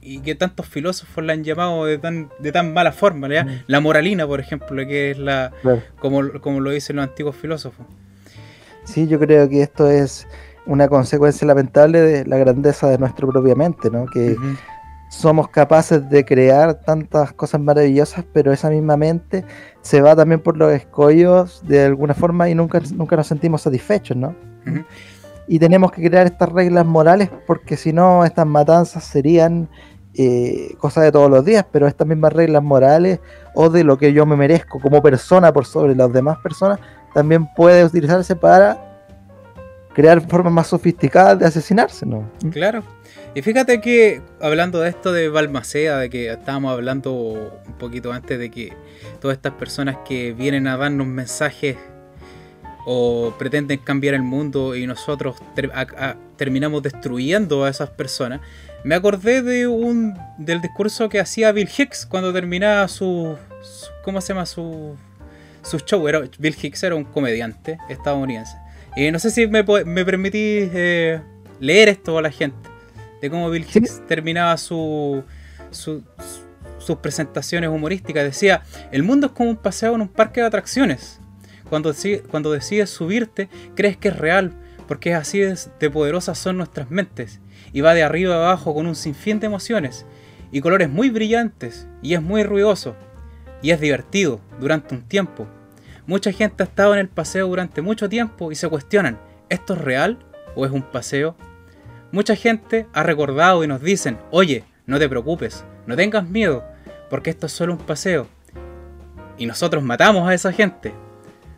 y, 0.02 0.20
que 0.20 0.36
tantos 0.36 0.66
filósofos 0.66 1.24
la 1.24 1.34
han 1.34 1.44
llamado 1.44 1.86
de 1.86 1.98
tan, 1.98 2.30
de 2.40 2.52
tan 2.54 2.74
mala 2.74 2.94
forma, 2.94 3.28
mm. 3.28 3.64
La 3.68 3.82
moralina, 3.82 4.26
por 4.26 4.40
ejemplo, 4.40 4.88
que 4.88 5.12
es 5.12 5.18
la 5.18 5.52
como, 6.00 6.40
como 6.40 6.62
lo 6.62 6.72
dicen 6.72 6.96
los 6.96 7.04
antiguos 7.04 7.36
filósofos. 7.36 7.86
Sí, 8.86 9.08
yo 9.08 9.20
creo 9.20 9.50
que 9.50 9.62
esto 9.62 9.90
es 9.90 10.26
una 10.66 10.88
consecuencia 10.88 11.46
lamentable 11.46 12.00
de 12.00 12.26
la 12.26 12.38
grandeza 12.38 12.90
de 12.90 12.98
nuestra 12.98 13.28
propia 13.28 13.54
mente, 13.54 13.90
¿no? 13.90 14.06
Que 14.06 14.38
somos 15.10 15.50
capaces 15.50 16.10
de 16.10 16.24
crear 16.26 16.76
tantas 16.82 17.34
cosas 17.34 17.60
maravillosas, 17.62 18.26
pero 18.34 18.54
esa 18.54 18.70
misma 18.70 18.96
mente 18.98 19.44
se 19.82 20.02
va 20.02 20.16
también 20.16 20.42
por 20.42 20.58
los 20.58 20.72
escollos 20.72 21.62
de 21.66 21.86
alguna 21.86 22.14
forma 22.14 22.50
y 22.50 22.56
nunca, 22.56 22.82
nunca 22.94 23.16
nos 23.16 23.28
sentimos 23.28 23.62
satisfechos, 23.62 24.16
¿no? 24.16 24.36
Y 25.48 25.60
tenemos 25.60 25.92
que 25.92 26.08
crear 26.08 26.28
estas 26.28 26.50
reglas 26.50 26.86
morales 26.86 27.30
porque 27.46 27.78
si 27.78 27.94
no 27.94 28.26
estas 28.26 28.46
matanzas 28.46 29.04
serían 29.04 29.70
eh, 30.14 30.76
cosas 30.80 31.04
de 31.04 31.12
todos 31.12 31.30
los 31.30 31.46
días, 31.46 31.66
pero 31.72 31.88
estas 31.88 32.08
mismas 32.08 32.34
reglas 32.34 32.64
morales 32.64 33.20
o 33.54 33.70
de 33.70 33.84
lo 33.84 33.98
que 33.98 34.14
yo 34.14 34.26
me 34.26 34.36
merezco 34.36 34.80
como 34.80 35.02
persona 35.02 35.54
por 35.54 35.66
sobre 35.66 35.96
las 35.96 36.12
demás 36.12 36.38
personas 36.40 36.80
también 37.14 37.48
puede 37.56 37.86
utilizarse 37.86 38.36
para 38.36 38.84
crear 39.94 40.22
formas 40.28 40.54
más 40.54 40.68
sofisticadas 40.68 41.40
de 41.40 41.46
asesinarse, 41.46 42.06
¿no? 42.06 42.30
Claro. 42.52 42.84
Y 43.34 43.42
fíjate 43.42 43.82
que 43.82 44.22
hablando 44.42 44.80
de 44.80 44.90
esto 44.90 45.12
de 45.12 45.30
Balmaceda, 45.30 46.00
de 46.00 46.10
que 46.10 46.32
estábamos 46.32 46.74
hablando 46.74 47.14
un 47.14 47.74
poquito 47.80 48.12
antes 48.12 48.38
de 48.38 48.52
que 48.52 48.74
todas 49.20 49.38
estas 49.38 49.54
personas 49.54 49.98
que 50.08 50.34
vienen 50.34 50.68
a 50.68 50.78
darnos 50.78 51.08
mensajes 51.08 51.78
o 52.90 53.34
pretenden 53.38 53.80
cambiar 53.80 54.14
el 54.14 54.22
mundo 54.24 54.74
y 54.74 54.88
nosotros 54.88 55.36
terminamos 56.38 56.82
destruyendo 56.82 57.66
a 57.66 57.70
esas 57.70 57.90
personas. 57.90 58.40
Me 58.86 58.96
acordé 58.96 59.42
de 59.42 59.68
un 59.68 60.18
del 60.38 60.62
discurso 60.62 61.10
que 61.10 61.20
hacía 61.20 61.52
Bill 61.52 61.68
Hicks 61.78 62.06
cuando 62.06 62.32
terminaba 62.32 62.88
su, 62.88 63.36
¿cómo 64.06 64.22
se 64.22 64.30
llama 64.30 64.46
su 64.46 64.96
su 65.64 65.80
show? 65.80 66.08
Era, 66.08 66.22
Bill 66.40 66.56
Hicks 66.62 66.82
era 66.84 66.96
un 66.96 67.04
comediante 67.04 67.78
estadounidense. 67.90 68.56
Y 68.96 69.12
no 69.12 69.20
sé 69.20 69.32
si 69.32 69.48
me, 69.48 69.64
me 69.64 70.06
permitís 70.06 70.70
eh, 70.74 71.22
leer 71.60 71.90
esto 71.90 72.18
a 72.18 72.22
la 72.22 72.32
gente 72.32 72.70
de 73.22 73.30
cómo 73.30 73.50
Bill 73.50 73.66
Hicks 73.66 74.02
terminaba 74.08 74.56
su, 74.56 75.26
su, 75.72 76.06
sus 76.78 76.96
presentaciones 77.00 77.70
humorísticas. 77.70 78.24
Decía, 78.24 78.64
el 78.94 79.04
mundo 79.04 79.28
es 79.28 79.34
como 79.34 79.50
un 79.50 79.58
paseo 79.58 79.94
en 79.96 80.02
un 80.02 80.08
parque 80.08 80.40
de 80.40 80.48
atracciones. 80.48 81.20
Cuando, 81.70 82.52
decides 82.52 82.90
subirte, 82.90 83.50
crees 83.76 83.98
que 83.98 84.10
es 84.10 84.18
real, 84.18 84.54
porque 84.88 85.14
así 85.14 85.40
de 85.40 85.90
poderosas 85.90 86.38
son 86.38 86.58
nuestras 86.58 86.90
mentes, 86.90 87.42
y 87.74 87.82
va 87.82 87.94
de 87.94 88.04
arriba 88.04 88.36
a 88.36 88.38
abajo 88.38 88.74
con 88.74 88.88
un 88.88 88.96
sinfín 88.96 89.40
de 89.40 89.48
emociones, 89.48 90.06
y 90.52 90.62
colores 90.62 90.90
muy 90.90 91.10
brillantes, 91.10 91.88
y 92.02 92.14
es 92.14 92.22
muy 92.22 92.44
ruidoso, 92.44 92.96
y 93.62 93.72
es 93.72 93.82
divertido 93.82 94.40
durante 94.60 94.96
un 94.96 95.04
tiempo. 95.04 95.48
Mucha 96.06 96.32
gente 96.32 96.64
ha 96.64 96.68
estado 96.68 96.94
en 96.94 97.00
el 97.00 97.10
paseo 97.10 97.48
durante 97.48 97.82
mucho 97.82 98.08
tiempo 98.08 98.52
y 98.52 98.56
se 98.56 98.70
cuestionan, 98.70 99.20
¿esto 99.50 99.74
es 99.74 99.82
real 99.82 100.20
o 100.56 100.66
es 100.66 100.72
un 100.72 100.84
paseo? 100.84 101.36
Mucha 102.14 102.36
gente 102.36 102.88
ha 102.94 103.04
recordado 103.04 103.64
y 103.64 103.68
nos 103.68 103.82
dicen, 103.82 104.18
oye, 104.32 104.64
no 104.86 105.00
te 105.00 105.10
preocupes, 105.10 105.66
no 105.86 105.98
tengas 105.98 106.26
miedo, 106.26 106.64
porque 107.10 107.30
esto 107.30 107.48
es 107.48 107.52
solo 107.52 107.74
un 107.74 107.80
paseo. 107.80 108.28
Y 109.38 109.46
nosotros 109.46 109.84
matamos 109.84 110.28
a 110.30 110.34
esa 110.34 110.54
gente, 110.54 110.94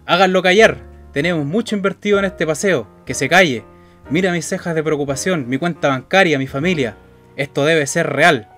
Háganlo 0.10 0.42
callar. 0.42 0.80
Tenemos 1.14 1.46
mucho 1.46 1.76
invertido 1.76 2.18
en 2.18 2.26
este 2.26 2.48
paseo. 2.48 2.88
Que 3.06 3.14
se 3.14 3.30
calle. 3.30 3.64
Mira 4.10 4.32
mis 4.32 4.48
cejas 4.48 4.74
de 4.74 4.82
preocupación, 4.82 5.48
mi 5.48 5.60
cuenta 5.60 5.90
bancaria, 5.90 6.40
mi 6.40 6.48
familia. 6.48 6.98
Esto 7.36 7.64
debe 7.64 7.86
ser 7.86 8.08
real. 8.08 8.50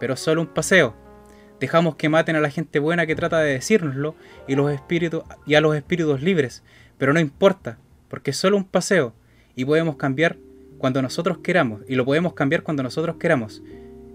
Pero 0.00 0.16
solo 0.16 0.40
un 0.40 0.48
paseo. 0.48 0.96
Dejamos 1.60 1.94
que 1.94 2.08
maten 2.08 2.34
a 2.34 2.40
la 2.40 2.50
gente 2.50 2.80
buena 2.80 3.06
que 3.06 3.14
trata 3.14 3.38
de 3.38 3.52
decírnoslo 3.52 4.16
y, 4.48 4.54
y 5.46 5.54
a 5.54 5.60
los 5.60 5.76
espíritus 5.76 6.20
libres. 6.20 6.64
Pero 6.98 7.12
no 7.12 7.20
importa, 7.20 7.78
porque 8.08 8.32
es 8.32 8.36
solo 8.36 8.56
un 8.56 8.64
paseo 8.64 9.14
y 9.54 9.64
podemos 9.64 9.94
cambiar 9.94 10.36
cuando 10.78 11.00
nosotros 11.00 11.38
queramos 11.44 11.82
y 11.86 11.94
lo 11.94 12.04
podemos 12.04 12.34
cambiar 12.34 12.64
cuando 12.64 12.82
nosotros 12.82 13.18
queramos. 13.20 13.62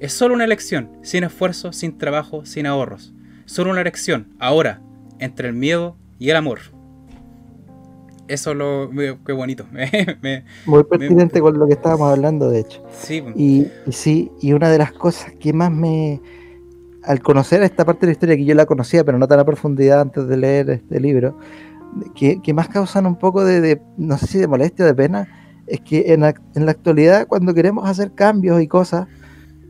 Es 0.02 0.12
solo 0.12 0.34
una 0.36 0.44
elección, 0.44 0.92
sin 1.02 1.24
esfuerzo, 1.24 1.72
sin 1.72 1.98
trabajo, 1.98 2.46
sin 2.46 2.66
ahorros. 2.68 3.14
Solo 3.46 3.72
una 3.72 3.80
elección, 3.80 4.36
ahora, 4.38 4.82
entre 5.20 5.48
el 5.48 5.54
miedo 5.54 5.96
y 6.20 6.30
el 6.30 6.36
amor. 6.36 6.60
Eso 8.28 8.54
lo. 8.54 8.90
Qué 9.26 9.32
bonito. 9.32 9.66
Muy 10.66 10.84
pertinente 10.84 11.40
con 11.40 11.58
lo 11.58 11.68
que 11.68 11.74
estábamos 11.74 12.12
hablando, 12.12 12.50
de 12.50 12.60
hecho. 12.60 12.84
Sí. 12.92 13.24
Y, 13.36 13.68
sí, 13.92 14.32
y 14.42 14.54
una 14.54 14.70
de 14.70 14.78
las 14.78 14.92
cosas 14.92 15.34
que 15.40 15.54
más 15.54 15.72
me. 15.72 16.22
Al 17.04 17.22
conocer 17.22 17.64
esta 17.64 17.86
parte 17.86 18.02
de 18.02 18.08
la 18.08 18.12
historia, 18.14 18.36
que 18.36 18.44
yo 18.44 18.54
la 18.54 18.66
conocía, 18.66 19.06
pero 19.06 19.18
no 19.18 19.28
tan 19.30 19.40
a 19.40 19.46
profundidad 19.46 20.02
antes 20.02 20.28
de 20.28 20.36
leer 20.36 20.70
este 20.72 21.00
libro, 21.00 21.38
que, 22.16 22.54
más 22.54 22.68
causan 22.68 23.06
un 23.06 23.16
poco 23.16 23.46
de, 23.46 23.82
no 23.96 24.18
sé 24.18 24.28
si 24.28 24.38
de 24.40 24.48
molestia 24.48 24.84
o 24.84 24.88
de 24.90 24.94
pena, 24.94 25.28
es 25.68 25.80
que 25.80 26.14
en 26.14 26.26
en 26.26 26.66
la 26.66 26.72
actualidad, 26.72 27.26
cuando 27.28 27.54
queremos 27.54 27.88
hacer 27.88 28.12
cambios 28.14 28.62
y 28.62 28.68
cosas, 28.68 29.08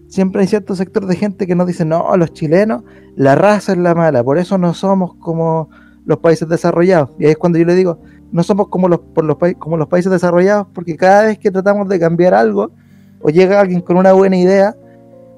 siempre 0.07 0.41
hay 0.41 0.47
cierto 0.47 0.75
sector 0.75 1.05
de 1.05 1.15
gente 1.15 1.45
que 1.45 1.53
nos 1.53 1.67
dice, 1.67 1.85
no, 1.85 2.17
los 2.17 2.33
chilenos, 2.33 2.83
la 3.15 3.35
raza 3.35 3.73
es 3.73 3.77
la 3.77 3.93
mala, 3.93 4.23
por 4.23 4.39
eso 4.39 4.57
no 4.57 4.73
somos 4.73 5.13
como 5.15 5.69
los 6.07 6.17
países 6.19 6.47
desarrollados. 6.47 7.11
Y 7.19 7.25
ahí 7.25 7.31
es 7.31 7.37
cuando 7.37 7.59
yo 7.59 7.65
le 7.65 7.75
digo, 7.75 7.99
no 8.31 8.41
somos 8.41 8.69
como 8.69 8.87
los, 8.87 8.99
por 8.99 9.25
los, 9.25 9.37
como 9.59 9.77
los 9.77 9.87
países 9.87 10.11
desarrollados, 10.11 10.67
porque 10.73 10.95
cada 10.95 11.23
vez 11.25 11.37
que 11.37 11.51
tratamos 11.51 11.87
de 11.89 11.99
cambiar 11.99 12.33
algo, 12.33 12.71
o 13.19 13.29
llega 13.29 13.59
alguien 13.59 13.81
con 13.81 13.97
una 13.97 14.13
buena 14.13 14.37
idea, 14.37 14.75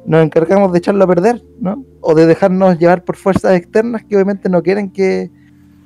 nos 0.05 0.23
encargamos 0.23 0.71
de 0.71 0.77
echarlo 0.77 1.03
a 1.03 1.07
perder, 1.07 1.41
¿no? 1.59 1.83
O 2.01 2.13
de 2.13 2.27
dejarnos 2.27 2.77
llevar 2.77 3.03
por 3.03 3.15
fuerzas 3.15 3.57
externas 3.57 4.03
que 4.07 4.15
obviamente 4.15 4.47
no 4.47 4.61
quieren 4.61 4.91
que 4.91 5.31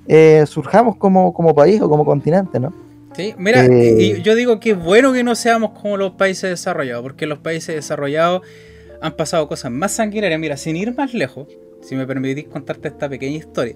eh, 0.08 0.44
surjamos 0.48 0.98
como, 0.98 1.34
como 1.34 1.56
país 1.56 1.82
o 1.82 1.90
como 1.90 2.06
continente, 2.06 2.60
¿no? 2.60 2.74
Sí, 3.16 3.36
mira, 3.38 3.66
eh, 3.66 3.96
y 4.00 4.22
yo 4.22 4.36
digo 4.36 4.60
que 4.60 4.72
es 4.72 4.84
bueno 4.84 5.14
que 5.14 5.24
no 5.24 5.36
seamos 5.36 5.72
como 5.80 5.98
los 5.98 6.14
países 6.14 6.50
desarrollados, 6.50 7.04
porque 7.04 7.26
los 7.26 7.40
países 7.40 7.76
desarrollados 7.76 8.42
han 9.02 9.14
pasado 9.14 9.48
cosas 9.48 9.72
más 9.72 9.94
sanguinarias. 9.94 10.40
Mira, 10.40 10.58
sin 10.58 10.76
ir 10.76 10.94
más 10.96 11.14
lejos, 11.14 11.48
si 11.82 11.96
me 11.96 12.06
permitís 12.06 12.46
contarte 12.46 12.90
esta 12.90 13.08
pequeña 13.08 13.38
historia. 13.38 13.76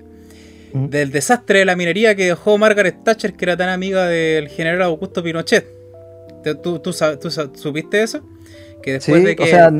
Del 0.73 1.11
desastre 1.11 1.59
de 1.59 1.65
la 1.65 1.75
minería 1.75 2.15
que 2.15 2.25
dejó 2.25 2.57
Margaret 2.57 3.03
Thatcher, 3.03 3.33
que 3.33 3.45
era 3.45 3.57
tan 3.57 3.69
amiga 3.69 4.07
del 4.07 4.49
general 4.49 4.81
Augusto 4.83 5.23
Pinochet. 5.23 5.65
¿Tú, 6.61 6.79
tú, 6.79 6.91
supiste 6.93 8.03
eso? 8.03 8.21
Que 8.81 8.93
después 8.93 9.23
de 9.23 9.35
que... 9.35 9.43
O 9.43 9.47
sea, 9.47 9.71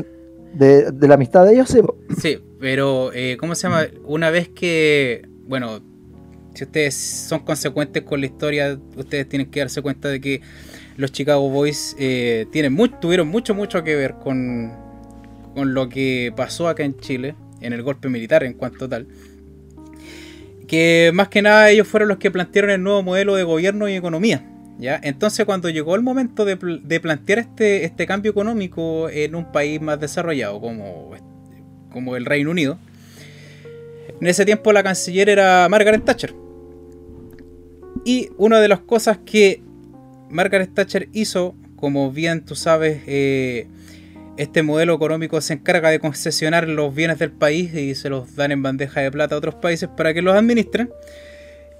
de, 0.54 0.92
la 1.00 1.14
amistad 1.14 1.44
de 1.44 1.54
ellos, 1.54 1.68
sí. 1.68 1.80
Sí, 2.20 2.38
pero 2.58 3.12
eh, 3.12 3.36
¿cómo 3.38 3.54
se 3.54 3.68
llama? 3.68 3.86
Una 4.04 4.30
vez 4.30 4.48
que, 4.48 5.28
bueno, 5.46 5.80
si 6.54 6.64
ustedes 6.64 6.94
son 6.94 7.40
consecuentes 7.40 8.02
con 8.02 8.20
la 8.20 8.26
historia, 8.26 8.78
ustedes 8.96 9.28
tienen 9.28 9.50
que 9.50 9.60
darse 9.60 9.82
cuenta 9.82 10.08
de 10.08 10.20
que 10.20 10.40
los 10.96 11.12
Chicago 11.12 11.48
Boys 11.48 11.94
eh, 11.98 12.46
tienen 12.50 12.76
tuvieron 13.00 13.28
mucho, 13.28 13.54
mucho 13.54 13.84
que 13.84 13.94
ver 13.94 14.14
con, 14.14 14.72
con 15.54 15.74
lo 15.74 15.88
que 15.88 16.32
pasó 16.36 16.68
acá 16.68 16.82
en 16.82 16.98
Chile, 16.98 17.36
en 17.60 17.72
el 17.72 17.82
golpe 17.82 18.08
militar 18.08 18.42
en 18.42 18.54
cuanto 18.54 18.88
tal. 18.88 19.06
Que 20.68 21.10
más 21.12 21.28
que 21.28 21.42
nada 21.42 21.70
ellos 21.70 21.88
fueron 21.88 22.08
los 22.08 22.18
que 22.18 22.30
plantearon 22.30 22.70
el 22.70 22.82
nuevo 22.82 23.02
modelo 23.02 23.34
de 23.34 23.42
gobierno 23.42 23.88
y 23.88 23.94
economía. 23.94 24.44
¿ya? 24.78 25.00
Entonces 25.02 25.44
cuando 25.44 25.68
llegó 25.68 25.96
el 25.96 26.02
momento 26.02 26.44
de, 26.44 26.56
plantear 27.00 27.40
este, 27.40 27.84
este 27.84 28.06
cambio 28.06 28.30
económico 28.30 29.08
en 29.08 29.34
un 29.34 29.50
país 29.50 29.80
más 29.80 29.98
desarrollado 29.98 30.60
como, 30.60 31.10
como 31.90 32.14
el 32.14 32.24
Reino 32.24 32.50
Unido, 32.50 32.78
en 34.20 34.26
ese 34.26 34.44
tiempo 34.44 34.72
la 34.72 34.82
canciller 34.82 35.28
era 35.28 35.68
Margaret 35.68 36.04
Thatcher. 36.04 36.34
Y 38.04 38.30
una 38.36 38.60
de 38.60 38.68
las 38.68 38.80
cosas 38.80 39.18
que 39.18 39.62
Margaret 40.30 40.72
Thatcher 40.72 41.08
hizo, 41.12 41.54
como 41.76 42.10
bien 42.10 42.44
tú 42.44 42.54
sabes, 42.54 43.02
eh, 43.06 43.66
este 44.38 44.62
modelo 44.62 44.94
económico 44.94 45.40
se 45.40 45.54
encarga 45.54 45.90
de 45.90 45.98
concesionar 45.98 46.68
los 46.68 46.94
bienes 46.94 47.18
del 47.18 47.32
país 47.32 47.74
y 47.74 47.94
se 47.94 48.08
los 48.08 48.36
dan 48.36 48.52
en 48.52 48.62
bandeja 48.62 49.00
de 49.00 49.10
plata 49.10 49.34
a 49.34 49.38
otros 49.38 49.56
países 49.56 49.88
para 49.94 50.14
que 50.14 50.22
los 50.22 50.34
administren. 50.34 50.90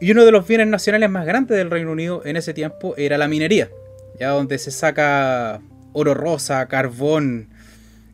Y 0.01 0.11
uno 0.11 0.25
de 0.25 0.33
los 0.33 0.47
bienes 0.47 0.67
nacionales 0.67 1.09
más 1.09 1.25
grandes 1.25 1.57
del 1.57 1.71
Reino 1.71 1.93
Unido 1.93 2.23
en 2.25 2.37
ese 2.37 2.55
tiempo 2.55 2.95
era 2.97 3.17
la 3.17 3.29
minería, 3.29 3.71
ya 4.19 4.31
donde 4.31 4.59
se 4.59 4.71
saca 4.71 5.61
oro 5.93 6.15
rosa, 6.15 6.67
carbón, 6.67 7.49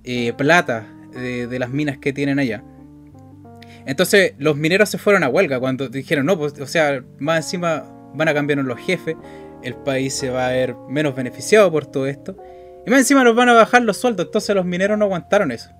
eh, 0.04 0.32
plata 0.34 0.86
de, 1.12 1.58
las 1.58 1.70
minas 1.70 1.98
que 1.98 2.12
tienen 2.12 2.38
allá. 2.38 2.62
Entonces 3.86 4.34
los 4.38 4.56
mineros 4.56 4.88
se 4.88 4.98
fueron 4.98 5.24
a 5.24 5.28
huelga 5.28 5.58
cuando 5.58 5.88
dijeron, 5.88 6.26
no, 6.26 6.38
pues, 6.38 6.58
o 6.60 6.66
sea, 6.66 7.02
más 7.18 7.44
encima 7.44 7.84
van 8.14 8.28
a 8.28 8.34
cambiar 8.34 8.58
los 8.58 8.78
jefes 8.78 9.16
el 9.64 9.74
país 9.74 10.14
se 10.14 10.30
va 10.30 10.46
a 10.46 10.50
ver 10.50 10.76
menos 10.88 11.14
beneficiado 11.16 11.72
por 11.72 11.86
todo 11.86 12.06
esto. 12.06 12.36
Y 12.86 12.90
más 12.90 13.00
encima 13.00 13.24
nos 13.24 13.34
van 13.34 13.48
a 13.48 13.54
bajar 13.54 13.82
los 13.82 13.96
sueldos, 13.96 14.26
entonces 14.26 14.54
los 14.54 14.64
mineros 14.64 14.98
no 14.98 15.06
aguantaron 15.06 15.52
eso. 15.52 15.70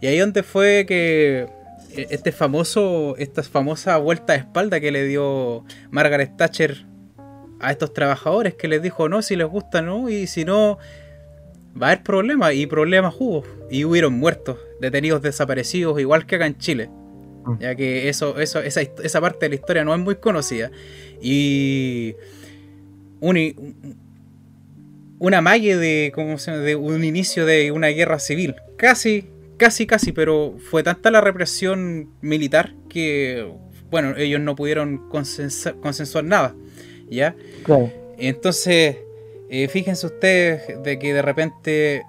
Y 0.00 0.06
ahí 0.06 0.18
donde 0.18 0.42
fue 0.42 0.84
que 0.86 1.46
e, 1.94 2.06
este 2.10 2.32
famoso, 2.32 3.14
esta 3.18 3.42
famosa 3.42 3.96
vuelta 3.98 4.32
de 4.32 4.40
espalda 4.40 4.80
que 4.80 4.90
le 4.90 5.04
dio 5.04 5.64
Margaret 5.90 6.36
Thatcher 6.36 6.84
a 7.60 7.72
estos 7.72 7.92
trabajadores, 7.92 8.54
que 8.54 8.68
les 8.68 8.82
dijo 8.82 9.08
no, 9.08 9.22
si 9.22 9.36
les 9.36 9.46
gusta 9.46 9.82
no, 9.82 10.08
y 10.08 10.26
si 10.26 10.44
no, 10.44 10.78
va 11.80 11.88
a 11.88 11.90
haber 11.90 12.02
problemas, 12.02 12.54
y 12.54 12.66
problemas 12.66 13.14
hubo. 13.18 13.44
Y 13.70 13.84
hubieron 13.84 14.14
muertos, 14.14 14.58
detenidos 14.80 15.22
desaparecidos, 15.22 15.98
igual 16.00 16.26
que 16.26 16.36
acá 16.36 16.46
en 16.46 16.58
Chile. 16.58 16.90
Mm. 17.44 17.58
Ya 17.60 17.74
que 17.74 18.08
eso, 18.08 18.38
eso, 18.40 18.60
esa, 18.60 18.80
esa 18.80 19.20
parte 19.20 19.46
de 19.46 19.50
la 19.50 19.54
historia 19.56 19.84
no 19.84 19.94
es 19.94 20.00
muy 20.00 20.16
conocida. 20.16 20.70
Y 21.20 22.14
un, 23.20 23.36
una 25.18 25.40
magia 25.40 25.76
de, 25.76 26.12
¿cómo 26.14 26.38
se 26.38 26.52
de 26.52 26.76
un 26.76 27.04
inicio 27.04 27.46
de 27.46 27.70
una 27.72 27.88
guerra 27.88 28.18
civil. 28.18 28.54
Casi, 28.76 29.28
casi, 29.56 29.86
casi, 29.86 30.12
pero 30.12 30.56
fue 30.70 30.82
tanta 30.82 31.10
la 31.10 31.20
represión 31.20 32.10
militar 32.20 32.74
que, 32.88 33.50
bueno, 33.90 34.16
ellos 34.16 34.40
no 34.40 34.56
pudieron 34.56 35.08
consensuar 35.08 36.24
nada. 36.24 36.54
¿Ya? 37.08 37.36
Entonces, 38.18 38.96
eh, 39.48 39.68
fíjense 39.68 40.06
ustedes 40.06 40.82
de 40.82 40.98
que 40.98 41.14
de 41.14 41.22
repente 41.22 42.02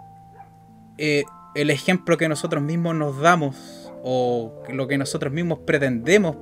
eh, 0.97 1.23
el 1.55 1.69
ejemplo 1.69 2.17
que 2.17 2.27
nosotros 2.27 2.63
mismos 2.63 2.95
nos 2.95 3.19
damos 3.19 3.91
o 4.03 4.63
lo 4.69 4.87
que 4.87 4.97
nosotros 4.97 5.31
mismos 5.31 5.59
pretendemos 5.59 6.35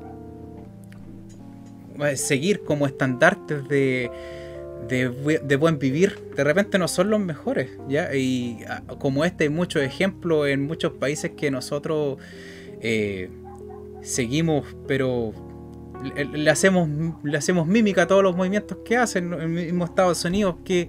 eh, 2.06 2.16
seguir 2.16 2.64
como 2.64 2.86
estandartes 2.88 3.68
de, 3.68 4.10
de, 4.88 5.56
buen 5.56 5.80
vivir, 5.80 6.20
de 6.36 6.44
repente 6.44 6.78
no 6.78 6.88
son 6.88 7.10
los 7.10 7.20
mejores, 7.20 7.72
¿ya? 7.90 8.14
Y 8.14 8.60
ah, 8.70 8.84
como 9.00 9.26
este 9.26 9.46
hay 9.46 9.50
muchos 9.50 9.82
ejemplos 9.82 10.48
en 10.48 10.66
muchos 10.66 10.94
países 10.94 11.32
que 11.32 11.50
nosotros 11.50 12.20
eh, 12.82 13.30
seguimos, 14.02 14.66
pero 14.88 15.34
le, 16.34 16.50
hacemos, 16.50 16.88
le 17.24 17.38
hacemos 17.38 17.68
mímica 17.68 18.04
a 18.04 18.08
todos 18.08 18.24
los 18.24 18.36
movimientos 18.36 18.78
que 18.86 18.98
hacen 18.98 19.34
en 19.34 19.42
el 19.42 19.50
mismo 19.50 19.86
Estados 19.86 20.24
Unidos, 20.24 20.58
qué, 20.64 20.88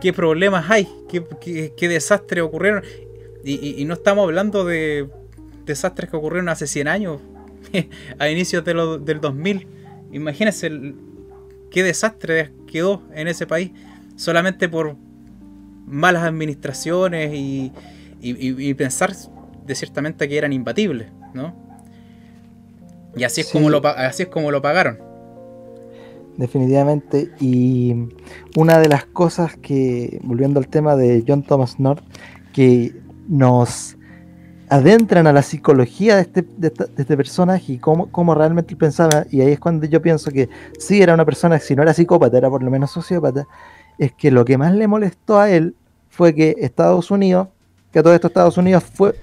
qué 0.00 0.12
problemas 0.12 0.70
hay, 0.70 0.88
qué, 1.08 1.24
qué, 1.76 1.88
desastres 1.88 2.42
ocurrieron. 2.42 2.84
Y, 3.44 3.84
no 3.84 3.94
estamos 3.94 4.24
hablando 4.24 4.64
de 4.64 5.08
desastres 5.64 6.10
que 6.10 6.16
ocurrieron 6.16 6.48
hace 6.48 6.66
100 6.66 6.88
años, 6.88 7.20
a 8.18 8.28
inicios 8.28 8.64
de 8.64 8.74
del 9.00 9.20
2000. 9.20 9.66
Imagínense 10.12 10.70
qué 11.70 11.82
desastre 11.82 12.52
quedó 12.66 13.02
en 13.14 13.28
ese 13.28 13.46
país 13.46 13.70
solamente 14.16 14.68
por 14.68 14.96
malas 15.86 16.24
administraciones 16.24 17.32
y, 17.34 17.72
pensar 18.74 19.12
de 19.66 19.74
ciertamente 19.74 20.28
que 20.28 20.36
eran 20.36 20.52
imbatibles, 20.52 21.08
¿no? 21.32 21.54
Y 23.16 23.24
así 23.24 23.40
es, 23.40 23.50
como 23.50 23.70
lo, 23.70 23.86
así 23.86 24.24
es 24.24 24.28
como 24.28 24.50
lo 24.50 24.60
pagaron. 24.60 24.98
Definitivamente. 26.36 27.30
Y 27.40 27.94
una 28.56 28.78
de 28.78 28.88
las 28.88 29.06
cosas 29.06 29.56
que, 29.56 30.18
volviendo 30.22 30.58
al 30.58 30.68
tema 30.68 30.96
de 30.96 31.24
John 31.26 31.42
Thomas 31.42 31.80
North, 31.80 32.02
que 32.52 32.94
nos 33.28 33.95
adentran 34.68 35.26
a 35.26 35.32
la 35.32 35.42
psicología 35.42 36.16
de 36.16 36.22
este, 36.22 36.44
de, 36.56 36.72
este 36.96 37.16
personaje 37.16 37.74
y 37.74 37.78
cómo, 37.78 38.10
cómo, 38.10 38.34
realmente 38.34 38.72
él 38.72 38.78
pensaba, 38.78 39.26
y 39.30 39.40
ahí 39.40 39.52
es 39.52 39.60
cuando 39.60 39.86
yo 39.86 40.02
pienso 40.02 40.30
que 40.30 40.48
sí 40.78 41.02
era 41.02 41.14
una 41.14 41.24
persona, 41.24 41.58
si 41.58 41.76
no 41.76 41.82
era 41.82 41.94
psicópata, 41.94 42.36
era 42.36 42.50
por 42.50 42.62
lo 42.62 42.70
menos 42.70 42.90
sociópata, 42.90 43.46
es 43.98 44.12
que 44.12 44.30
lo 44.30 44.44
que 44.44 44.58
más 44.58 44.74
le 44.74 44.88
molestó 44.88 45.38
a 45.38 45.50
él 45.50 45.74
fue 46.08 46.34
que 46.34 46.56
Estados 46.58 47.10
Unidos, 47.10 47.48
que 47.92 48.02
todo 48.02 48.14
esto 48.14 48.26
Estados 48.26 48.58
Unidos 48.58 48.84
fue, 48.84 49.14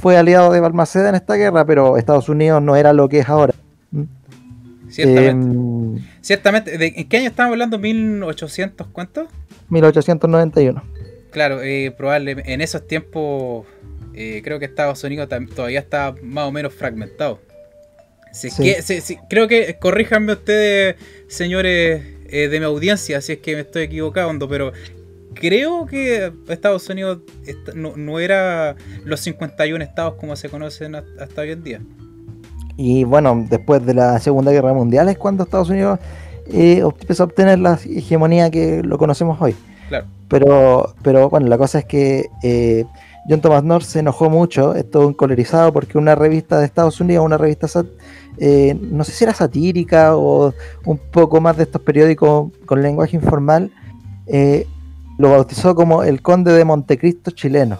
fue 0.00 0.16
aliado 0.16 0.52
de 0.52 0.60
Balmaceda 0.60 1.08
en 1.08 1.14
esta 1.14 1.34
guerra, 1.34 1.64
pero 1.64 1.96
Estados 1.96 2.28
Unidos 2.28 2.62
no 2.62 2.76
era 2.76 2.92
lo 2.92 3.08
que 3.08 3.20
es 3.20 3.28
ahora. 3.28 3.54
¿Mm? 3.90 4.02
Ciertamente. 4.88 5.30
Em, 5.30 5.98
Ciertamente. 6.20 6.78
¿De 6.78 6.92
¿En 6.96 7.08
qué 7.08 7.16
año 7.18 7.28
estamos 7.28 7.52
hablando? 7.52 7.78
¿1800 7.78 8.86
cuánto? 8.92 9.26
1891. 9.70 10.82
Claro, 11.30 11.62
eh, 11.62 11.94
probablemente 11.96 12.52
en 12.52 12.60
esos 12.60 12.86
tiempos 12.86 13.66
eh, 14.14 14.40
creo 14.44 14.58
que 14.58 14.66
Estados 14.66 15.02
Unidos 15.04 15.28
todavía 15.54 15.80
está 15.80 16.14
más 16.22 16.46
o 16.46 16.52
menos 16.52 16.74
fragmentado. 16.74 17.40
creo 19.28 19.48
que, 19.48 19.76
corríjanme 19.80 20.32
ustedes, 20.32 20.96
señores 21.28 22.02
eh, 22.28 22.48
de 22.48 22.60
mi 22.60 22.66
audiencia, 22.66 23.20
si 23.20 23.32
es 23.32 23.38
que 23.38 23.54
me 23.54 23.60
estoy 23.60 23.84
equivocando, 23.84 24.48
pero 24.48 24.72
creo 25.34 25.86
que 25.86 26.32
Estados 26.48 26.88
Unidos 26.88 27.20
no, 27.74 28.18
era 28.18 28.76
los 29.04 29.20
51 29.20 29.82
estados 29.82 30.14
como 30.14 30.36
se 30.36 30.48
conocen 30.48 30.94
hasta 30.94 31.40
hoy 31.40 31.52
en 31.52 31.62
día. 31.62 31.80
Y 32.76 33.04
bueno, 33.04 33.46
después 33.48 33.84
de 33.84 33.94
la 33.94 34.18
Segunda 34.18 34.50
Guerra 34.50 34.72
Mundial 34.72 35.08
es 35.08 35.18
cuando 35.18 35.44
Estados 35.44 35.68
Unidos 35.68 35.98
eh, 36.50 36.78
empezó 36.78 37.24
a 37.24 37.26
obtener 37.26 37.58
la 37.58 37.78
hegemonía 37.84 38.50
que 38.50 38.82
lo 38.82 38.98
conocemos 38.98 39.40
hoy. 39.40 39.54
Claro. 39.88 40.06
Pero, 40.28 40.94
pero 41.02 41.28
bueno, 41.28 41.48
la 41.48 41.58
cosa 41.58 41.80
es 41.80 41.84
que 41.84 42.26
John 43.28 43.40
Thomas 43.40 43.62
North 43.62 43.84
se 43.84 44.00
enojó 44.00 44.28
mucho, 44.28 44.74
estuvo 44.74 45.08
encolerizado 45.08 45.72
porque 45.72 45.96
una 45.96 46.14
revista 46.14 46.58
de 46.58 46.66
Estados 46.66 47.00
Unidos, 47.00 47.24
una 47.24 47.38
revista, 47.38 47.68
eh, 48.38 48.76
no 48.80 49.04
sé 49.04 49.12
si 49.12 49.24
era 49.24 49.32
satírica 49.32 50.16
o 50.16 50.52
un 50.84 50.98
poco 50.98 51.40
más 51.40 51.56
de 51.56 51.62
estos 51.64 51.82
periódicos 51.82 52.50
con 52.66 52.82
lenguaje 52.82 53.16
informal, 53.16 53.70
eh, 54.26 54.66
lo 55.18 55.30
bautizó 55.30 55.74
como 55.74 56.02
el 56.02 56.20
conde 56.20 56.52
de 56.52 56.64
Montecristo 56.64 57.30
chileno. 57.30 57.78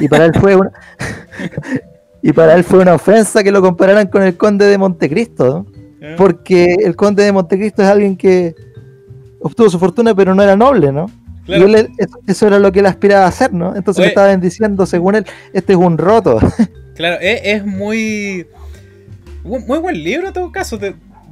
y 0.00 0.08
para 0.08 0.26
él 0.26 0.32
fue 0.38 0.54
una, 0.54 0.72
y 2.22 2.32
para 2.32 2.54
él 2.54 2.62
fue 2.62 2.78
una 2.80 2.94
ofensa 2.94 3.42
que 3.42 3.50
lo 3.50 3.60
compararan 3.60 4.06
con 4.06 4.22
el 4.22 4.36
conde 4.36 4.66
de 4.66 4.78
Montecristo, 4.78 5.66
ah. 6.02 6.14
porque 6.16 6.74
el 6.84 6.94
conde 6.94 7.24
de 7.24 7.32
Montecristo 7.32 7.82
es 7.82 7.88
alguien 7.88 8.16
que 8.16 8.54
obtuvo 9.40 9.68
su 9.70 9.78
fortuna 9.78 10.14
pero 10.14 10.36
no 10.36 10.42
era 10.42 10.54
noble, 10.54 10.92
¿no? 10.92 11.06
Eso 12.26 12.46
era 12.46 12.58
lo 12.58 12.72
que 12.72 12.80
él 12.80 12.86
aspiraba 12.86 13.24
a 13.24 13.28
hacer, 13.28 13.52
¿no? 13.52 13.74
Entonces 13.74 14.02
le 14.02 14.08
estaban 14.08 14.40
diciendo, 14.40 14.86
según 14.86 15.16
él, 15.16 15.26
este 15.52 15.72
es 15.72 15.78
un 15.78 15.98
roto. 15.98 16.38
Claro, 16.98 17.18
es, 17.20 17.64
muy. 17.64 18.44
Muy 19.44 19.78
buen 19.78 20.02
libro 20.02 20.26
en 20.26 20.32
todo 20.32 20.50
caso. 20.50 20.80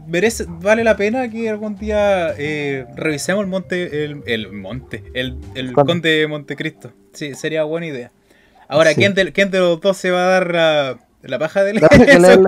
merece, 0.06 0.44
vale 0.46 0.84
la 0.84 0.96
pena 0.96 1.28
que 1.28 1.50
algún 1.50 1.76
día 1.76 2.32
eh, 2.38 2.86
revisemos 2.94 3.42
el 3.42 3.50
monte. 3.50 4.04
El, 4.04 4.52
monte. 4.52 5.02
El, 5.12 5.72
conde 5.72 6.08
de 6.08 6.28
Montecristo. 6.28 6.92
Sí, 7.14 7.34
sería 7.34 7.64
buena 7.64 7.86
idea. 7.86 8.12
Ahora, 8.68 8.94
¿quién, 8.94 9.14
de, 9.14 9.32
¿quién, 9.32 9.50
de, 9.50 9.58
los 9.58 9.80
dos 9.80 9.96
se 9.96 10.12
va 10.12 10.36
a 10.36 10.40
dar 10.40 10.98
la 11.22 11.38
paja 11.40 11.64
de 11.64 11.74
leer 11.74 11.88
eso, 11.92 12.44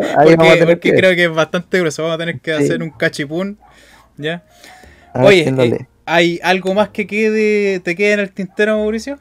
porque, 0.64 0.92
creo 0.92 1.16
que 1.16 1.24
es 1.24 1.34
bastante 1.34 1.80
grueso. 1.80 2.02
Vamos 2.02 2.14
a 2.14 2.18
tener 2.18 2.38
que 2.38 2.52
hacer 2.52 2.84
un 2.84 2.90
cachipún. 2.90 3.58
¿Ya? 4.16 4.44
Oye, 5.14 5.88
¿hay 6.08 6.40
algo 6.42 6.74
más 6.74 6.88
que 6.88 7.06
quede, 7.06 7.80
te 7.80 7.94
quede 7.94 8.14
en 8.14 8.20
el 8.20 8.32
tintero, 8.32 8.78
Mauricio? 8.78 9.18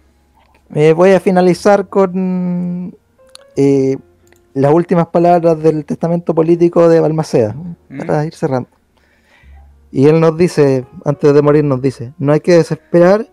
Me 0.70 0.94
voy 0.94 1.12
a 1.12 1.20
finalizar 1.20 1.88
con 1.88 2.96
eh, 3.56 3.98
las 4.54 4.74
últimas 4.74 5.08
palabras 5.08 5.62
del 5.62 5.86
testamento 5.86 6.34
político 6.34 6.90
de 6.90 7.00
Balmaceda, 7.00 7.54
mm. 7.90 8.00
para 8.00 8.26
ir 8.26 8.34
cerrando. 8.34 8.70
Y 9.92 10.08
él 10.08 10.20
nos 10.20 10.38
dice, 10.38 10.86
antes 11.06 11.34
de 11.34 11.42
morir 11.42 11.64
nos 11.64 11.82
dice, 11.82 12.14
no 12.18 12.34
hay 12.34 12.40
que 12.40 12.54
desesperar, 12.54 13.28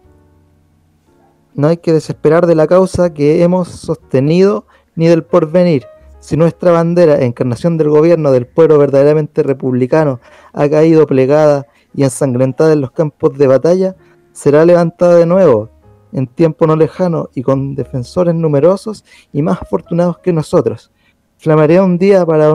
no 1.54 1.68
hay 1.68 1.76
que 1.76 1.92
desesperar 1.92 2.46
de 2.46 2.54
la 2.54 2.66
causa 2.66 3.14
que 3.14 3.42
hemos 3.42 3.68
sostenido 3.68 4.66
ni 4.94 5.08
del 5.08 5.24
porvenir. 5.24 5.86
Si 6.20 6.36
nuestra 6.36 6.70
bandera, 6.70 7.22
encarnación 7.22 7.76
del 7.76 7.90
gobierno 7.90 8.32
del 8.32 8.46
pueblo 8.46 8.78
verdaderamente 8.78 9.42
republicano, 9.42 10.20
ha 10.52 10.68
caído 10.68 11.06
plegada 11.06 11.66
y 11.94 12.02
ensangrentada 12.04 12.72
en 12.72 12.80
los 12.80 12.90
campos 12.90 13.36
de 13.38 13.46
batalla, 13.46 13.96
será 14.32 14.64
levantada 14.64 15.16
de 15.16 15.26
nuevo, 15.26 15.70
en 16.12 16.26
tiempo 16.26 16.66
no 16.66 16.76
lejano 16.76 17.28
y 17.34 17.42
con 17.42 17.74
defensores 17.74 18.34
numerosos 18.34 19.04
y 19.32 19.42
más 19.42 19.62
afortunados 19.62 20.18
que 20.18 20.32
nosotros. 20.32 20.90
Flamaré 21.38 21.80
un 21.80 21.98
día 21.98 22.24
para, 22.24 22.54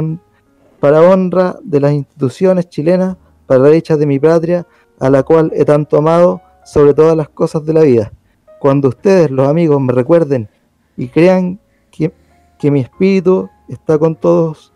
para 0.80 1.02
honra 1.02 1.58
de 1.64 1.80
las 1.80 1.94
instituciones 1.94 2.70
chilenas, 2.70 3.18
para 3.46 3.62
la 3.62 3.70
dicha 3.70 3.98
de 3.98 4.06
mi 4.06 4.20
patria, 4.20 4.66
a 5.00 5.10
la 5.10 5.24
cual 5.24 5.52
he 5.54 5.66
tanto 5.66 5.98
amado 5.98 6.42
sobre 6.64 6.94
todas 6.94 7.16
las 7.16 7.30
cosas 7.30 7.66
de 7.66 7.74
la 7.74 7.82
vida. 7.82 8.12
Cuando 8.60 8.90
ustedes, 8.90 9.32
los 9.32 9.48
amigos, 9.48 9.80
me 9.82 9.94
recuerden 9.94 10.50
y 10.98 11.08
crean 11.08 11.60
que, 11.92 12.14
que 12.58 12.72
mi 12.72 12.82
espíritu 12.82 13.50
está 13.68 13.98
con 13.98 14.16
todos 14.16 14.74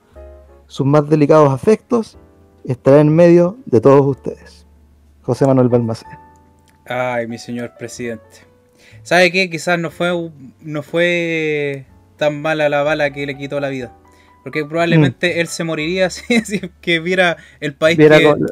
sus 0.67 0.85
más 0.85 1.07
delicados 1.07 1.51
afectos, 1.51 2.17
estará 2.63 3.01
en 3.01 3.13
medio 3.13 3.57
de 3.65 3.81
todos 3.81 4.05
ustedes. 4.05 4.52
José 5.23 5.45
Manuel 5.45 5.69
Balmaceda. 5.69 6.19
Ay, 6.85 7.27
mi 7.27 7.37
señor 7.37 7.73
presidente. 7.77 8.45
¿Sabe 9.01 9.31
qué? 9.31 9.49
Quizás 9.49 9.79
no 9.79 9.89
fue, 9.89 10.11
no 10.61 10.83
fue 10.83 11.85
tan 12.17 12.41
mala 12.41 12.69
la 12.69 12.83
bala 12.83 13.11
que 13.11 13.25
le 13.25 13.37
quitó 13.37 13.59
la 13.59 13.69
vida. 13.69 13.93
Porque 14.43 14.65
probablemente 14.65 15.35
mm. 15.35 15.39
él 15.39 15.47
se 15.47 15.63
moriría 15.63 16.09
si, 16.09 16.23
que 16.81 16.99
viera 16.99 17.37
el 17.59 17.73
país 17.73 17.97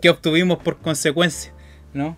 que, 0.01 0.09
obtuvimos 0.09 0.59
por 0.59 0.78
consecuencia, 0.80 1.53
¿no? 1.93 2.17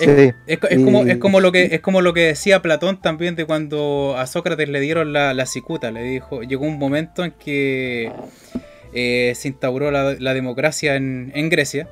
Es, 0.00 0.58
como, 0.58 1.04
es, 1.04 1.18
como, 1.18 1.40
lo 1.40 1.52
que, 1.52 1.66
es 1.66 1.80
como 1.80 2.00
lo 2.00 2.12
que 2.12 2.22
decía 2.22 2.60
Platón 2.60 3.00
también 3.00 3.36
de 3.36 3.44
cuando 3.44 4.16
a 4.18 4.26
Sócrates 4.26 4.68
le 4.68 4.80
dieron 4.80 5.12
la, 5.12 5.46
cicuta. 5.46 5.92
Le 5.92 6.02
dijo, 6.02 6.42
llegó 6.42 6.66
un 6.66 6.80
momento 6.80 7.24
en 7.24 7.30
que 7.30 8.10
eh, 8.92 9.32
se 9.36 9.48
instauró 9.48 9.92
la, 9.92 10.34
democracia 10.34 10.96
en, 10.96 11.48
Grecia. 11.48 11.88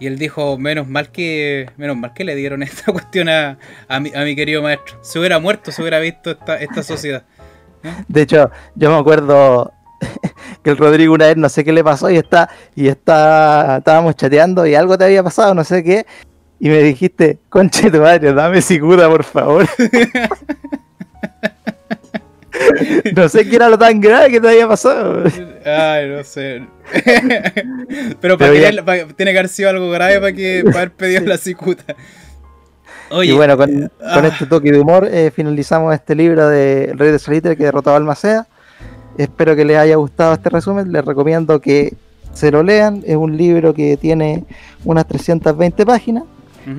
Y 0.00 0.06
él 0.06 0.18
dijo, 0.18 0.58
menos 0.58 0.88
mal 0.88 1.10
que 1.10 1.70
menos 1.76 1.96
mal 1.96 2.12
que 2.14 2.24
le 2.24 2.34
dieron 2.34 2.62
esta 2.64 2.92
cuestión 2.92 3.28
a, 3.28 3.58
mi, 4.00 4.36
querido 4.36 4.62
maestro. 4.62 4.98
Se 5.02 5.18
hubiera 5.18 5.38
muerto, 5.38 5.72
se 5.72 5.82
hubiera 5.82 5.98
visto 5.98 6.30
esta, 6.30 6.56
esta 6.56 6.82
sociedad. 6.82 7.24
De 8.08 8.22
hecho, 8.22 8.50
yo 8.74 8.90
me 8.90 8.96
acuerdo 8.96 9.72
que 10.62 10.70
el 10.70 10.76
Rodrigo 10.76 11.14
una 11.14 11.26
vez 11.26 11.36
no 11.36 11.48
sé 11.48 11.64
qué 11.64 11.72
le 11.72 11.84
pasó 11.84 12.10
y 12.10 12.16
está 12.16 12.48
y 12.74 12.88
está 12.88 13.78
estábamos 13.78 14.16
chateando 14.16 14.66
y 14.66 14.74
algo 14.74 14.98
te 14.98 15.04
había 15.04 15.22
pasado, 15.22 15.54
no 15.54 15.64
sé 15.64 15.82
qué, 15.84 16.06
y 16.60 16.68
me 16.68 16.78
dijiste, 16.82 17.38
conche 17.48 17.90
tu 17.90 18.00
madre, 18.00 18.32
dame 18.32 18.60
cicuta, 18.62 19.08
por 19.08 19.24
favor. 19.24 19.66
no 23.16 23.28
sé 23.28 23.48
qué 23.48 23.56
era 23.56 23.68
lo 23.68 23.78
tan 23.78 24.00
grave 24.00 24.30
que 24.30 24.40
te 24.40 24.48
había 24.48 24.68
pasado. 24.68 25.24
Ay, 25.64 26.08
no 26.08 26.24
sé. 26.24 26.66
Pero, 28.20 28.38
para 28.38 28.52
tiene 29.16 29.32
que 29.32 29.38
haber 29.38 29.48
sido 29.48 29.70
algo 29.70 29.90
grave 29.90 30.20
para 30.20 30.32
que 30.32 30.62
para 30.64 30.78
haber 30.78 30.92
pedido 30.92 31.26
la 31.26 31.38
cicuta. 31.38 31.94
Oye, 33.10 33.32
y 33.32 33.36
bueno, 33.36 33.56
con, 33.56 33.90
ah. 34.02 34.22
este 34.26 34.46
toque 34.46 34.70
de 34.70 34.80
humor 34.80 35.08
eh, 35.10 35.30
finalizamos 35.34 35.94
este 35.94 36.14
libro 36.14 36.48
de 36.48 36.92
Rey 36.94 37.10
de 37.10 37.18
Soliter 37.18 37.56
que 37.56 37.64
derrotó 37.64 37.90
a 37.90 37.96
Almacea. 37.96 38.46
Espero 39.16 39.56
que 39.56 39.64
les 39.64 39.78
haya 39.78 39.96
gustado 39.96 40.34
este 40.34 40.50
resumen. 40.50 40.92
Les 40.92 41.04
recomiendo 41.04 41.60
que 41.60 41.94
se 42.32 42.50
lo 42.50 42.62
lean. 42.62 43.02
Es 43.06 43.16
un 43.16 43.36
libro 43.36 43.72
que 43.74 43.96
tiene 43.96 44.44
unas 44.84 45.06
320 45.06 45.86
páginas. 45.86 46.24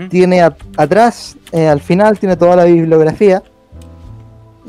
Tiene 0.10 0.42
atrás, 0.78 1.36
eh, 1.52 1.68
al 1.68 1.80
final, 1.80 2.20
tiene 2.20 2.38
toda 2.38 2.56
la 2.56 2.66
bibliografía, 2.66 3.42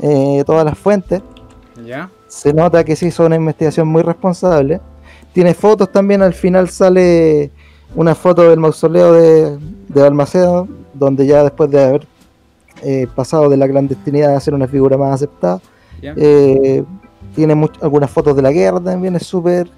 eh, 0.01 0.43
todas 0.45 0.65
las 0.65 0.77
fuentes. 0.77 1.21
Se 2.27 2.53
nota 2.53 2.83
que 2.83 2.95
se 2.95 3.07
hizo 3.07 3.25
una 3.25 3.35
investigación 3.35 3.87
muy 3.87 4.03
responsable. 4.03 4.79
Tiene 5.33 5.53
fotos 5.53 5.91
también, 5.91 6.21
al 6.21 6.33
final 6.33 6.69
sale 6.69 7.51
una 7.95 8.15
foto 8.15 8.49
del 8.49 8.59
mausoleo 8.59 9.13
de, 9.13 9.57
de 9.87 10.01
Balmaceda, 10.01 10.65
donde 10.93 11.25
ya 11.25 11.43
después 11.43 11.69
de 11.71 11.83
haber 11.83 12.07
eh, 12.83 13.07
pasado 13.15 13.49
de 13.49 13.57
la 13.57 13.67
clandestinidad 13.67 14.35
a 14.35 14.39
ser 14.39 14.53
una 14.53 14.67
figura 14.67 14.97
más 14.97 15.15
aceptada, 15.15 15.61
tiene 17.35 17.69
algunas 17.81 18.09
fotos 18.09 18.35
de 18.35 18.41
la 18.41 18.51
guerra 18.51 18.79
también, 18.79 19.15
es 19.15 19.25
súper 19.25 19.69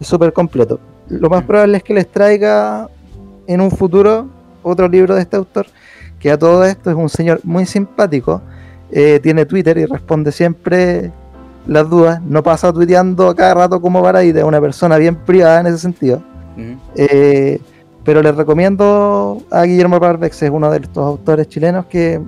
es 0.00 0.06
súper 0.06 0.32
completo. 0.32 0.78
Lo 1.08 1.28
más 1.28 1.44
probable 1.44 1.78
es 1.78 1.82
que 1.82 1.94
les 1.94 2.10
traiga 2.10 2.88
en 3.46 3.60
un 3.60 3.70
futuro 3.70 4.26
otro 4.62 4.88
libro 4.88 5.14
de 5.14 5.22
este 5.22 5.36
autor, 5.36 5.66
que 6.18 6.30
a 6.30 6.38
todo 6.38 6.64
esto 6.64 6.90
es 6.90 6.96
un 6.96 7.08
señor 7.08 7.40
muy 7.44 7.66
simpático, 7.66 8.42
eh, 8.90 9.20
tiene 9.22 9.46
Twitter 9.46 9.78
y 9.78 9.86
responde 9.86 10.32
siempre 10.32 11.12
las 11.66 11.88
dudas, 11.90 12.22
no 12.22 12.42
pasa 12.42 12.72
tuiteando 12.72 13.34
cada 13.34 13.54
rato 13.54 13.80
como 13.80 14.02
Paraíta, 14.02 14.38
es 14.38 14.44
una 14.44 14.60
persona 14.60 14.96
bien 14.98 15.16
privada 15.16 15.60
en 15.60 15.66
ese 15.66 15.78
sentido. 15.78 16.22
Eh, 16.94 17.60
pero 18.04 18.22
les 18.22 18.34
recomiendo 18.34 19.42
a 19.50 19.64
Guillermo 19.64 19.98
Parvex, 20.00 20.42
es 20.42 20.50
uno 20.50 20.70
de 20.70 20.78
estos 20.78 21.04
autores 21.04 21.48
chilenos 21.48 21.86
que 21.86 22.20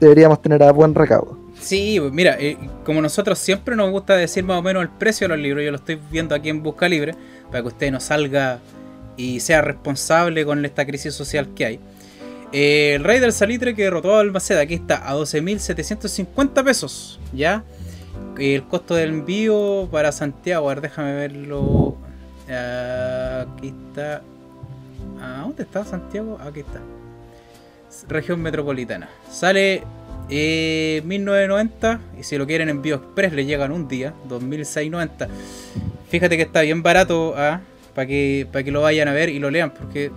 deberíamos 0.00 0.40
tener 0.40 0.62
a 0.62 0.72
buen 0.72 0.94
recaudo. 0.94 1.38
Sí, 1.60 1.98
pues 2.00 2.12
mira, 2.12 2.36
eh, 2.38 2.56
como 2.84 3.00
nosotros 3.00 3.38
siempre 3.38 3.76
nos 3.76 3.90
gusta 3.90 4.14
decir 4.16 4.44
más 4.44 4.58
o 4.58 4.62
menos 4.62 4.82
el 4.82 4.88
precio 4.88 5.26
de 5.26 5.34
los 5.34 5.42
libros, 5.42 5.64
yo 5.64 5.70
lo 5.70 5.76
estoy 5.76 5.98
viendo 6.10 6.34
aquí 6.34 6.48
en 6.48 6.62
Busca 6.62 6.88
Libre, 6.88 7.14
para 7.50 7.62
que 7.62 7.68
usted 7.68 7.92
no 7.92 8.00
salga 8.00 8.60
y 9.16 9.40
sea 9.40 9.62
responsable 9.62 10.44
con 10.44 10.64
esta 10.64 10.84
crisis 10.86 11.14
social 11.14 11.48
que 11.54 11.66
hay. 11.66 11.80
Eh, 12.58 12.94
el 12.94 13.04
rey 13.04 13.20
del 13.20 13.34
salitre 13.34 13.74
que 13.74 13.82
derrotó 13.82 14.16
a 14.16 14.20
Albaceda, 14.20 14.62
aquí 14.62 14.72
está, 14.72 15.06
a 15.06 15.14
12.750 15.14 16.64
pesos, 16.64 17.20
¿ya? 17.34 17.62
El 18.38 18.62
costo 18.62 18.94
del 18.94 19.10
envío 19.10 19.86
para 19.92 20.10
Santiago, 20.10 20.70
a 20.70 20.72
ver, 20.72 20.80
déjame 20.80 21.14
verlo. 21.16 21.98
Aquí 22.44 23.68
está. 23.68 24.22
¿A 25.20 25.42
dónde 25.42 25.64
está 25.64 25.84
Santiago? 25.84 26.38
Aquí 26.40 26.60
está. 26.60 26.80
Región 28.08 28.40
metropolitana. 28.40 29.10
Sale 29.30 29.82
eh, 30.30 31.02
1990 31.04 32.00
y 32.18 32.22
si 32.22 32.38
lo 32.38 32.46
quieren 32.46 32.70
envío 32.70 32.94
express 32.94 33.34
le 33.34 33.44
llegan 33.44 33.70
un 33.70 33.86
día, 33.86 34.14
2690. 34.30 35.28
Fíjate 36.08 36.38
que 36.38 36.44
está 36.44 36.62
bien 36.62 36.82
barato 36.82 37.34
¿ah? 37.36 37.60
para 37.94 38.06
que, 38.06 38.48
para 38.50 38.64
que 38.64 38.70
lo 38.70 38.80
vayan 38.80 39.08
a 39.08 39.12
ver 39.12 39.28
y 39.28 39.40
lo 39.40 39.50
lean, 39.50 39.72
porque 39.72 40.10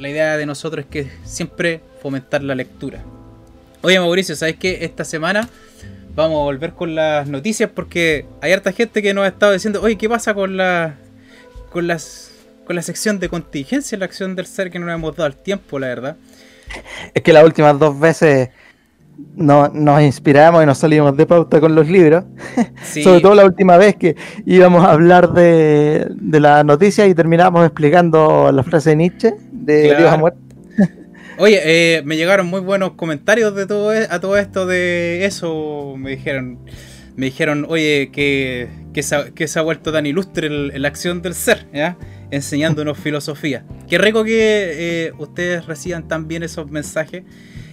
la 0.00 0.08
idea 0.08 0.36
de 0.36 0.46
nosotros 0.46 0.86
es 0.86 0.90
que 0.90 1.10
siempre 1.24 1.80
fomentar 2.02 2.42
la 2.42 2.54
lectura. 2.54 3.02
Oye 3.82 3.98
Mauricio, 4.00 4.34
¿sabes 4.34 4.56
qué? 4.56 4.84
Esta 4.84 5.04
semana 5.04 5.48
vamos 6.14 6.40
a 6.40 6.44
volver 6.44 6.72
con 6.72 6.94
las 6.94 7.28
noticias 7.28 7.70
porque 7.72 8.26
hay 8.40 8.52
harta 8.52 8.72
gente 8.72 9.02
que 9.02 9.14
nos 9.14 9.24
ha 9.24 9.28
estado 9.28 9.52
diciendo, 9.52 9.80
oye, 9.82 9.96
¿qué 9.96 10.08
pasa 10.08 10.34
con 10.34 10.56
la 10.56 10.96
con 11.70 11.86
las 11.86 12.32
con 12.66 12.76
la 12.76 12.82
sección 12.82 13.18
de 13.18 13.28
contingencia, 13.28 13.98
la 13.98 14.06
acción 14.06 14.36
del 14.36 14.46
ser 14.46 14.70
que 14.70 14.78
no 14.78 14.86
nos 14.86 14.94
hemos 14.94 15.16
dado 15.16 15.26
el 15.26 15.36
tiempo, 15.36 15.78
la 15.78 15.88
verdad? 15.88 16.16
Es 17.14 17.22
que 17.22 17.32
las 17.32 17.44
últimas 17.44 17.78
dos 17.78 17.98
veces 17.98 18.50
no, 19.36 19.68
nos 19.68 20.02
inspiramos 20.02 20.62
y 20.62 20.66
nos 20.66 20.78
salimos 20.78 21.16
de 21.16 21.26
pauta 21.26 21.60
con 21.60 21.74
los 21.74 21.88
libros. 21.88 22.24
Sobre 23.02 23.20
todo 23.20 23.34
la 23.34 23.44
última 23.44 23.76
vez 23.76 23.96
que 23.96 24.16
íbamos 24.46 24.84
a 24.84 24.92
hablar 24.92 25.32
de, 25.32 26.06
de 26.10 26.40
la 26.40 26.64
noticia 26.64 27.06
y 27.06 27.14
terminamos 27.14 27.64
explicando 27.64 28.52
la 28.52 28.62
frase 28.62 28.90
de 28.90 28.96
Nietzsche 28.96 29.34
de 29.50 29.96
Dios 29.96 30.12
a 30.12 30.16
muerte. 30.16 30.38
Oye, 31.38 31.60
eh, 31.64 32.02
me 32.04 32.16
llegaron 32.16 32.46
muy 32.46 32.60
buenos 32.60 32.92
comentarios 32.92 33.54
de 33.54 33.66
todo 33.66 33.94
e, 33.94 34.06
a 34.10 34.20
todo 34.20 34.36
esto 34.36 34.66
de 34.66 35.24
eso. 35.24 35.94
Me 35.96 36.10
dijeron, 36.10 36.58
me 37.16 37.26
dijeron, 37.26 37.66
oye, 37.68 38.10
que, 38.12 38.68
que, 38.92 39.02
se, 39.02 39.58
ha 39.58 39.62
vuelto 39.62 39.90
tan 39.92 40.04
ilustre 40.04 40.50
la 40.50 40.88
acción 40.88 41.22
del 41.22 41.34
ser, 41.34 41.66
¿ya? 41.72 41.96
enseñándonos 42.30 42.98
filosofía. 43.02 43.64
Qué 43.88 43.96
rico 43.96 44.22
que 44.22 45.06
eh, 45.06 45.12
ustedes 45.18 45.64
reciban 45.66 46.08
también 46.08 46.42
esos 46.42 46.70
mensajes. 46.70 47.22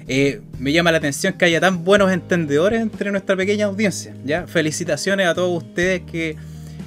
Eh, 0.07 0.39
me 0.57 0.71
llama 0.71 0.91
la 0.91 0.99
atención 0.99 1.33
que 1.33 1.43
haya 1.45 1.59
tan 1.59 1.83
buenos 1.83 2.11
entendedores 2.11 2.81
entre 2.81 3.11
nuestra 3.11 3.35
pequeña 3.35 3.65
audiencia. 3.65 4.13
¿ya? 4.23 4.47
Felicitaciones 4.47 5.27
a 5.27 5.35
todos 5.35 5.63
ustedes 5.63 6.01
que 6.09 6.37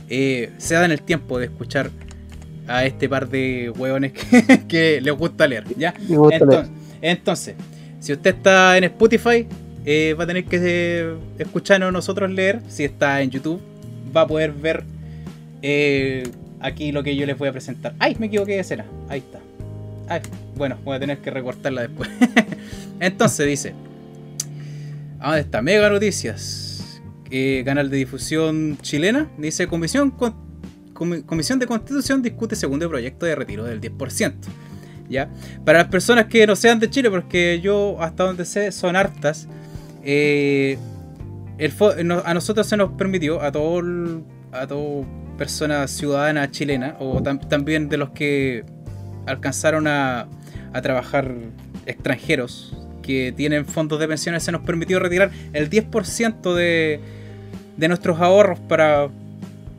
eh, 0.09 0.51
se 0.57 0.75
dan 0.75 0.91
el 0.91 1.03
tiempo 1.03 1.39
de 1.39 1.47
escuchar 1.47 1.91
a 2.66 2.85
este 2.85 3.09
par 3.09 3.29
de 3.29 3.71
hueones 3.71 4.12
que, 4.68 5.01
les 5.03 5.14
gusta 5.14 5.47
leer. 5.47 5.64
¿ya? 5.77 5.93
entonces, 7.03 7.57
si 8.01 8.12
usted 8.12 8.37
está 8.37 8.79
en 8.79 8.85
Spotify, 8.85 9.47
eh, 9.85 10.14
va 10.18 10.25
a 10.25 10.27
tener 10.27 10.45
que 10.45 11.14
escucharnos 11.39 11.93
nosotros 11.93 12.31
leer. 12.31 12.62
Si 12.68 12.85
está 12.85 13.21
en 13.21 13.31
YouTube, 13.31 13.61
va 14.16 14.23
a 14.23 14.27
poder 14.27 14.53
ver 14.53 14.85
aquí 16.61 16.91
lo 16.91 17.03
que 17.03 17.14
yo 17.16 17.27
les 17.27 17.37
voy 17.37 17.49
a 17.49 17.53
presentar. 17.53 17.93
¡Ay! 17.99 18.16
Me 18.18 18.27
equivoqué 18.27 18.53
de 18.53 18.61
escena. 18.61 18.87
Ahí 19.11 19.18
está. 19.18 19.41
Ay, 20.09 20.23
bueno, 20.57 20.79
voy 20.85 20.97
a 20.97 21.01
tener 21.01 21.18
que 21.18 21.31
recortarla 21.31 21.83
después. 21.83 22.09
Entonces 23.01 23.46
dice. 23.46 23.74
¿Dónde 25.18 25.40
está? 25.40 25.62
Mega 25.62 25.88
Noticias. 25.88 27.01
Eh, 27.30 27.62
canal 27.64 27.90
de 27.90 27.96
difusión 27.96 28.78
chilena. 28.82 29.30
Dice 29.38 29.66
Comisión, 29.66 30.12
de 31.59 31.66
Constitución 31.66 32.22
discute 32.22 32.57
segundo 32.57 32.88
proyecto 32.88 33.26
de 33.26 33.34
retiro 33.34 33.64
del 33.64 33.80
10%. 33.80 34.34
¿Ya? 35.09 35.28
Para 35.64 35.78
las 35.78 35.88
personas 35.88 36.26
que 36.26 36.46
no 36.46 36.55
sean 36.55 36.78
de 36.78 36.88
Chile, 36.88 37.11
porque 37.11 37.61
yo 37.61 37.96
hasta 38.01 38.24
donde 38.24 38.44
sé 38.44 38.70
son 38.70 38.94
hartas, 38.94 39.48
eh, 40.05 40.78
a 42.24 42.34
nosotros 42.34 42.66
se 42.66 42.76
nos 42.76 42.92
permitió, 42.92 43.42
a 43.42 43.51
todo, 43.51 43.82
a 44.53 44.66
todo 44.68 45.05
persona 45.36 45.88
ciudadana 45.88 46.51
chilena, 46.51 46.96
o 47.01 47.20
también 47.22 47.88
de 47.88 47.96
los 47.96 48.11
que 48.11 48.64
alcanzaron 49.26 49.88
a 49.88 50.28
trabajar 50.80 51.34
extranjeros 51.86 52.80
que 53.11 53.33
tienen 53.33 53.67
fondos 53.67 53.99
de 53.99 54.09
pensiones, 54.09 54.43
se 54.43 54.53
nos 54.53 54.63
permitió 54.63 54.99
retirar 54.99 55.31
el 55.53 55.69
10% 55.69 56.55
de, 56.55 57.01
de 57.77 57.89
nuestros 57.89 58.21
ahorros 58.21 58.59
para 58.61 59.09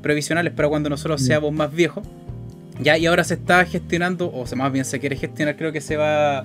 previsionales 0.02 0.54
para 0.54 0.68
cuando 0.68 0.90
nosotros 0.90 1.22
seamos 1.22 1.54
más 1.54 1.72
viejos. 1.72 2.06
Ya, 2.82 2.98
y 2.98 3.06
ahora 3.06 3.24
se 3.24 3.36
está 3.36 3.64
gestionando, 3.66 4.32
o 4.34 4.46
sea, 4.48 4.58
más 4.58 4.72
bien 4.72 4.86
se 4.86 5.00
quiere 5.00 5.16
gestionar, 5.16 5.56
creo 5.56 5.72
que 5.72 5.82
se 5.82 5.98
va 5.98 6.44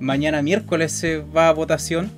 mañana 0.00 0.40
miércoles 0.40 0.92
se 0.92 1.18
va 1.18 1.48
a 1.48 1.52
votación 1.52 2.10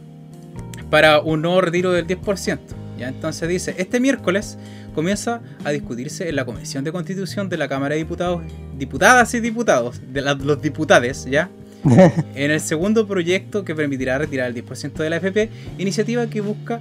para 0.88 1.20
un 1.20 1.42
nuevo 1.42 1.60
retiro 1.60 1.90
del 1.90 2.06
10%. 2.06 2.58
Ya, 2.98 3.08
entonces 3.08 3.48
dice, 3.48 3.74
este 3.78 3.98
miércoles 3.98 4.56
comienza 4.94 5.40
a 5.64 5.70
discutirse 5.70 6.28
en 6.28 6.36
la 6.36 6.44
Comisión 6.44 6.84
de 6.84 6.92
Constitución 6.92 7.48
de 7.48 7.56
la 7.56 7.66
Cámara 7.66 7.94
de 7.94 7.98
Diputados, 7.98 8.42
diputadas 8.78 9.34
y 9.34 9.40
diputados, 9.40 10.00
de 10.12 10.22
los 10.22 10.62
diputados, 10.62 11.24
¿ya? 11.24 11.48
en 12.34 12.50
el 12.50 12.60
segundo 12.60 13.06
proyecto 13.06 13.64
que 13.64 13.74
permitirá 13.74 14.18
retirar 14.18 14.48
el 14.48 14.54
10% 14.54 14.92
de 14.92 15.10
la 15.10 15.16
FP, 15.16 15.50
iniciativa 15.78 16.26
que 16.28 16.40
busca 16.40 16.80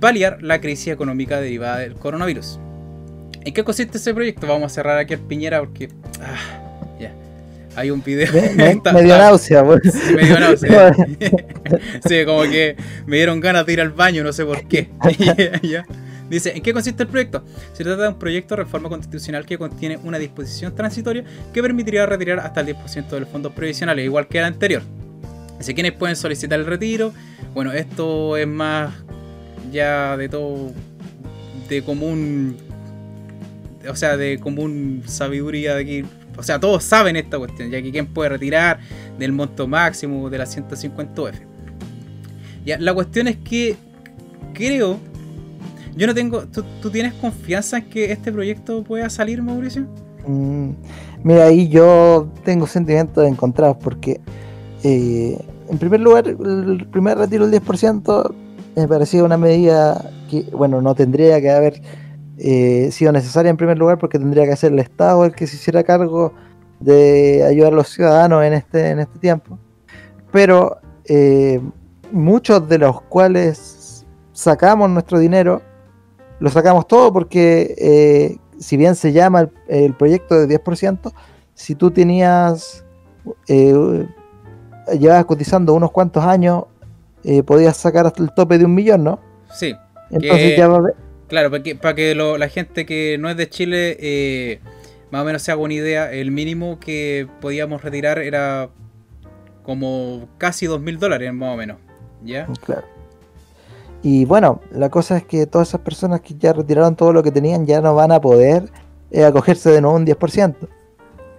paliar 0.00 0.42
la 0.42 0.60
crisis 0.60 0.88
económica 0.88 1.40
derivada 1.40 1.78
del 1.78 1.94
coronavirus. 1.94 2.58
¿En 3.44 3.54
qué 3.54 3.62
consiste 3.64 3.98
ese 3.98 4.12
proyecto? 4.12 4.46
Vamos 4.46 4.72
a 4.72 4.74
cerrar 4.74 4.98
aquí 4.98 5.14
el 5.14 5.20
Piñera 5.20 5.60
porque. 5.60 5.88
Ah, 6.20 6.96
ya. 7.00 7.12
Hay 7.76 7.90
un 7.90 8.02
video. 8.02 8.32
Me, 8.32 8.74
medio 8.92 9.18
náusea, 9.18 9.64
Sí, 9.84 10.14
medio 10.14 10.40
náusea. 10.40 10.92
sí, 12.08 12.24
como 12.24 12.42
que 12.42 12.76
me 13.06 13.16
dieron 13.16 13.40
ganas 13.40 13.64
de 13.64 13.74
ir 13.74 13.80
al 13.80 13.90
baño, 13.90 14.24
no 14.24 14.32
sé 14.32 14.44
por 14.44 14.66
qué. 14.66 14.88
Dice, 16.28 16.56
¿en 16.56 16.62
qué 16.62 16.72
consiste 16.72 17.04
el 17.04 17.08
proyecto? 17.08 17.44
Se 17.72 17.84
trata 17.84 18.02
de 18.02 18.08
un 18.08 18.18
proyecto 18.18 18.56
de 18.56 18.64
reforma 18.64 18.88
constitucional 18.88 19.46
que 19.46 19.58
contiene 19.58 19.98
una 20.02 20.18
disposición 20.18 20.74
transitoria 20.74 21.24
que 21.52 21.62
permitiría 21.62 22.04
retirar 22.06 22.40
hasta 22.40 22.60
el 22.60 22.68
10% 22.68 23.08
de 23.08 23.20
los 23.20 23.28
fondos 23.28 23.52
previsionales, 23.52 24.04
igual 24.04 24.26
que 24.26 24.38
el 24.38 24.44
anterior. 24.44 24.82
Así 25.58 25.74
quienes 25.74 25.92
pueden 25.92 26.16
solicitar 26.16 26.58
el 26.58 26.66
retiro. 26.66 27.12
Bueno, 27.54 27.72
esto 27.72 28.36
es 28.36 28.46
más 28.46 28.92
ya 29.72 30.16
de 30.16 30.28
todo 30.28 30.72
de 31.68 31.82
común 31.82 32.56
o 33.88 33.96
sea, 33.96 34.16
de 34.16 34.38
común 34.38 35.02
sabiduría 35.06 35.74
de 35.74 35.82
aquí. 35.82 36.04
O 36.36 36.42
sea, 36.42 36.60
todos 36.60 36.84
saben 36.84 37.16
esta 37.16 37.38
cuestión, 37.38 37.70
ya 37.70 37.80
que 37.80 37.90
quién 37.90 38.06
puede 38.06 38.30
retirar 38.30 38.80
del 39.18 39.32
monto 39.32 39.66
máximo 39.66 40.28
de 40.28 40.38
la 40.38 40.46
150 40.46 41.22
UF. 41.22 41.34
Ya, 42.64 42.78
la 42.78 42.92
cuestión 42.94 43.28
es 43.28 43.36
que 43.36 43.76
creo. 44.54 44.98
Yo 45.96 46.06
no 46.06 46.14
tengo. 46.14 46.44
¿tú, 46.46 46.90
tienes 46.90 47.14
confianza 47.14 47.78
en 47.78 47.88
que 47.88 48.12
este 48.12 48.30
proyecto 48.30 48.84
pueda 48.84 49.08
salir, 49.10 49.42
Mauricio? 49.42 49.86
Mm, 50.26 50.70
mira, 51.22 51.44
ahí 51.44 51.68
yo 51.68 52.28
tengo 52.44 52.66
sentimientos 52.66 53.26
encontrados 53.26 53.76
porque. 53.78 54.20
Eh, 54.82 55.38
en 55.68 55.78
primer 55.78 56.00
lugar, 56.00 56.28
el 56.28 56.86
primer 56.92 57.18
retiro 57.18 57.48
del 57.48 57.60
10% 57.60 58.34
me 58.76 58.86
parecía 58.86 59.24
una 59.24 59.36
medida 59.36 60.10
que, 60.30 60.42
bueno, 60.52 60.80
no 60.80 60.94
tendría 60.94 61.40
que 61.40 61.50
haber 61.50 61.82
eh, 62.38 62.90
sido 62.92 63.10
necesaria 63.10 63.50
en 63.50 63.56
primer 63.56 63.78
lugar 63.78 63.98
porque 63.98 64.18
tendría 64.18 64.44
que 64.44 64.54
ser 64.54 64.72
el 64.72 64.78
Estado 64.78 65.24
el 65.24 65.34
que 65.34 65.46
se 65.46 65.56
hiciera 65.56 65.82
cargo 65.82 66.34
de 66.78 67.42
ayudar 67.48 67.72
a 67.72 67.76
los 67.76 67.88
ciudadanos 67.88 68.44
en 68.44 68.52
este, 68.52 68.90
en 68.90 69.00
este 69.00 69.18
tiempo. 69.18 69.58
Pero 70.30 70.78
eh, 71.06 71.60
muchos 72.12 72.68
de 72.68 72.78
los 72.78 73.00
cuales 73.02 74.04
sacamos 74.32 74.90
nuestro 74.90 75.18
dinero, 75.18 75.62
lo 76.40 76.50
sacamos 76.50 76.86
todo 76.86 77.12
porque 77.12 77.74
eh, 77.78 78.36
si 78.58 78.76
bien 78.76 78.94
se 78.94 79.12
llama 79.12 79.48
el, 79.68 79.94
proyecto 79.94 80.34
de 80.46 80.62
10%, 80.62 81.12
si 81.54 81.74
tú 81.74 81.90
tenías, 81.90 82.84
eh, 83.48 84.06
llevabas 84.98 85.24
cotizando 85.24 85.74
unos 85.74 85.90
cuantos 85.90 86.24
años, 86.24 86.64
podías 87.44 87.76
sacar 87.76 88.06
hasta 88.06 88.22
el 88.22 88.32
tope 88.32 88.56
de 88.56 88.64
un 88.64 88.74
millón, 88.74 89.02
¿no? 89.02 89.18
Sí. 89.52 89.74
Entonces 90.10 90.56
ya 90.56 90.68
va, 90.68 90.92
Claro, 91.28 91.50
para 91.50 91.62
que, 91.62 91.74
para 91.74 91.94
que 91.94 92.14
la 92.14 92.48
gente 92.48 92.86
que 92.86 93.18
no 93.18 93.28
es 93.28 93.36
de 93.36 93.48
Chile 93.48 93.96
eh, 94.00 94.60
más 95.10 95.22
o 95.22 95.24
menos 95.24 95.42
se 95.42 95.50
haga 95.50 95.60
una 95.60 95.74
idea, 95.74 96.12
el 96.12 96.30
mínimo 96.30 96.78
que 96.78 97.28
podíamos 97.40 97.82
retirar 97.82 98.18
era 98.18 98.70
como 99.64 100.28
casi 100.38 100.66
dos 100.66 100.80
mil 100.80 100.98
dólares 100.98 101.32
más 101.32 101.54
o 101.54 101.56
menos. 101.56 101.78
¿Ya? 102.22 102.46
Claro. 102.64 102.86
Y 104.06 104.24
bueno, 104.24 104.60
la 104.70 104.88
cosa 104.88 105.16
es 105.16 105.24
que 105.24 105.46
todas 105.46 105.66
esas 105.66 105.80
personas 105.80 106.20
que 106.20 106.36
ya 106.38 106.52
retiraron 106.52 106.94
todo 106.94 107.12
lo 107.12 107.24
que 107.24 107.32
tenían 107.32 107.66
ya 107.66 107.80
no 107.80 107.92
van 107.96 108.12
a 108.12 108.20
poder 108.20 108.70
eh, 109.10 109.24
acogerse 109.24 109.68
de 109.72 109.80
nuevo 109.80 109.96
un 109.96 110.06
10%. 110.06 110.54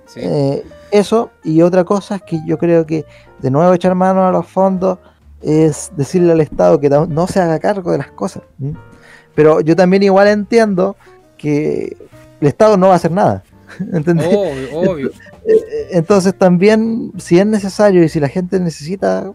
Sí. 0.06 0.20
Eh, 0.22 0.66
eso, 0.92 1.30
y 1.46 1.62
otra 1.62 1.86
cosa 1.86 2.18
es 2.18 2.24
que 2.24 2.42
yo 2.46 2.58
creo 2.58 2.86
que 2.86 3.06
de 3.40 3.52
nuevo 3.52 3.74
echar 3.74 3.96
mano 3.96 4.28
a 4.28 4.32
los 4.34 4.46
fondos 4.46 5.00
es 5.42 5.94
decirle 5.96 6.34
al 6.34 6.42
Estado 6.42 6.78
que 6.78 6.90
no 6.90 7.28
se 7.28 7.40
haga 7.40 7.58
cargo 7.60 7.94
de 7.94 8.00
las 8.00 8.12
cosas. 8.12 8.44
Pero 9.34 9.62
yo 9.62 9.74
también 9.74 10.04
igual 10.04 10.28
entiendo 10.28 10.98
que 11.38 11.96
el 12.42 12.48
Estado 12.50 12.76
no 12.76 12.88
va 12.88 12.94
a 12.94 12.98
hacer 12.98 13.12
nada. 13.12 13.46
Obvio, 14.74 15.12
Entonces 15.92 16.38
también, 16.38 17.14
si 17.18 17.40
es 17.40 17.46
necesario 17.46 18.04
y 18.04 18.10
si 18.10 18.20
la 18.20 18.28
gente 18.28 18.60
necesita 18.60 19.32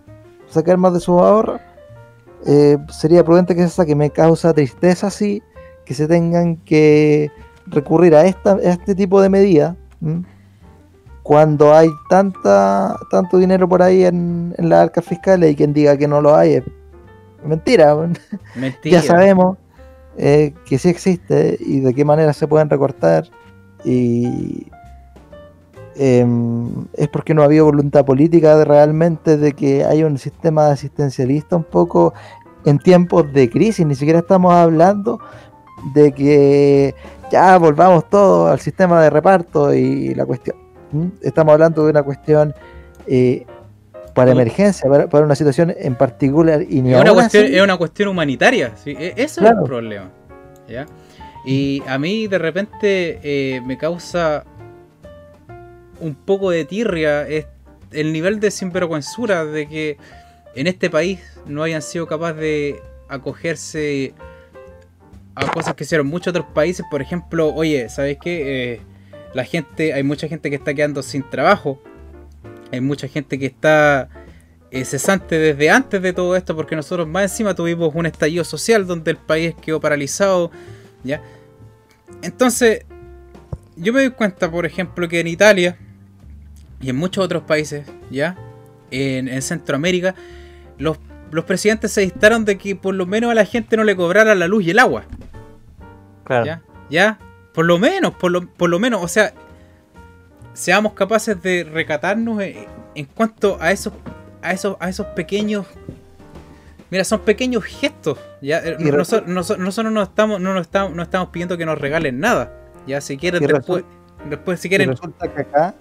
sacar 0.51 0.77
más 0.77 0.93
de 0.93 1.01
su 1.01 1.19
ahorro, 1.19 1.61
eh, 2.47 2.79
sería 2.91 3.25
prudente 3.25 3.55
que 3.55 3.63
se 3.63 3.69
saque. 3.69 3.95
Me 3.95 4.11
causa 4.11 4.53
tristeza, 4.53 5.11
sí, 5.11 5.43
que 5.85 5.95
se 5.95 6.09
tengan 6.09 6.57
que 6.57 7.31
recurrir 7.67 8.15
a, 8.15 8.25
esta, 8.25 8.59
este 8.63 8.95
tipo 8.95 9.21
de 9.21 9.29
medidas 9.29 9.77
cuando 11.23 11.73
hay 11.73 11.89
tanta 12.09 12.97
tanto 13.11 13.39
dinero 13.39 13.69
por 13.69 13.83
ahí 13.83 14.05
en, 14.05 14.55
en 14.59 14.69
las 14.69 14.81
arcas 14.81 15.05
fiscales 15.05 15.53
y 15.53 15.55
quien 15.55 15.73
diga 15.73 15.97
que 15.97 16.09
no 16.09 16.21
lo 16.21 16.35
hay 16.35 16.55
es 16.55 16.65
mentira. 17.45 17.95
mentira. 18.57 19.01
ya 19.01 19.03
sabemos 19.03 19.57
eh, 20.17 20.53
que 20.67 20.79
sí 20.79 20.89
existe 20.89 21.57
y 21.61 21.81
de 21.81 21.95
qué 21.95 22.05
manera 22.05 22.33
se 22.33 22.47
pueden 22.47 22.69
recortar 22.69 23.29
y 23.85 24.67
em, 25.97 26.87
es 26.95 27.09
porque 27.09 27.35
no 27.35 27.43
ha 27.43 27.47
habido 27.47 27.67
voluntad 27.67 28.05
política 28.05 28.57
de 28.57 28.65
realmente 28.65 29.37
de 29.37 29.53
que 29.53 29.85
haya 29.85 30.07
un 30.07 30.19
sistema 30.19 30.69
asistencialista 30.69 31.57
un 31.57 31.65
poco 31.65 32.15
en 32.65 32.79
tiempos 32.79 33.33
de 33.33 33.51
crisis, 33.51 33.85
ni 33.87 33.95
siquiera 33.95 34.21
estamos 34.21 34.53
hablando 34.55 35.21
de 35.95 36.13
que 36.13 36.95
ya 37.31 37.57
volvamos 37.59 38.09
todos 38.09 38.51
al 38.51 38.61
sistema 38.61 39.03
de 39.03 39.11
reparto 39.11 39.75
y 39.75 40.15
la 40.15 40.27
cuestión. 40.27 40.57
Estamos 41.23 41.55
hablando 41.55 41.85
de 41.85 41.91
una 41.91 42.03
cuestión 42.03 42.55
eh, 43.07 43.47
para 44.15 44.33
emergencia, 44.33 44.89
para, 45.11 45.25
una 45.25 45.35
situación 45.35 45.75
en 45.77 45.95
particular. 45.95 46.63
Y 46.69 46.79
es, 46.79 47.01
una 47.01 47.15
cuestión, 47.15 47.45
es 47.47 47.63
una 47.63 47.77
cuestión 47.77 48.11
humanitaria, 48.11 48.77
¿sí? 48.77 48.95
E, 48.99 49.15
eso 49.17 49.43
es 49.43 49.51
el 49.51 49.63
problema. 49.65 50.11
¿ya? 50.69 50.87
Y 51.45 51.83
a 51.87 51.99
mí 51.99 52.27
de 52.27 52.39
repente 52.39 53.19
eh, 53.23 53.61
me 53.63 53.77
causa 53.77 54.45
un 56.03 56.15
poco 56.15 56.51
de 56.51 56.65
tirria 56.65 57.27
el 57.27 58.13
nivel 58.13 58.41
de 58.41 58.51
sinvergüenzura 58.51 59.45
de 59.45 59.69
que 59.69 59.97
en 60.55 60.67
este 60.67 60.91
país 60.91 61.21
no 61.47 61.63
hayan 61.63 61.83
sido 61.83 62.07
capaces 62.07 62.37
de 62.37 62.83
acogerse 63.09 64.15
a 65.35 65.47
cosas 65.51 65.75
que 65.75 65.85
hicieron 65.85 66.07
muchos 66.07 66.29
otros 66.29 66.47
países. 66.55 66.85
Por 66.91 67.01
ejemplo, 67.03 67.55
oye, 67.55 67.89
¿sabes 67.89 68.19
qué? 68.23 68.75
Eh, 68.75 68.81
la 69.35 69.45
gente, 69.45 69.93
hay 69.93 70.03
mucha 70.03 70.29
gente 70.29 70.51
que 70.51 70.57
está 70.57 70.75
quedando 70.75 71.03
sin 71.03 71.29
trabajo 71.29 71.81
hay 72.73 72.81
mucha 72.81 73.07
gente 73.07 73.39
que 73.39 73.47
está 73.47 74.09
eh, 74.71 74.85
cesante 74.85 75.39
desde 75.39 75.71
antes 75.71 76.01
de 76.01 76.13
todo 76.15 76.35
esto, 76.35 76.57
porque 76.57 76.75
nosotros 76.75 77.07
más 77.07 77.31
encima 77.31 77.55
tuvimos 77.55 77.95
un 77.95 78.07
estallido 78.07 78.45
social 78.45 78.87
donde 78.87 79.11
el 79.11 79.19
país 79.19 79.55
quedó 79.61 79.79
paralizado. 79.79 80.51
¿ya? 81.05 81.23
Entonces, 82.23 82.87
yo 83.77 83.93
me 83.93 84.01
doy 84.01 84.11
cuenta, 84.11 84.51
por 84.51 84.65
ejemplo, 84.65 85.07
que 85.07 85.21
en 85.21 85.27
Italia 85.27 85.77
y 86.83 86.91
en 86.91 86.97
muchos 86.97 87.25
otros 87.25 87.45
países, 87.45 87.87
¿ya? 88.11 88.37
En, 88.91 89.41
Centroamérica, 89.41 90.15
los, 90.77 90.99
los, 91.31 91.45
presidentes 91.45 91.93
se 91.93 92.03
distaron 92.03 92.45
de 92.45 92.59
que 92.59 92.77
por 92.77 92.95
lo 92.95 93.07
menos 93.07 93.31
a 93.31 93.35
la 93.35 93.47
gente 93.47 93.77
no 93.77 93.85
le 93.85 93.97
cobrara 93.97 94.35
la 94.35 94.49
luz 94.49 94.65
y 94.65 94.71
el 94.71 94.79
agua. 94.79 95.05
Claro. 96.25 96.45
¿Ya? 96.45 96.63
¿Ya? 96.91 97.19
Por 97.55 97.65
lo 97.65 97.79
menos, 97.79 98.15
por 98.15 98.31
lo, 98.31 98.47
por 98.47 98.69
lo 98.69 98.79
menos, 98.79 99.03
o 99.03 99.09
sea, 99.09 99.33
seamos 100.53 100.93
capaces 100.93 101.41
de 101.41 101.65
recatarnos 101.65 102.43
en, 102.43 103.07
cuanto 103.15 103.57
a 103.61 103.71
esos, 103.71 103.95
a 104.43 104.53
esos, 104.53 104.77
a 104.79 104.91
esos 104.91 105.07
pequeños 105.09 105.67
Mira, 106.91 107.05
son 107.05 107.21
pequeños 107.21 107.65
gestos. 107.65 108.19
¿ya? 108.43 108.59
Eh, 108.59 108.77
nosotros, 108.79 109.27
nosotros, 109.27 109.91
no, 109.91 110.03
estamos, 110.03 110.39
no, 110.43 110.53
nos 110.53 110.67
estamos, 110.67 110.95
no 110.95 111.03
estamos 111.03 111.31
pidiendo 111.31 111.57
que 111.57 111.65
nos 111.65 111.79
regalen 111.79 112.21
nada. 112.21 112.53
Ya, 112.87 113.01
si 113.01 113.17
quieren, 113.17 113.47
después, 113.47 113.83
después, 114.29 114.61
si 114.61 114.69
quieren. 114.69 114.91
Resulta 114.91 115.33
que 115.33 115.41
acá. 115.41 115.75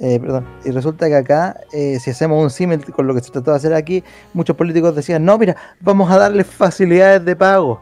Eh, 0.00 0.20
perdón, 0.20 0.46
y 0.64 0.70
resulta 0.70 1.08
que 1.08 1.16
acá, 1.16 1.60
eh, 1.72 1.98
si 1.98 2.10
hacemos 2.10 2.42
un 2.42 2.50
símil 2.50 2.84
con 2.84 3.06
lo 3.06 3.14
que 3.14 3.20
se 3.20 3.30
trató 3.30 3.52
de 3.52 3.56
hacer 3.56 3.72
aquí, 3.72 4.04
muchos 4.34 4.54
políticos 4.54 4.94
decían, 4.94 5.24
no, 5.24 5.38
mira, 5.38 5.56
vamos 5.80 6.10
a 6.10 6.18
darle 6.18 6.44
facilidades 6.44 7.24
de 7.24 7.34
pago. 7.34 7.80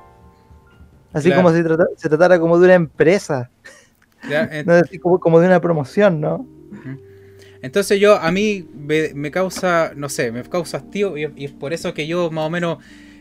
Así 1.13 1.33
como 1.33 1.51
si 1.51 1.63
se 1.97 2.09
tratara 2.09 2.39
como 2.39 2.59
de 2.59 2.67
una 2.67 2.75
empresa. 2.75 3.51
no 4.67 4.75
decir 4.75 5.01
como, 5.01 5.19
como 5.19 5.41
de 5.41 5.47
una 5.47 5.61
promoción, 5.61 6.21
¿no? 6.21 6.47
Entonces 7.63 7.99
yo, 7.99 8.17
a 8.17 8.31
mí 8.31 8.69
me, 8.75 9.31
causa, 9.31 9.93
no 9.97 10.09
sé, 10.09 10.31
me 10.31 10.43
causa 10.45 10.77
hastío 10.77 11.17
y, 11.17 11.45
es 11.45 11.51
por 11.51 11.73
eso 11.73 11.95
que 11.95 12.07
yo 12.07 12.31
más 12.31 12.47
o 12.47 12.51
menos 12.51 12.79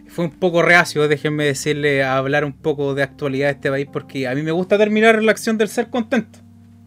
fue 0.07 0.25
un 0.25 0.31
poco 0.31 0.61
reacio, 0.61 1.07
déjenme 1.07 1.45
decirle, 1.45 2.03
a 2.03 2.17
hablar 2.17 2.45
un 2.45 2.53
poco 2.53 2.93
de 2.93 3.01
actualidad 3.01 3.47
de 3.47 3.53
este 3.53 3.69
país, 3.71 3.87
porque 3.91 4.27
a 4.27 4.35
mí 4.35 4.43
me 4.43 4.51
gusta 4.51 4.77
terminar 4.77 5.23
la 5.23 5.31
acción 5.31 5.57
del 5.57 5.69
ser 5.69 5.89
contento. 5.89 6.44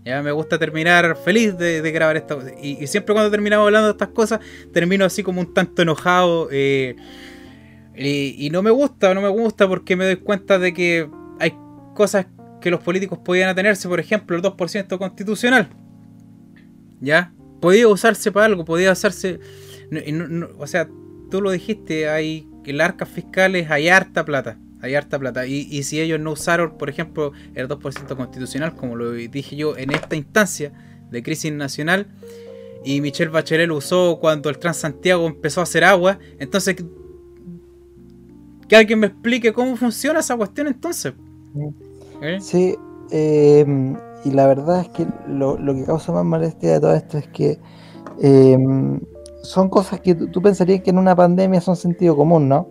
Ya 0.08 0.22
me 0.22 0.32
gusta 0.32 0.58
terminar 0.58 1.18
feliz 1.22 1.58
de, 1.58 1.82
grabar 1.92 2.16
esto. 2.16 2.40
Y, 2.62 2.86
siempre 2.86 3.12
cuando 3.12 3.30
terminamos 3.30 3.66
hablando 3.66 3.88
de 3.88 3.92
estas 3.92 4.08
cosas, 4.08 4.40
termino 4.72 5.04
así 5.04 5.22
como 5.22 5.42
un 5.42 5.52
tanto 5.52 5.82
enojado. 5.82 6.48
Eh, 6.50 6.96
y, 7.94 8.48
no 8.50 8.62
me 8.62 8.70
gusta, 8.70 9.12
no 9.12 9.20
me 9.20 9.28
gusta 9.28 9.68
porque 9.68 9.96
me 9.96 10.06
doy 10.06 10.16
cuenta 10.16 10.58
de 10.58 10.72
que 10.72 11.10
hay 11.38 11.52
cosas 11.94 12.26
que 12.62 12.70
los 12.70 12.80
políticos 12.80 13.18
podían 13.22 13.50
atenerse, 13.50 13.86
por 13.86 14.00
ejemplo, 14.00 14.34
el 14.34 14.42
2% 14.42 14.96
constitucional. 14.98 15.68
¿Ya? 17.00 17.32
podía 17.60 17.88
usarse 17.88 18.32
para 18.32 18.46
algo, 18.46 18.64
podía 18.64 18.92
usarse. 18.92 19.40
o 20.58 20.66
sea, 20.66 20.88
tú 21.30 21.42
lo 21.42 21.50
dijiste, 21.50 22.08
hay 22.08 22.48
en 22.64 22.76
las 22.76 22.90
arcas 22.90 23.08
fiscales 23.08 23.70
hay 23.70 23.88
harta 23.88 24.24
plata. 24.24 24.58
Hay 24.80 24.94
harta 24.94 25.18
plata. 25.18 25.46
Y, 25.46 25.82
si 25.82 26.00
ellos 26.00 26.20
no 26.20 26.32
usaron, 26.32 26.78
por 26.78 26.88
ejemplo, 26.88 27.32
el 27.54 27.68
2% 27.68 28.16
constitucional, 28.16 28.74
como 28.74 28.96
lo 28.96 29.12
dije 29.12 29.56
yo 29.56 29.76
en 29.76 29.90
esta 29.90 30.16
instancia 30.16 30.72
de 31.10 31.22
crisis 31.22 31.52
nacional, 31.52 32.06
y 32.84 33.00
Michelle 33.00 33.30
Bachelet 33.30 33.68
lo 33.68 33.76
usó 33.76 34.18
cuando 34.20 34.48
el 34.48 34.58
Transantiago 34.58 35.26
empezó 35.26 35.60
a 35.60 35.64
hacer 35.64 35.84
agua, 35.84 36.18
entonces 36.38 36.76
que 38.68 38.76
alguien 38.76 39.00
me 39.00 39.08
explique 39.08 39.52
cómo 39.52 39.76
funciona 39.76 40.20
esa 40.20 40.36
cuestión 40.36 40.68
entonces. 40.68 41.14
¿Eh? 42.22 42.38
Sí, 42.40 42.76
eh, 43.10 43.94
y 44.24 44.30
la 44.30 44.46
verdad 44.46 44.80
es 44.80 44.88
que 44.90 45.06
lo, 45.26 45.56
que 45.56 45.84
causa 45.84 46.12
más 46.12 46.24
molestia 46.24 46.74
de 46.74 46.80
todo 46.80 46.94
esto 46.94 47.18
es 47.18 47.28
que 47.28 47.58
em, 48.20 49.00
son 49.42 49.68
cosas 49.70 50.00
que 50.00 50.14
tú 50.14 50.42
pensarías 50.42 50.82
que 50.82 50.90
en 50.90 50.98
una 50.98 51.16
pandemia 51.16 51.60
son 51.60 51.76
sentido 51.76 52.16
común, 52.16 52.48
¿no? 52.48 52.68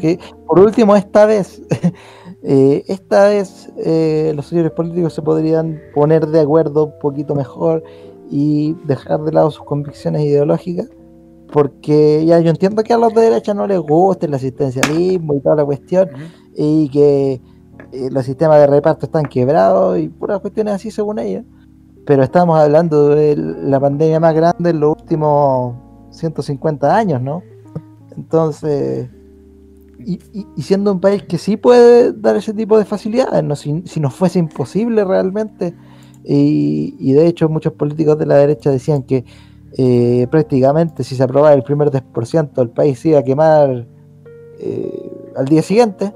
Que 0.00 0.18
por 0.46 0.58
último, 0.58 0.96
esta 0.96 1.24
vez, 1.24 1.62
eh, 2.42 2.82
esta 2.88 3.28
vez 3.28 3.72
eh, 3.78 4.32
los 4.34 4.46
señores 4.46 4.72
políticos 4.72 5.14
se 5.14 5.22
podrían 5.22 5.80
poner 5.94 6.26
de 6.26 6.40
acuerdo 6.40 6.86
un 6.86 6.98
poquito 7.00 7.36
mejor 7.36 7.84
y 8.28 8.74
dejar 8.84 9.20
de 9.20 9.32
lado 9.32 9.52
sus 9.52 9.64
convicciones 9.64 10.22
ideológicas, 10.22 10.88
porque 11.52 12.24
ya 12.26 12.40
yo 12.40 12.50
entiendo 12.50 12.82
que 12.82 12.92
a 12.92 12.98
los 12.98 13.14
de 13.14 13.22
derecha 13.22 13.54
no 13.54 13.68
les 13.68 13.78
guste 13.78 14.26
el 14.26 14.34
asistencialismo 14.34 15.34
y 15.34 15.40
toda 15.40 15.54
la 15.54 15.64
cuestión, 15.64 16.08
y 16.56 16.88
que 16.88 17.40
eh, 17.92 18.10
los 18.10 18.24
sistemas 18.24 18.58
de 18.58 18.66
reparto 18.66 19.06
están 19.06 19.26
quebrados 19.26 19.98
y 19.98 20.08
puras 20.08 20.40
cuestiones 20.40 20.74
así 20.74 20.90
según 20.90 21.20
ellos. 21.20 21.44
Pero 22.04 22.24
estamos 22.24 22.58
hablando 22.58 23.10
de 23.10 23.36
la 23.36 23.78
pandemia 23.78 24.18
más 24.18 24.34
grande 24.34 24.70
en 24.70 24.80
los 24.80 24.96
últimos 24.98 25.76
150 26.10 26.96
años, 26.96 27.22
¿no? 27.22 27.42
Entonces, 28.16 29.08
y, 29.98 30.62
siendo 30.62 30.92
un 30.92 31.00
país 31.00 31.22
que 31.24 31.38
sí 31.38 31.56
puede 31.56 32.12
dar 32.12 32.36
ese 32.36 32.54
tipo 32.54 32.78
de 32.78 32.84
facilidades, 32.84 33.42
¿no? 33.44 33.56
si, 33.56 33.82
si 33.86 34.00
nos 34.00 34.14
fuese 34.14 34.38
imposible 34.38 35.04
realmente, 35.04 35.74
y, 36.24 37.12
de 37.12 37.26
hecho 37.26 37.48
muchos 37.48 37.72
políticos 37.72 38.18
de 38.18 38.26
la 38.26 38.36
derecha 38.36 38.70
decían 38.70 39.02
que 39.02 39.24
eh, 39.76 40.26
prácticamente 40.30 41.04
si 41.04 41.14
se 41.14 41.22
aprobaba 41.22 41.54
el 41.54 41.62
primer 41.62 41.90
10% 41.90 42.60
el 42.60 42.70
país 42.70 43.04
iba 43.06 43.18
a 43.18 43.22
quemar 43.22 43.86
eh, 44.58 45.12
al 45.36 45.46
día 45.46 45.62
siguiente, 45.62 46.12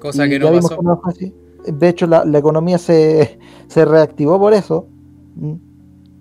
Cosa 0.00 0.28
que 0.28 0.38
no 0.38 0.52
pasó. 0.52 1.18
De 1.66 1.88
hecho, 1.88 2.06
la, 2.06 2.24
economía 2.38 2.78
se, 2.78 3.38
reactivó 3.74 4.38
por 4.38 4.52
eso, 4.52 4.86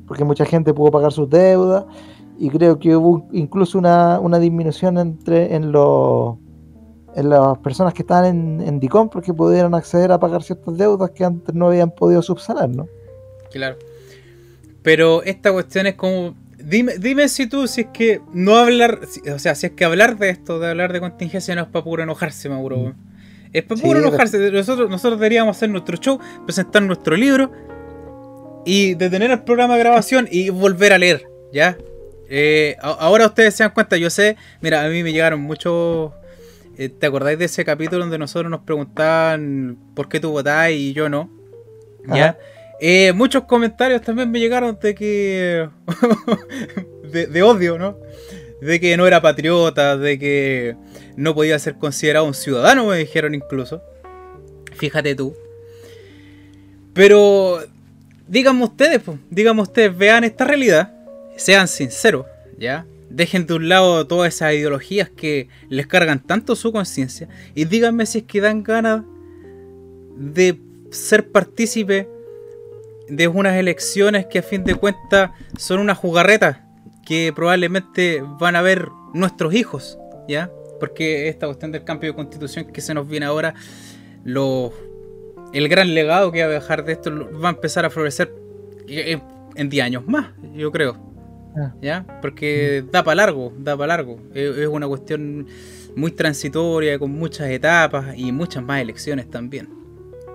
porque 0.07 0.23
mucha 0.23 0.45
gente 0.45 0.73
pudo 0.73 0.91
pagar 0.91 1.11
sus 1.11 1.29
deudas 1.29 1.85
y 2.39 2.49
creo 2.49 2.79
que 2.79 2.95
hubo 2.95 3.27
incluso 3.33 3.77
una, 3.77 4.39
disminución 4.39 4.97
entre 4.97 5.53
en 5.53 5.71
los 5.71 6.37
en 7.15 7.29
las 7.29 7.57
personas 7.59 7.93
que 7.93 8.01
estaban 8.01 8.25
en, 8.25 8.61
en 8.61 8.79
DICOM 8.79 9.09
porque 9.09 9.33
pudieron 9.33 9.75
acceder 9.75 10.11
a 10.11 10.19
pagar 10.19 10.43
ciertas 10.43 10.77
deudas 10.77 11.11
que 11.11 11.23
antes 11.23 11.53
no 11.53 11.67
habían 11.67 11.91
podido 11.91 12.21
subsanar, 12.21 12.69
¿no? 12.69 12.87
Claro. 13.51 13.77
Pero 14.81 15.23
esta 15.23 15.51
cuestión 15.51 15.87
es 15.87 15.95
como 15.95 16.35
Dime, 16.63 16.97
dime 16.97 17.27
si 17.27 17.47
tú, 17.47 17.67
si 17.67 17.81
es 17.81 17.87
que 17.87 18.21
no 18.33 18.55
hablar, 18.55 19.01
o 19.33 19.39
sea, 19.39 19.53
si 19.53 19.65
es 19.65 19.73
que 19.73 19.83
hablar 19.83 20.17
de 20.17 20.29
esto, 20.29 20.59
de 20.59 20.69
hablar 20.69 20.93
de 20.93 21.01
contingencia, 21.01 21.53
no 21.55 21.63
es 21.63 21.67
para 21.67 21.83
puro 21.83 22.03
enojarse, 22.03 22.47
Mauro. 22.47 22.95
Es 23.51 23.63
para 23.63 23.81
puro 23.81 23.99
enojarse. 23.99 24.49
Nosotros, 24.49 24.89
nosotros 24.89 25.19
deberíamos 25.19 25.57
hacer 25.57 25.69
nuestro 25.69 25.97
show, 25.97 26.19
presentar 26.45 26.81
nuestro 26.81 27.17
libro 27.17 27.51
y 28.65 28.93
detener 28.93 29.31
el 29.31 29.43
programa 29.43 29.73
de 29.73 29.79
grabación 29.81 30.27
y 30.31 30.49
volver 30.49 30.93
a 30.93 30.97
leer, 30.97 31.27
¿ya? 31.51 31.77
Eh, 32.29 32.77
ahora 32.81 33.25
ustedes 33.25 33.55
se 33.55 33.63
dan 33.63 33.73
cuenta, 33.73 33.97
yo 33.97 34.09
sé, 34.09 34.37
mira, 34.61 34.85
a 34.85 34.87
mí 34.87 35.03
me 35.03 35.11
llegaron 35.11 35.41
muchos... 35.41 36.13
Eh, 36.77 36.89
¿Te 36.89 37.05
acordáis 37.05 37.37
de 37.37 37.45
ese 37.45 37.63
capítulo 37.63 37.99
donde 37.99 38.17
nosotros 38.17 38.49
nos 38.49 38.61
preguntaban 38.61 39.77
por 39.95 40.09
qué 40.09 40.19
tú 40.19 40.31
votás 40.31 40.71
y 40.71 40.93
yo 40.93 41.09
no? 41.09 41.29
¿Ya? 42.07 42.37
Eh, 42.79 43.13
muchos 43.13 43.43
comentarios 43.43 44.01
también 44.01 44.29
me 44.29 44.39
llegaron 44.39 44.77
de 44.81 44.95
que... 44.95 45.69
de 47.03 47.43
odio, 47.43 47.77
¿no? 47.77 47.97
De 48.61 48.79
que 48.79 48.97
no 48.97 49.05
era 49.07 49.21
patriota, 49.21 49.97
de 49.97 50.17
que 50.17 50.75
no 51.15 51.35
podía 51.35 51.59
ser 51.59 51.75
considerado 51.75 52.25
un 52.25 52.33
ciudadano, 52.33 52.87
me 52.87 52.97
dijeron 52.97 53.35
incluso. 53.35 53.81
Fíjate 54.75 55.15
tú. 55.15 55.35
Pero 56.93 57.59
díganme 58.27 58.63
ustedes, 58.63 59.01
pues, 59.01 59.17
díganme 59.29 59.61
ustedes, 59.61 59.95
vean 59.97 60.23
esta 60.23 60.45
realidad, 60.45 60.93
sean 61.35 61.67
sinceros, 61.67 62.25
¿ya? 62.57 62.85
Dejen 63.13 63.45
de 63.45 63.53
un 63.53 63.69
lado 63.69 64.07
todas 64.07 64.33
esas 64.33 64.53
ideologías 64.53 65.09
que 65.09 65.47
les 65.69 65.85
cargan 65.85 66.19
tanto 66.19 66.55
su 66.55 66.71
conciencia 66.71 67.29
y 67.53 67.65
díganme 67.65 68.07
si 68.07 68.19
es 68.19 68.23
que 68.23 68.41
dan 68.41 68.63
ganas 68.63 69.03
de 70.17 70.59
ser 70.89 71.29
partícipe 71.29 72.09
de 73.07 73.27
unas 73.27 73.55
elecciones 73.55 74.25
que 74.25 74.39
a 74.39 74.43
fin 74.43 74.63
de 74.63 74.75
cuentas 74.75 75.31
son 75.57 75.79
una 75.79 75.93
jugarreta 75.93 76.65
que 77.05 77.31
probablemente 77.35 78.23
van 78.39 78.55
a 78.55 78.61
ver 78.63 78.89
nuestros 79.13 79.53
hijos, 79.53 79.99
¿ya? 80.27 80.49
porque 80.79 81.29
esta 81.29 81.45
cuestión 81.45 81.71
del 81.71 81.83
cambio 81.83 82.11
de 82.11 82.15
constitución 82.15 82.65
que 82.65 82.81
se 82.81 82.93
nos 82.93 83.07
viene 83.07 83.25
ahora, 83.25 83.53
lo, 84.25 84.73
el 85.53 85.69
gran 85.69 85.93
legado 85.93 86.31
que 86.31 86.41
va 86.41 86.47
a 86.47 86.51
dejar 86.51 86.83
de 86.83 86.91
esto 86.91 87.11
va 87.39 87.49
a 87.49 87.51
empezar 87.51 87.85
a 87.85 87.89
florecer 87.89 88.33
en 88.87 89.69
10 89.69 89.85
años 89.85 90.07
más, 90.07 90.31
yo 90.53 90.71
creo. 90.71 91.12
Ah. 91.55 91.73
¿Ya? 91.81 92.05
Porque 92.21 92.83
da 92.91 93.03
para 93.03 93.15
largo, 93.15 93.53
da 93.57 93.77
para 93.77 93.95
largo. 93.95 94.17
Es, 94.33 94.67
una 94.67 94.87
cuestión 94.87 95.47
muy 95.95 96.11
transitoria, 96.11 96.97
con 96.97 97.11
muchas 97.11 97.49
etapas 97.49 98.17
y 98.17 98.31
muchas 98.31 98.63
más 98.63 98.81
elecciones 98.81 99.29
también. 99.29 99.69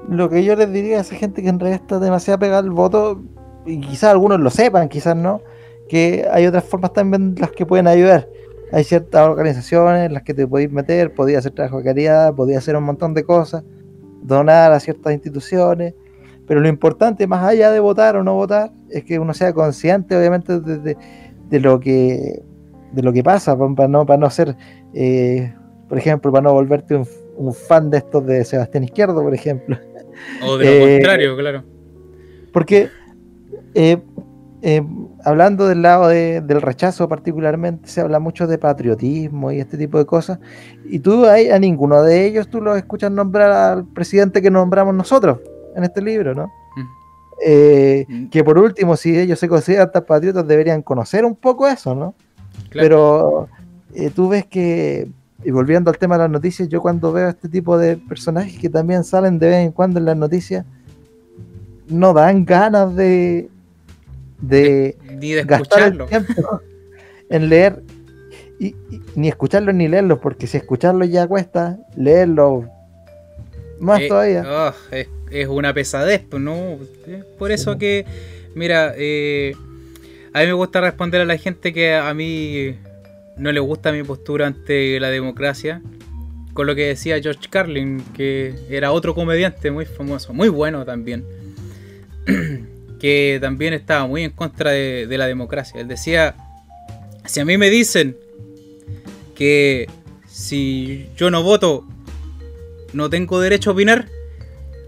Lo 0.09 0.29
que 0.31 0.45
yo 0.45 0.57
les 0.57 0.73
diría 0.73 0.99
a 0.99 1.01
esa 1.01 1.17
gente 1.17 1.43
que 1.43 1.49
en 1.49 1.59
realidad 1.59 1.83
está 1.83 1.99
demasiado 1.99 2.39
pegada 2.39 2.61
al 2.61 2.71
voto, 2.71 3.23
y 3.67 3.81
quizás 3.81 4.11
algunos 4.11 4.41
lo 4.41 4.51
sepan, 4.51 4.89
quizás 4.89 5.17
no, 5.17 5.43
que 5.89 6.27
hay 6.31 6.47
otras 6.47 6.65
formas 6.65 6.93
también 6.93 7.35
las 7.39 7.51
que 7.51 7.67
pueden 7.67 7.87
ayudar 7.87 8.29
hay 8.71 8.85
ciertas 8.85 9.27
organizaciones 9.27 10.07
en 10.07 10.15
las 10.15 10.23
que 10.23 10.35
te 10.35 10.47
podéis 10.47 10.71
meter, 10.71 11.15
podías 11.15 11.41
hacer 11.41 11.53
trabajo 11.53 11.79
de 11.79 11.85
caridad, 11.85 12.35
podías 12.35 12.59
hacer 12.59 12.77
un 12.77 12.85
montón 12.85 13.15
de 13.15 13.25
cosas, 13.25 13.65
donar 14.23 14.73
a 14.73 14.81
ciertas 14.81 15.13
instituciones, 15.13 15.95
pero 16.49 16.61
lo 16.61 16.69
importante, 16.69 17.27
más 17.27 17.45
allá 17.45 17.71
de 17.71 17.79
votar 17.79 18.17
o 18.17 18.25
no 18.25 18.35
votar, 18.35 18.73
es 18.89 19.05
que 19.05 19.19
uno 19.19 19.35
sea 19.35 19.53
consciente, 19.53 20.17
obviamente, 20.17 20.59
de, 20.59 21.61
lo 21.61 21.79
que 21.79 22.43
de 22.91 23.03
lo 23.03 23.13
que 23.13 23.23
pasa, 23.23 23.57
para 23.57 23.87
no, 23.87 24.07
para 24.07 24.19
no 24.19 24.31
ser, 24.31 24.57
eh, 24.95 25.53
por 25.91 25.99
ejemplo, 25.99 26.33
para 26.33 26.45
no 26.45 26.55
volverte 26.55 26.97
un, 26.97 27.53
fan 27.53 27.91
de 27.91 27.99
estos 27.99 28.27
de 28.27 28.45
Sebastián 28.47 28.83
Izquierdo, 28.83 29.23
por 29.23 29.35
ejemplo. 29.35 29.79
O 30.45 30.59
de 30.59 30.65
lo 30.65 30.71
eh, 30.71 30.93
contrario, 30.97 31.37
claro. 31.37 31.63
Porque 32.53 32.89
eh, 33.75 34.03
hablando 35.25 35.69
del 35.69 35.83
lado 35.83 36.09
del 36.09 36.61
rechazo 36.61 37.09
particularmente, 37.09 37.89
se 37.89 38.01
habla 38.01 38.19
mucho 38.19 38.49
de 38.49 38.59
patriotismo 38.59 39.53
y 39.53 39.61
este 39.61 39.79
tipo 39.79 39.97
de 39.97 40.07
cosas. 40.07 40.41
Y 40.87 40.99
tú 40.99 41.25
ahí, 41.27 41.51
a 41.51 41.59
ninguno 41.61 42.03
de 42.03 42.27
ellos 42.27 42.49
tú 42.49 42.61
los 42.61 42.77
escuchas 42.77 43.13
nombrar 43.13 43.53
al 43.53 43.85
presidente 43.87 44.43
que 44.43 44.51
nombramos 44.51 44.93
nosotros 44.93 45.39
en 45.75 45.85
este 45.85 46.03
libro, 46.03 46.35
¿no? 46.35 46.47
Mm. 46.47 46.87
Eh, 47.45 48.07
mm. 48.09 48.27
que 48.29 48.43
por 48.43 48.59
último, 48.59 48.97
si 48.97 49.17
ellos 49.17 49.39
se 49.39 49.49
consideran 49.49 49.93
tan 49.93 50.05
patriotas, 50.05 50.47
deberían 50.47 50.83
conocer 50.83 51.25
un 51.25 51.37
poco 51.37 51.69
eso, 51.69 51.95
¿no? 51.95 52.15
Pero 52.73 53.49
eh, 53.95 54.11
tú 54.15 54.29
ves 54.29 54.45
que, 54.47 55.09
y 55.45 55.51
volviendo 55.51 55.91
al 55.91 55.99
tema 55.99 56.17
de 56.17 56.25
las 56.25 56.31
noticias, 56.31 56.69
yo 56.69 56.83
cuando 56.83 57.13
veo 57.13 57.29
este 57.29 57.49
tipo 57.49 57.79
de 57.79 57.97
personajes 57.97 58.59
que 58.59 58.69
también 58.69 59.05
salen 59.05 59.39
de 59.39 59.49
vez 59.49 59.67
en 59.67 59.73
cuando 59.73 59.99
en 59.99 60.07
las 60.07 60.17
noticias, 60.17 60.65
no 61.89 62.13
dan 62.13 62.45
ganas 62.45 62.95
de, 62.95 63.49
de, 64.41 64.97
escucharlo. 65.21 66.07
en 67.31 67.49
leer 67.49 67.83
y, 68.59 68.75
ni 69.15 69.29
escucharlo 69.29 69.73
ni 69.73 69.89
leerlo, 69.89 70.21
porque 70.21 70.47
si 70.47 70.57
escucharlo 70.57 71.05
ya 71.05 71.27
cuesta, 71.27 71.79
leerlo 71.97 72.69
más 73.81 74.01
eh, 74.01 74.09
todavía. 74.09 74.45
Oh, 74.47 74.75
es, 75.31 75.47
una 75.49 75.75
pesadez, 75.75 76.23
pues, 76.29 76.43
¿no? 76.43 76.79
Por 77.39 77.53
eso 77.53 77.79
que, 77.79 78.05
mira, 78.55 78.95
eh, 78.97 79.55
a 80.33 80.41
mí 80.41 80.47
me 80.47 80.53
gusta 80.53 80.81
responder 80.81 81.21
a 81.21 81.25
la 81.25 81.37
gente 81.37 81.73
que 81.73 81.95
a 81.95 82.13
mí 82.15 82.75
no 83.37 83.53
le 83.53 83.61
gusta 83.61 83.93
mi 83.93 84.03
postura 84.03 84.47
ante 84.47 84.99
la 85.01 85.11
democracia. 85.11 85.83
Con 86.55 86.67
lo 86.67 86.75
que 86.75 86.87
decía 86.87 87.21
George 87.21 87.49
Carlin, 87.49 88.03
que 88.15 88.55
era 88.69 88.91
otro 88.91 89.15
comediante 89.15 89.71
muy 89.71 89.85
famoso, 89.85 90.33
muy 90.33 90.49
bueno 90.49 90.85
también. 90.85 91.25
que 92.99 93.39
también 93.41 93.75
estaba 93.75 94.07
muy 94.07 94.25
en 94.25 94.31
contra 94.31 94.73
de, 94.73 95.07
la 95.11 95.27
democracia. 95.27 95.81
Él 95.81 95.89
decía, 95.89 96.35
si 97.25 97.41
a 97.41 97.45
mí 97.45 97.57
me 97.57 97.71
dicen 97.71 98.17
que 99.35 99.89
si 100.27 101.09
yo 101.17 101.31
no 101.31 101.43
voto 101.43 101.87
no 102.93 103.11
tengo 103.11 103.41
derecho 103.41 103.71
a 103.71 103.73
opinar, 103.73 104.09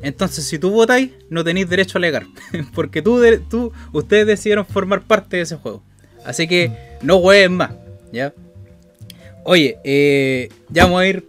entonces 0.03 0.45
si 0.45 0.59
tú 0.59 0.71
votáis 0.71 1.11
no 1.29 1.45
tenéis 1.45 1.69
derecho 1.69 1.99
a 1.99 2.01
alegar, 2.01 2.27
porque 2.75 3.03
tú, 3.03 3.23
tú, 3.49 3.73
ustedes 3.93 4.27
decidieron 4.27 4.67
formar 4.67 5.03
parte 5.03 5.37
de 5.37 5.43
ese 5.43 5.57
juego. 5.57 5.83
Así 6.25 6.47
que 6.47 6.73
no 7.03 7.19
jueguen 7.21 7.57
más, 7.57 7.73
¿ya? 8.13 8.35
Oye, 9.45 9.79
eh, 9.85 10.51
ya 10.69 10.85
vamos 10.85 11.01
a 11.01 11.07
ir, 11.07 11.27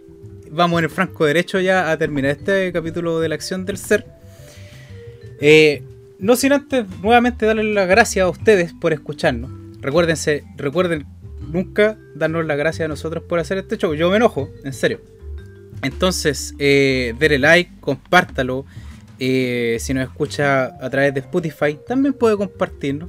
vamos 0.50 0.78
en 0.78 0.84
el 0.84 0.90
franco 0.90 1.24
derecho 1.24 1.60
ya 1.60 1.90
a 1.90 1.96
terminar 1.96 2.32
este 2.32 2.72
capítulo 2.72 3.20
de 3.20 3.28
la 3.28 3.34
acción 3.34 3.64
del 3.64 3.78
ser. 3.78 4.06
Eh, 5.40 5.82
no 6.18 6.36
sin 6.36 6.52
antes 6.52 6.84
nuevamente 7.02 7.46
darles 7.46 7.66
las 7.74 7.88
gracias 7.88 8.24
a 8.24 8.28
ustedes 8.28 8.72
por 8.74 8.92
escucharnos. 8.92 9.50
Recuérdense, 9.80 10.44
recuerden 10.56 11.06
nunca 11.40 11.98
darnos 12.14 12.44
las 12.46 12.56
gracias 12.56 12.84
a 12.84 12.88
nosotros 12.88 13.24
por 13.24 13.40
hacer 13.40 13.58
este 13.58 13.76
show. 13.76 13.94
Yo 13.94 14.10
me 14.10 14.16
enojo, 14.16 14.50
en 14.62 14.72
serio. 14.72 15.00
Entonces, 15.82 16.54
eh, 16.58 17.14
denle 17.18 17.38
like, 17.38 17.72
compártalo. 17.80 18.64
Eh, 19.18 19.76
si 19.80 19.94
nos 19.94 20.04
escucha 20.04 20.76
a 20.80 20.90
través 20.90 21.14
de 21.14 21.20
Spotify, 21.20 21.78
también 21.86 22.14
puede 22.14 22.36
compartirnos. 22.36 23.08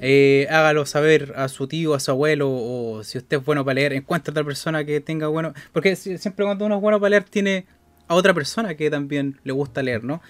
Eh, 0.00 0.46
hágalo 0.50 0.86
saber 0.86 1.32
a 1.36 1.48
su 1.48 1.66
tío, 1.66 1.94
a 1.94 2.00
su 2.00 2.10
abuelo, 2.10 2.50
o 2.50 3.02
si 3.02 3.18
usted 3.18 3.38
es 3.38 3.44
bueno 3.44 3.64
para 3.64 3.74
leer, 3.74 3.92
encuentra 3.92 4.30
a 4.30 4.32
otra 4.32 4.44
persona 4.44 4.84
que 4.84 5.00
tenga 5.00 5.28
bueno. 5.28 5.52
Porque 5.72 5.96
siempre 5.96 6.44
cuando 6.44 6.66
uno 6.66 6.76
es 6.76 6.80
bueno 6.80 7.00
para 7.00 7.10
leer, 7.10 7.24
tiene 7.24 7.66
a 8.06 8.14
otra 8.14 8.32
persona 8.32 8.74
que 8.74 8.90
también 8.90 9.38
le 9.44 9.52
gusta 9.52 9.82
leer, 9.82 10.04
¿no? 10.04 10.20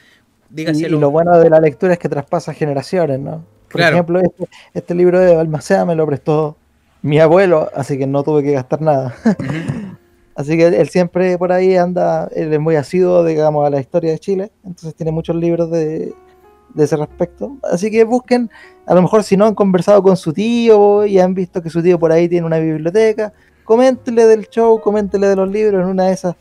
Y, 0.54 0.88
lo 0.88 1.10
bueno 1.10 1.38
de 1.38 1.50
la 1.50 1.60
lectura 1.60 1.92
es 1.92 1.98
que 1.98 2.08
traspasa 2.08 2.54
generaciones, 2.54 3.20
¿no? 3.20 3.44
Por 3.70 3.82
ejemplo, 3.82 4.20
este, 4.20 4.44
este, 4.72 4.94
libro 4.94 5.20
de 5.20 5.36
Balmaceda 5.36 5.84
me 5.84 5.94
lo 5.94 6.06
prestó 6.06 6.56
mi 7.02 7.20
abuelo, 7.20 7.70
así 7.74 7.98
que 7.98 8.06
no 8.06 8.22
tuve 8.22 8.42
que 8.42 8.52
gastar 8.52 8.80
nada. 8.80 9.14
así 10.38 10.56
que 10.56 10.68
él 10.68 10.88
siempre 10.88 11.36
por 11.36 11.50
ahí 11.50 11.76
anda, 11.76 12.28
él 12.34 12.52
es 12.52 12.60
muy 12.60 12.76
asiduo, 12.76 13.24
digamos, 13.24 13.66
a 13.66 13.70
la 13.70 13.80
historia 13.80 14.12
de 14.12 14.18
Chile, 14.20 14.52
entonces 14.64 14.94
tiene 14.94 15.10
muchos 15.10 15.34
libros 15.34 15.70
de, 15.70 16.14
de 16.74 16.84
ese 16.84 16.96
respecto. 16.96 17.56
Así 17.64 17.90
que 17.90 18.04
busquen, 18.04 18.48
a 18.86 18.94
lo 18.94 19.02
mejor 19.02 19.24
si 19.24 19.36
no 19.36 19.46
han 19.46 19.54
conversado 19.54 20.00
con 20.02 20.16
su 20.16 20.32
tío 20.32 21.04
y 21.04 21.18
han 21.18 21.34
visto 21.34 21.60
que 21.60 21.70
su 21.70 21.82
tío 21.82 21.98
por 21.98 22.12
ahí 22.12 22.28
tiene 22.28 22.46
una 22.46 22.58
biblioteca, 22.58 23.32
coméntele 23.64 24.26
del 24.26 24.48
show, 24.48 24.80
coméntele 24.80 25.26
de 25.26 25.36
los 25.36 25.50
libros, 25.50 25.82
en 25.82 25.88
una 25.88 26.06
de 26.06 26.12
esas 26.12 26.36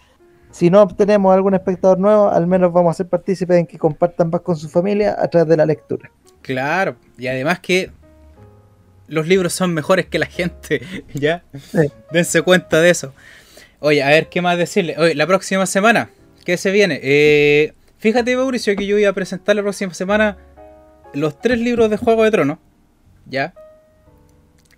si 0.52 0.70
no 0.70 0.82
obtenemos 0.82 1.34
algún 1.34 1.54
espectador 1.54 2.00
nuevo, 2.00 2.30
al 2.30 2.48
menos 2.48 2.72
vamos 2.72 2.92
a 2.92 2.98
ser 2.98 3.08
partícipes 3.08 3.58
en 3.58 3.68
que 3.68 3.78
compartan 3.78 4.30
más 4.30 4.42
con 4.42 4.56
su 4.56 4.70
familia 4.70 5.16
a 5.20 5.28
través 5.28 5.50
de 5.50 5.58
la 5.58 5.66
lectura. 5.66 6.10
Claro, 6.42 6.96
y 7.18 7.28
además 7.28 7.60
que 7.60 7.92
los 9.08 9.28
libros 9.28 9.54
son 9.54 9.74
mejores 9.74 10.08
que 10.08 10.20
la 10.20 10.26
gente, 10.26 10.82
¿ya? 11.14 11.44
Dense 12.12 12.42
cuenta 12.42 12.82
de 12.82 12.90
eso. 12.90 13.14
Oye, 13.80 14.02
a 14.02 14.10
ver 14.10 14.30
qué 14.30 14.42
más 14.42 14.58
decirle. 14.58 14.96
Oye, 14.98 15.14
la 15.14 15.28
próxima 15.28 15.66
semana, 15.66 16.10
¿qué 16.46 16.58
se 16.58 16.72
viene? 16.72 17.00
Eh, 17.04 17.74
fíjate, 18.00 18.36
Mauricio, 18.36 18.76
que 18.76 18.88
yo 18.88 18.96
voy 18.96 19.06
a 19.06 19.14
presentar 19.14 19.56
la 19.56 19.62
próxima 19.62 19.94
semana 19.94 20.38
los 21.14 21.40
tres 21.40 21.60
libros 21.60 21.90
de 21.90 21.98
Juego 21.98 22.24
de 22.24 22.32
Tronos, 22.32 22.58
¿ya? 23.28 23.54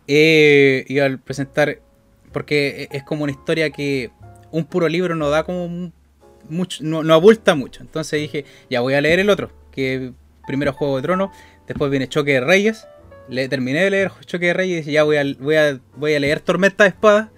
Eh, 0.07 0.85
y 0.87 0.99
al 0.99 1.19
presentar, 1.19 1.79
porque 2.33 2.89
es 2.91 3.03
como 3.03 3.23
una 3.23 3.31
historia 3.31 3.69
que 3.69 4.11
un 4.51 4.65
puro 4.65 4.89
libro 4.89 5.15
no 5.15 5.29
da 5.29 5.43
como 5.43 5.91
mucho, 6.49 6.83
no, 6.83 7.03
no 7.03 7.13
abulta 7.13 7.55
mucho. 7.55 7.81
Entonces 7.81 8.19
dije, 8.19 8.43
ya 8.69 8.81
voy 8.81 8.95
a 8.95 9.01
leer 9.01 9.19
el 9.19 9.29
otro, 9.29 9.49
que 9.71 10.11
primero 10.45 10.73
Juego 10.73 10.97
de 10.97 11.03
Tronos, 11.03 11.29
después 11.67 11.89
viene 11.89 12.09
Choque 12.09 12.33
de 12.33 12.41
Reyes. 12.41 12.85
Le 13.29 13.47
terminé 13.47 13.83
de 13.83 13.91
leer 13.91 14.11
Choque 14.25 14.47
de 14.47 14.53
Reyes 14.53 14.87
y 14.87 14.93
ya 14.93 15.03
voy 15.03 15.17
a, 15.17 15.23
voy 15.39 15.55
a, 15.55 15.79
voy 15.95 16.15
a 16.15 16.19
leer 16.19 16.41
Tormenta 16.41 16.83
de 16.83 16.89
Espadas 16.89 17.29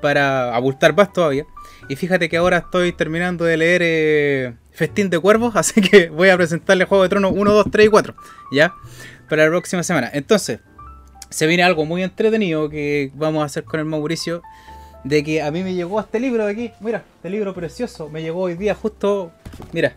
para 0.00 0.54
abultar 0.54 0.94
más 0.96 1.12
todavía. 1.12 1.44
Y 1.88 1.96
fíjate 1.96 2.28
que 2.28 2.36
ahora 2.36 2.58
estoy 2.58 2.92
terminando 2.92 3.44
de 3.44 3.56
leer 3.56 3.80
eh, 3.84 4.54
Festín 4.72 5.10
de 5.10 5.18
Cuervos, 5.18 5.56
así 5.56 5.80
que 5.80 6.08
voy 6.08 6.28
a 6.28 6.36
presentarle 6.36 6.84
Juego 6.84 7.02
de 7.04 7.08
Tronos 7.08 7.32
1, 7.34 7.52
2, 7.52 7.66
3 7.70 7.86
y 7.86 7.88
4, 7.88 8.14
¿ya? 8.52 8.74
Para 9.28 9.44
la 9.44 9.50
próxima 9.50 9.82
semana. 9.82 10.10
Entonces, 10.12 10.60
se 11.30 11.46
viene 11.46 11.62
algo 11.62 11.84
muy 11.84 12.02
entretenido 12.02 12.68
que 12.68 13.10
vamos 13.14 13.42
a 13.42 13.46
hacer 13.46 13.64
con 13.64 13.80
el 13.80 13.86
Mauricio 13.86 14.42
de 15.04 15.22
que 15.22 15.42
a 15.42 15.50
mí 15.50 15.62
me 15.62 15.74
llegó 15.74 16.00
este 16.00 16.18
libro 16.18 16.44
de 16.46 16.52
aquí, 16.52 16.72
mira, 16.80 17.04
este 17.16 17.30
libro 17.30 17.54
precioso, 17.54 18.08
me 18.08 18.22
llegó 18.22 18.42
hoy 18.42 18.54
día 18.54 18.74
justo, 18.74 19.32
mira, 19.72 19.94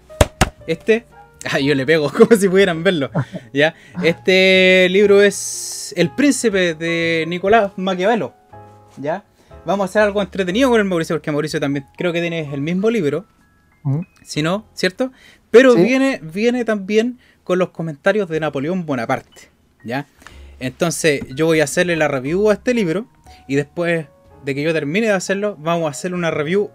este, 0.68 1.06
ah, 1.52 1.60
yo 1.60 1.74
le 1.74 1.86
pego 1.86 2.12
como 2.18 2.36
si 2.36 2.47
pudieran 2.47 2.84
verlo, 2.84 3.10
¿ya? 3.54 3.74
Este 4.04 4.88
libro 4.89 5.22
es 5.22 5.94
El 5.98 6.11
Príncipe 6.11 6.76
de 6.76 7.26
Nicolás 7.28 7.72
Maquiavelo, 7.76 8.34
¿ya? 8.98 9.23
Vamos 9.65 9.84
a 9.84 9.90
hacer 9.90 10.02
algo 10.02 10.22
entretenido 10.22 10.69
con 10.69 10.80
el 10.80 10.86
Mauricio, 10.86 11.15
porque 11.15 11.31
Mauricio 11.31 11.60
también 11.60 11.86
creo 11.98 12.14
que 12.14 12.22
tiene 12.22 12.52
el 12.53 12.61
mismo 12.61 12.90
libro, 12.90 13.26
si 14.23 14.41
no, 14.41 14.68
¿cierto? 14.73 15.11
Pero 15.52 15.76
viene, 15.76 16.19
viene 16.23 16.65
también 16.65 17.19
con 17.44 17.60
los 17.60 17.69
comentarios 17.69 18.30
de 18.30 18.40
Napoleón 18.40 18.86
Bonaparte, 18.86 19.49
¿ya? 19.84 20.07
Entonces 20.60 21.22
yo 21.36 21.45
voy 21.45 21.61
a 21.61 21.65
hacerle 21.65 21.95
la 21.95 22.07
review 22.07 22.49
a 22.49 22.53
este 22.53 22.73
libro 22.73 23.07
y 23.48 23.56
después 23.56 24.07
de 24.44 24.56
que 24.56 24.61
yo 24.61 24.73
termine 24.73 25.07
de 25.07 25.14
hacerlo, 25.14 25.56
vamos 25.60 25.88
a 25.88 25.91
hacer 25.91 26.14
una 26.14 26.31
review 26.31 26.69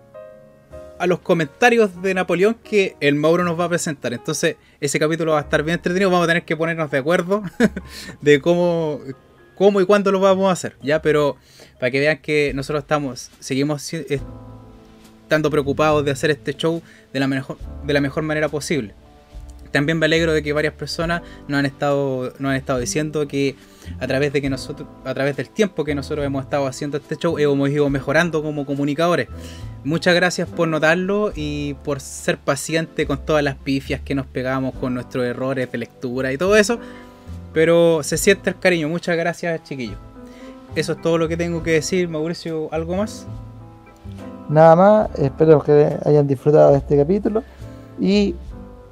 a 0.99 1.07
los 1.07 1.21
comentarios 1.21 2.03
de 2.03 2.15
Napoleón 2.15 2.57
que 2.63 2.97
el 3.01 3.15
Mauro 3.15 3.45
nos 3.45 3.59
va 3.59 3.65
a 3.65 3.69
presentar. 3.69 4.13
Entonces, 4.13 4.57
ese 4.81 4.99
capítulo 4.99 5.33
va 5.33 5.39
a 5.39 5.43
estar 5.43 5.63
bien 5.63 5.75
entretenido. 5.75 6.11
Vamos 6.11 6.25
a 6.25 6.29
tener 6.29 6.45
que 6.45 6.57
ponernos 6.57 6.91
de 6.91 6.99
acuerdo 6.99 7.43
de 8.21 8.41
cómo, 8.41 9.01
cómo 9.55 9.81
y 9.81 9.87
cuándo 9.87 10.13
lo 10.13 10.21
vamos 10.21 10.49
a 10.49 10.53
hacer. 10.53 10.77
Ya, 10.83 11.03
pero 11.03 11.37
para 11.79 11.91
que 11.91 12.01
vean 12.01 12.19
que 12.19 12.53
nosotros 12.55 12.83
estamos, 12.83 13.31
seguimos 13.41 13.93
estando 15.25 15.51
preocupados 15.51 16.05
de 16.05 16.11
hacer 16.11 16.31
este 16.31 16.55
show 16.55 16.83
de 17.13 17.21
la 17.21 17.27
mejor, 17.27 17.59
de 17.85 17.93
la 17.93 18.01
mejor 18.01 18.23
manera 18.23 18.49
posible. 18.49 18.95
También 19.75 19.99
me 19.99 20.07
alegro 20.07 20.33
de 20.33 20.41
que 20.45 20.53
varias 20.53 20.75
personas 20.75 21.23
nos 21.49 21.59
han 21.59 21.67
estado, 21.67 22.33
nos 22.39 22.51
han 22.51 22.57
estado 22.57 22.79
diciendo 22.79 23.27
que 23.27 23.57
a 23.99 24.07
través 24.07 24.33
de 24.33 24.41
que 24.41 24.49
nosotros, 24.49 24.89
a 25.05 25.13
través 25.15 25.37
del 25.37 25.51
tiempo 25.51 25.83
que 25.83 25.97
nosotros 25.97 26.25
hemos 26.25 26.45
estado 26.45 26.69
haciendo 26.69 26.97
este 26.97 27.17
show, 27.17 27.37
hemos 27.41 27.71
ido 27.71 27.91
mejorando 27.91 28.41
como 28.41 28.67
comunicadores. 28.67 29.27
Muchas 29.83 30.15
gracias 30.15 30.49
por 30.49 30.69
notarlo 30.69 31.33
y 31.35 31.75
por 31.83 31.99
ser 31.99 32.39
paciente 32.39 33.05
con 33.05 33.27
todas 33.27 33.43
las 33.43 33.57
pifias 33.57 34.01
que 34.01 34.15
nos 34.15 34.27
pegamos 34.27 34.77
con 34.77 34.95
nuestros 34.95 35.25
errores 35.25 35.73
de 35.73 35.79
lectura 35.79 36.33
y 36.33 36.39
todo 36.39 36.55
eso. 36.55 36.79
Pero 37.53 38.05
se 38.05 38.17
siente 38.17 38.51
el 38.51 38.59
cariño. 38.61 38.89
Muchas 38.89 39.17
gracias, 39.17 39.61
chiquillos. 39.65 40.14
Eso 40.77 40.93
es 40.93 41.03
todo 41.03 41.19
lo 41.19 41.29
que 41.29 41.37
tengo 41.37 41.63
que 41.63 41.73
decir, 41.73 42.09
Mauricio. 42.09 42.69
¿Algo 42.73 42.97
más? 42.97 43.27
Nada 44.49 44.75
más. 44.75 45.19
Espero 45.19 45.63
que 45.63 45.97
hayan 46.05 46.27
disfrutado 46.27 46.73
de 46.73 46.79
este 46.79 46.97
capítulo. 46.97 47.45
Y 48.01 48.35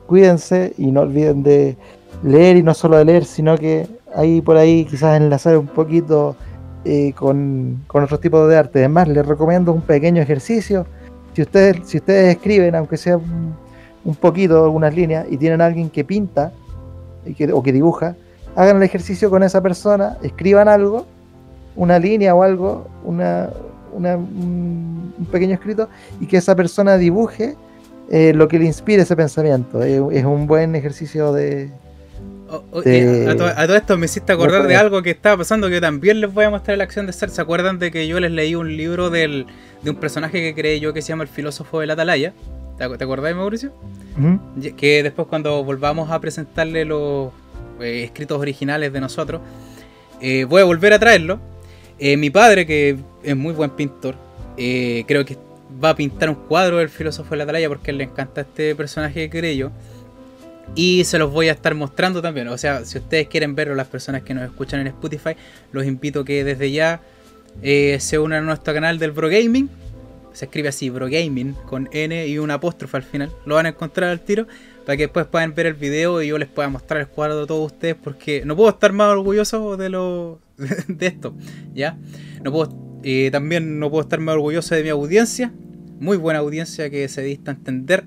cuídense 0.07 0.75
y 0.79 0.93
no 0.93 1.01
olviden 1.01 1.43
de 1.43 1.77
leer 2.23 2.57
y 2.57 2.63
no 2.63 2.73
solo 2.73 2.99
de 2.99 3.05
leer, 3.05 3.25
sino 3.25 3.59
que 3.59 3.89
ahí 4.15 4.41
por 4.41 4.57
ahí 4.57 4.85
quizás 4.85 5.21
enlazar 5.21 5.59
un 5.59 5.67
poquito 5.67 6.37
eh, 6.85 7.13
con, 7.15 7.83
con 7.89 8.05
otros 8.05 8.21
tipos 8.21 8.49
de 8.49 8.57
arte. 8.57 8.79
Además, 8.79 9.09
les 9.09 9.27
recomiendo 9.27 9.73
un 9.73 9.83
pequeño 9.83 10.23
ejercicio. 10.23 10.87
Si 11.35 11.43
ustedes, 11.43 11.79
si 11.85 11.99
ustedes 11.99 12.37
escriben, 12.37 12.77
aunque 12.77 12.97
sea 12.97 13.17
un, 13.17 14.15
poquito, 14.21 14.63
algunas 14.63 14.95
líneas, 14.95 15.27
y 15.29 15.37
tienen 15.37 15.61
alguien 15.61 15.91
que 15.91 16.05
pinta 16.05 16.53
y 17.27 17.35
que, 17.35 17.53
o 17.53 17.61
que 17.61 17.73
dibuja, 17.73 18.15
hagan 18.55 18.77
el 18.77 18.83
ejercicio 18.85 19.31
con 19.31 19.43
esa 19.43 19.61
persona, 19.61 20.19
escriban 20.23 20.69
algo, 20.69 21.07
una 21.77 21.99
línea 21.99 22.35
o 22.35 22.43
algo, 22.43 22.89
una, 23.05 23.51
un 23.95 25.27
pequeño 25.31 25.55
escrito, 25.55 25.89
y 26.21 26.27
que 26.27 26.37
esa 26.37 26.57
persona 26.57 26.97
dibuje 26.97 27.57
eh, 28.11 28.33
lo 28.35 28.49
que 28.49 28.59
le 28.59 28.67
inspire 28.67 29.03
ese 29.03 29.17
pensamiento. 29.17 29.83
es 29.83 30.25
un 30.25 30.47
buen 30.47 30.75
ejercicio 30.75 31.33
de, 31.33 31.71
a, 32.53 33.37
todo, 33.37 33.77
esto 33.77 33.97
me 33.97 34.07
hiciste 34.07 34.33
acordar 34.33 34.67
de 34.67 34.77
algo 34.77 35.03
que 35.03 35.11
estaba 35.11 35.39
pasando 35.39 35.71
que 35.71 35.81
también 35.81 36.21
les 36.21 36.33
voy 36.33 36.45
a 36.45 36.51
mostrar 36.51 36.77
la 36.77 36.85
acción 36.85 37.07
de 37.07 37.13
ser. 37.13 37.31
¿Se 37.31 37.41
acuerdan 37.41 37.79
de 37.79 37.91
que 37.91 38.07
yo 38.07 38.21
les 38.21 38.31
leí 38.31 38.55
un 38.55 38.77
libro 38.77 39.09
del, 39.09 39.47
de 39.83 39.91
un 39.91 39.97
personaje 39.97 40.41
que 40.41 40.55
creé 40.55 40.79
yo 40.79 40.93
que 40.93 41.01
se 41.01 41.09
llama 41.09 41.23
El 41.23 41.31
filósofo 41.31 41.81
de 41.81 41.87
la 41.87 41.95
atalaya? 41.95 42.35
¿Te, 42.77 42.89
te 42.97 43.05
acordás, 43.05 43.35
Mauricio? 43.35 43.73
Que 44.77 45.03
después 45.03 45.29
cuando 45.29 45.65
volvamos 45.65 46.11
a 46.11 46.21
presentarle 46.21 46.85
los 46.85 47.31
eh, 47.81 48.05
escritos 48.05 48.39
originales 48.39 48.93
de 48.93 49.01
nosotros, 49.01 49.41
eh, 50.21 50.45
voy 50.45 50.61
a 50.61 50.65
volver 50.65 50.93
a 50.93 50.99
traerlo. 50.99 51.41
Eh, 52.05 52.17
mi 52.17 52.31
padre, 52.31 52.67
que 52.67 52.99
es 53.23 53.37
muy 53.37 53.55
buen 53.55 53.71
pintor, 53.71 54.17
creo 54.57 55.25
que 55.25 55.39
va 55.83 55.91
a 55.91 55.97
pintar 55.97 56.29
un 56.31 56.35
cuadro 56.35 56.79
del 56.79 56.89
filósofo 56.89 57.31
de 57.31 57.37
la 57.37 57.45
atalaya 57.45 57.69
porque 57.69 57.93
le 57.93 58.03
encanta 58.03 58.41
este 58.41 58.75
personaje 58.75 59.31
que 59.31 59.39
creé. 59.39 59.71
Y 60.75 61.05
se 61.05 61.19
los 61.19 61.31
voy 61.31 61.49
a 61.49 61.53
estar 61.53 61.77
mostrando 61.77 62.21
también. 62.21 62.49
O 62.49 62.59
sea, 62.59 62.85
si 62.85 62.99
ustedes 62.99 63.29
quieren 63.29 63.55
verlo, 63.55 63.77
las 63.77 63.87
personas 63.87 64.23
que 64.23 64.35
nos 64.35 64.45
escuchan 64.45 64.81
en 64.81 64.89
Spotify, 64.89 65.37
los 65.71 65.87
invito 65.87 66.21
a 66.21 66.25
que 66.25 66.43
desde 66.43 66.73
ya 66.73 67.01
eh, 67.63 67.99
se 68.01 68.19
unan 68.19 68.43
a 68.43 68.47
nuestro 68.47 68.75
canal 68.75 68.99
del 68.99 69.13
Bro 69.13 69.29
Gaming. 69.29 69.69
Se 70.33 70.47
escribe 70.47 70.69
así, 70.69 70.91
Bro 70.91 71.09
Gaming, 71.09 71.53
con 71.67 71.89
N 71.93 72.27
y 72.27 72.39
un 72.39 72.51
apóstrofe 72.51 72.97
al 72.97 73.03
final. 73.03 73.31
Lo 73.45 73.57
van 73.57 73.67
a 73.67 73.69
encontrar 73.69 74.11
al 74.11 74.21
tiro. 74.21 74.47
Para 74.85 74.97
que 74.97 75.05
después 75.05 75.27
puedan 75.27 75.55
ver 75.55 75.67
el 75.67 75.75
video 75.75 76.23
y 76.23 76.29
yo 76.29 76.39
les 76.39 76.49
pueda 76.49 76.69
mostrar 76.69 77.01
el 77.01 77.09
cuadro 77.09 77.41
de 77.41 77.47
todos 77.47 77.73
ustedes. 77.73 77.95
Porque 77.95 78.43
no 78.45 78.57
puedo 78.57 78.71
estar 78.71 78.93
más 78.93 79.09
orgulloso 79.09 79.77
de 79.77 79.89
lo 79.89 80.41
de 80.89 81.07
esto. 81.07 81.35
¿Ya? 81.75 81.99
No 82.43 82.53
puedo, 82.53 83.01
eh, 83.03 83.31
también 83.31 83.79
no 83.79 83.91
puedo 83.91 84.03
estar 84.03 84.21
más 84.21 84.35
orgulloso 84.35 84.75
de 84.75 84.83
mi 84.83 84.89
audiencia. 84.89 85.53
Muy 86.01 86.17
buena 86.17 86.41
audiencia 86.41 86.91
que 86.91 87.09
se 87.09 87.23
dista 87.23 87.53
a 87.53 87.55
entender 87.55 88.05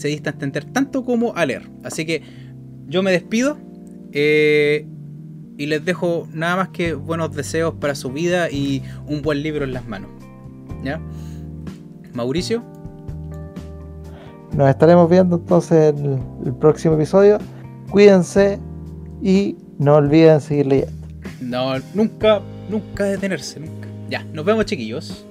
se 0.00 0.08
dista 0.08 0.30
a 0.30 0.32
entender 0.32 0.64
tanto 0.64 1.04
como 1.04 1.36
a 1.36 1.44
leer. 1.44 1.68
Así 1.84 2.06
que 2.06 2.22
yo 2.86 3.02
me 3.02 3.12
despido 3.12 3.58
eh, 4.12 4.86
y 5.58 5.66
les 5.66 5.84
dejo 5.84 6.26
nada 6.32 6.56
más 6.56 6.68
que 6.70 6.94
buenos 6.94 7.34
deseos 7.36 7.74
para 7.74 7.94
su 7.94 8.10
vida 8.10 8.50
y 8.50 8.82
un 9.06 9.22
buen 9.22 9.42
libro 9.42 9.64
en 9.64 9.74
las 9.74 9.86
manos. 9.86 10.10
¿Ya? 10.82 11.00
Mauricio. 12.14 12.64
Nos 14.54 14.68
estaremos 14.68 15.08
viendo 15.08 15.36
entonces 15.36 15.94
en 15.96 16.20
el 16.44 16.54
próximo 16.54 16.94
episodio. 16.94 17.38
Cuídense 17.90 18.58
y 19.22 19.56
no 19.78 19.96
olviden 19.96 20.40
seguir 20.40 20.66
leyendo. 20.66 20.92
No, 21.40 21.74
nunca, 21.94 22.40
nunca 22.68 23.04
detenerse, 23.04 23.60
nunca. 23.60 23.88
Ya, 24.08 24.24
nos 24.32 24.44
vemos 24.44 24.64
chiquillos. 24.66 25.24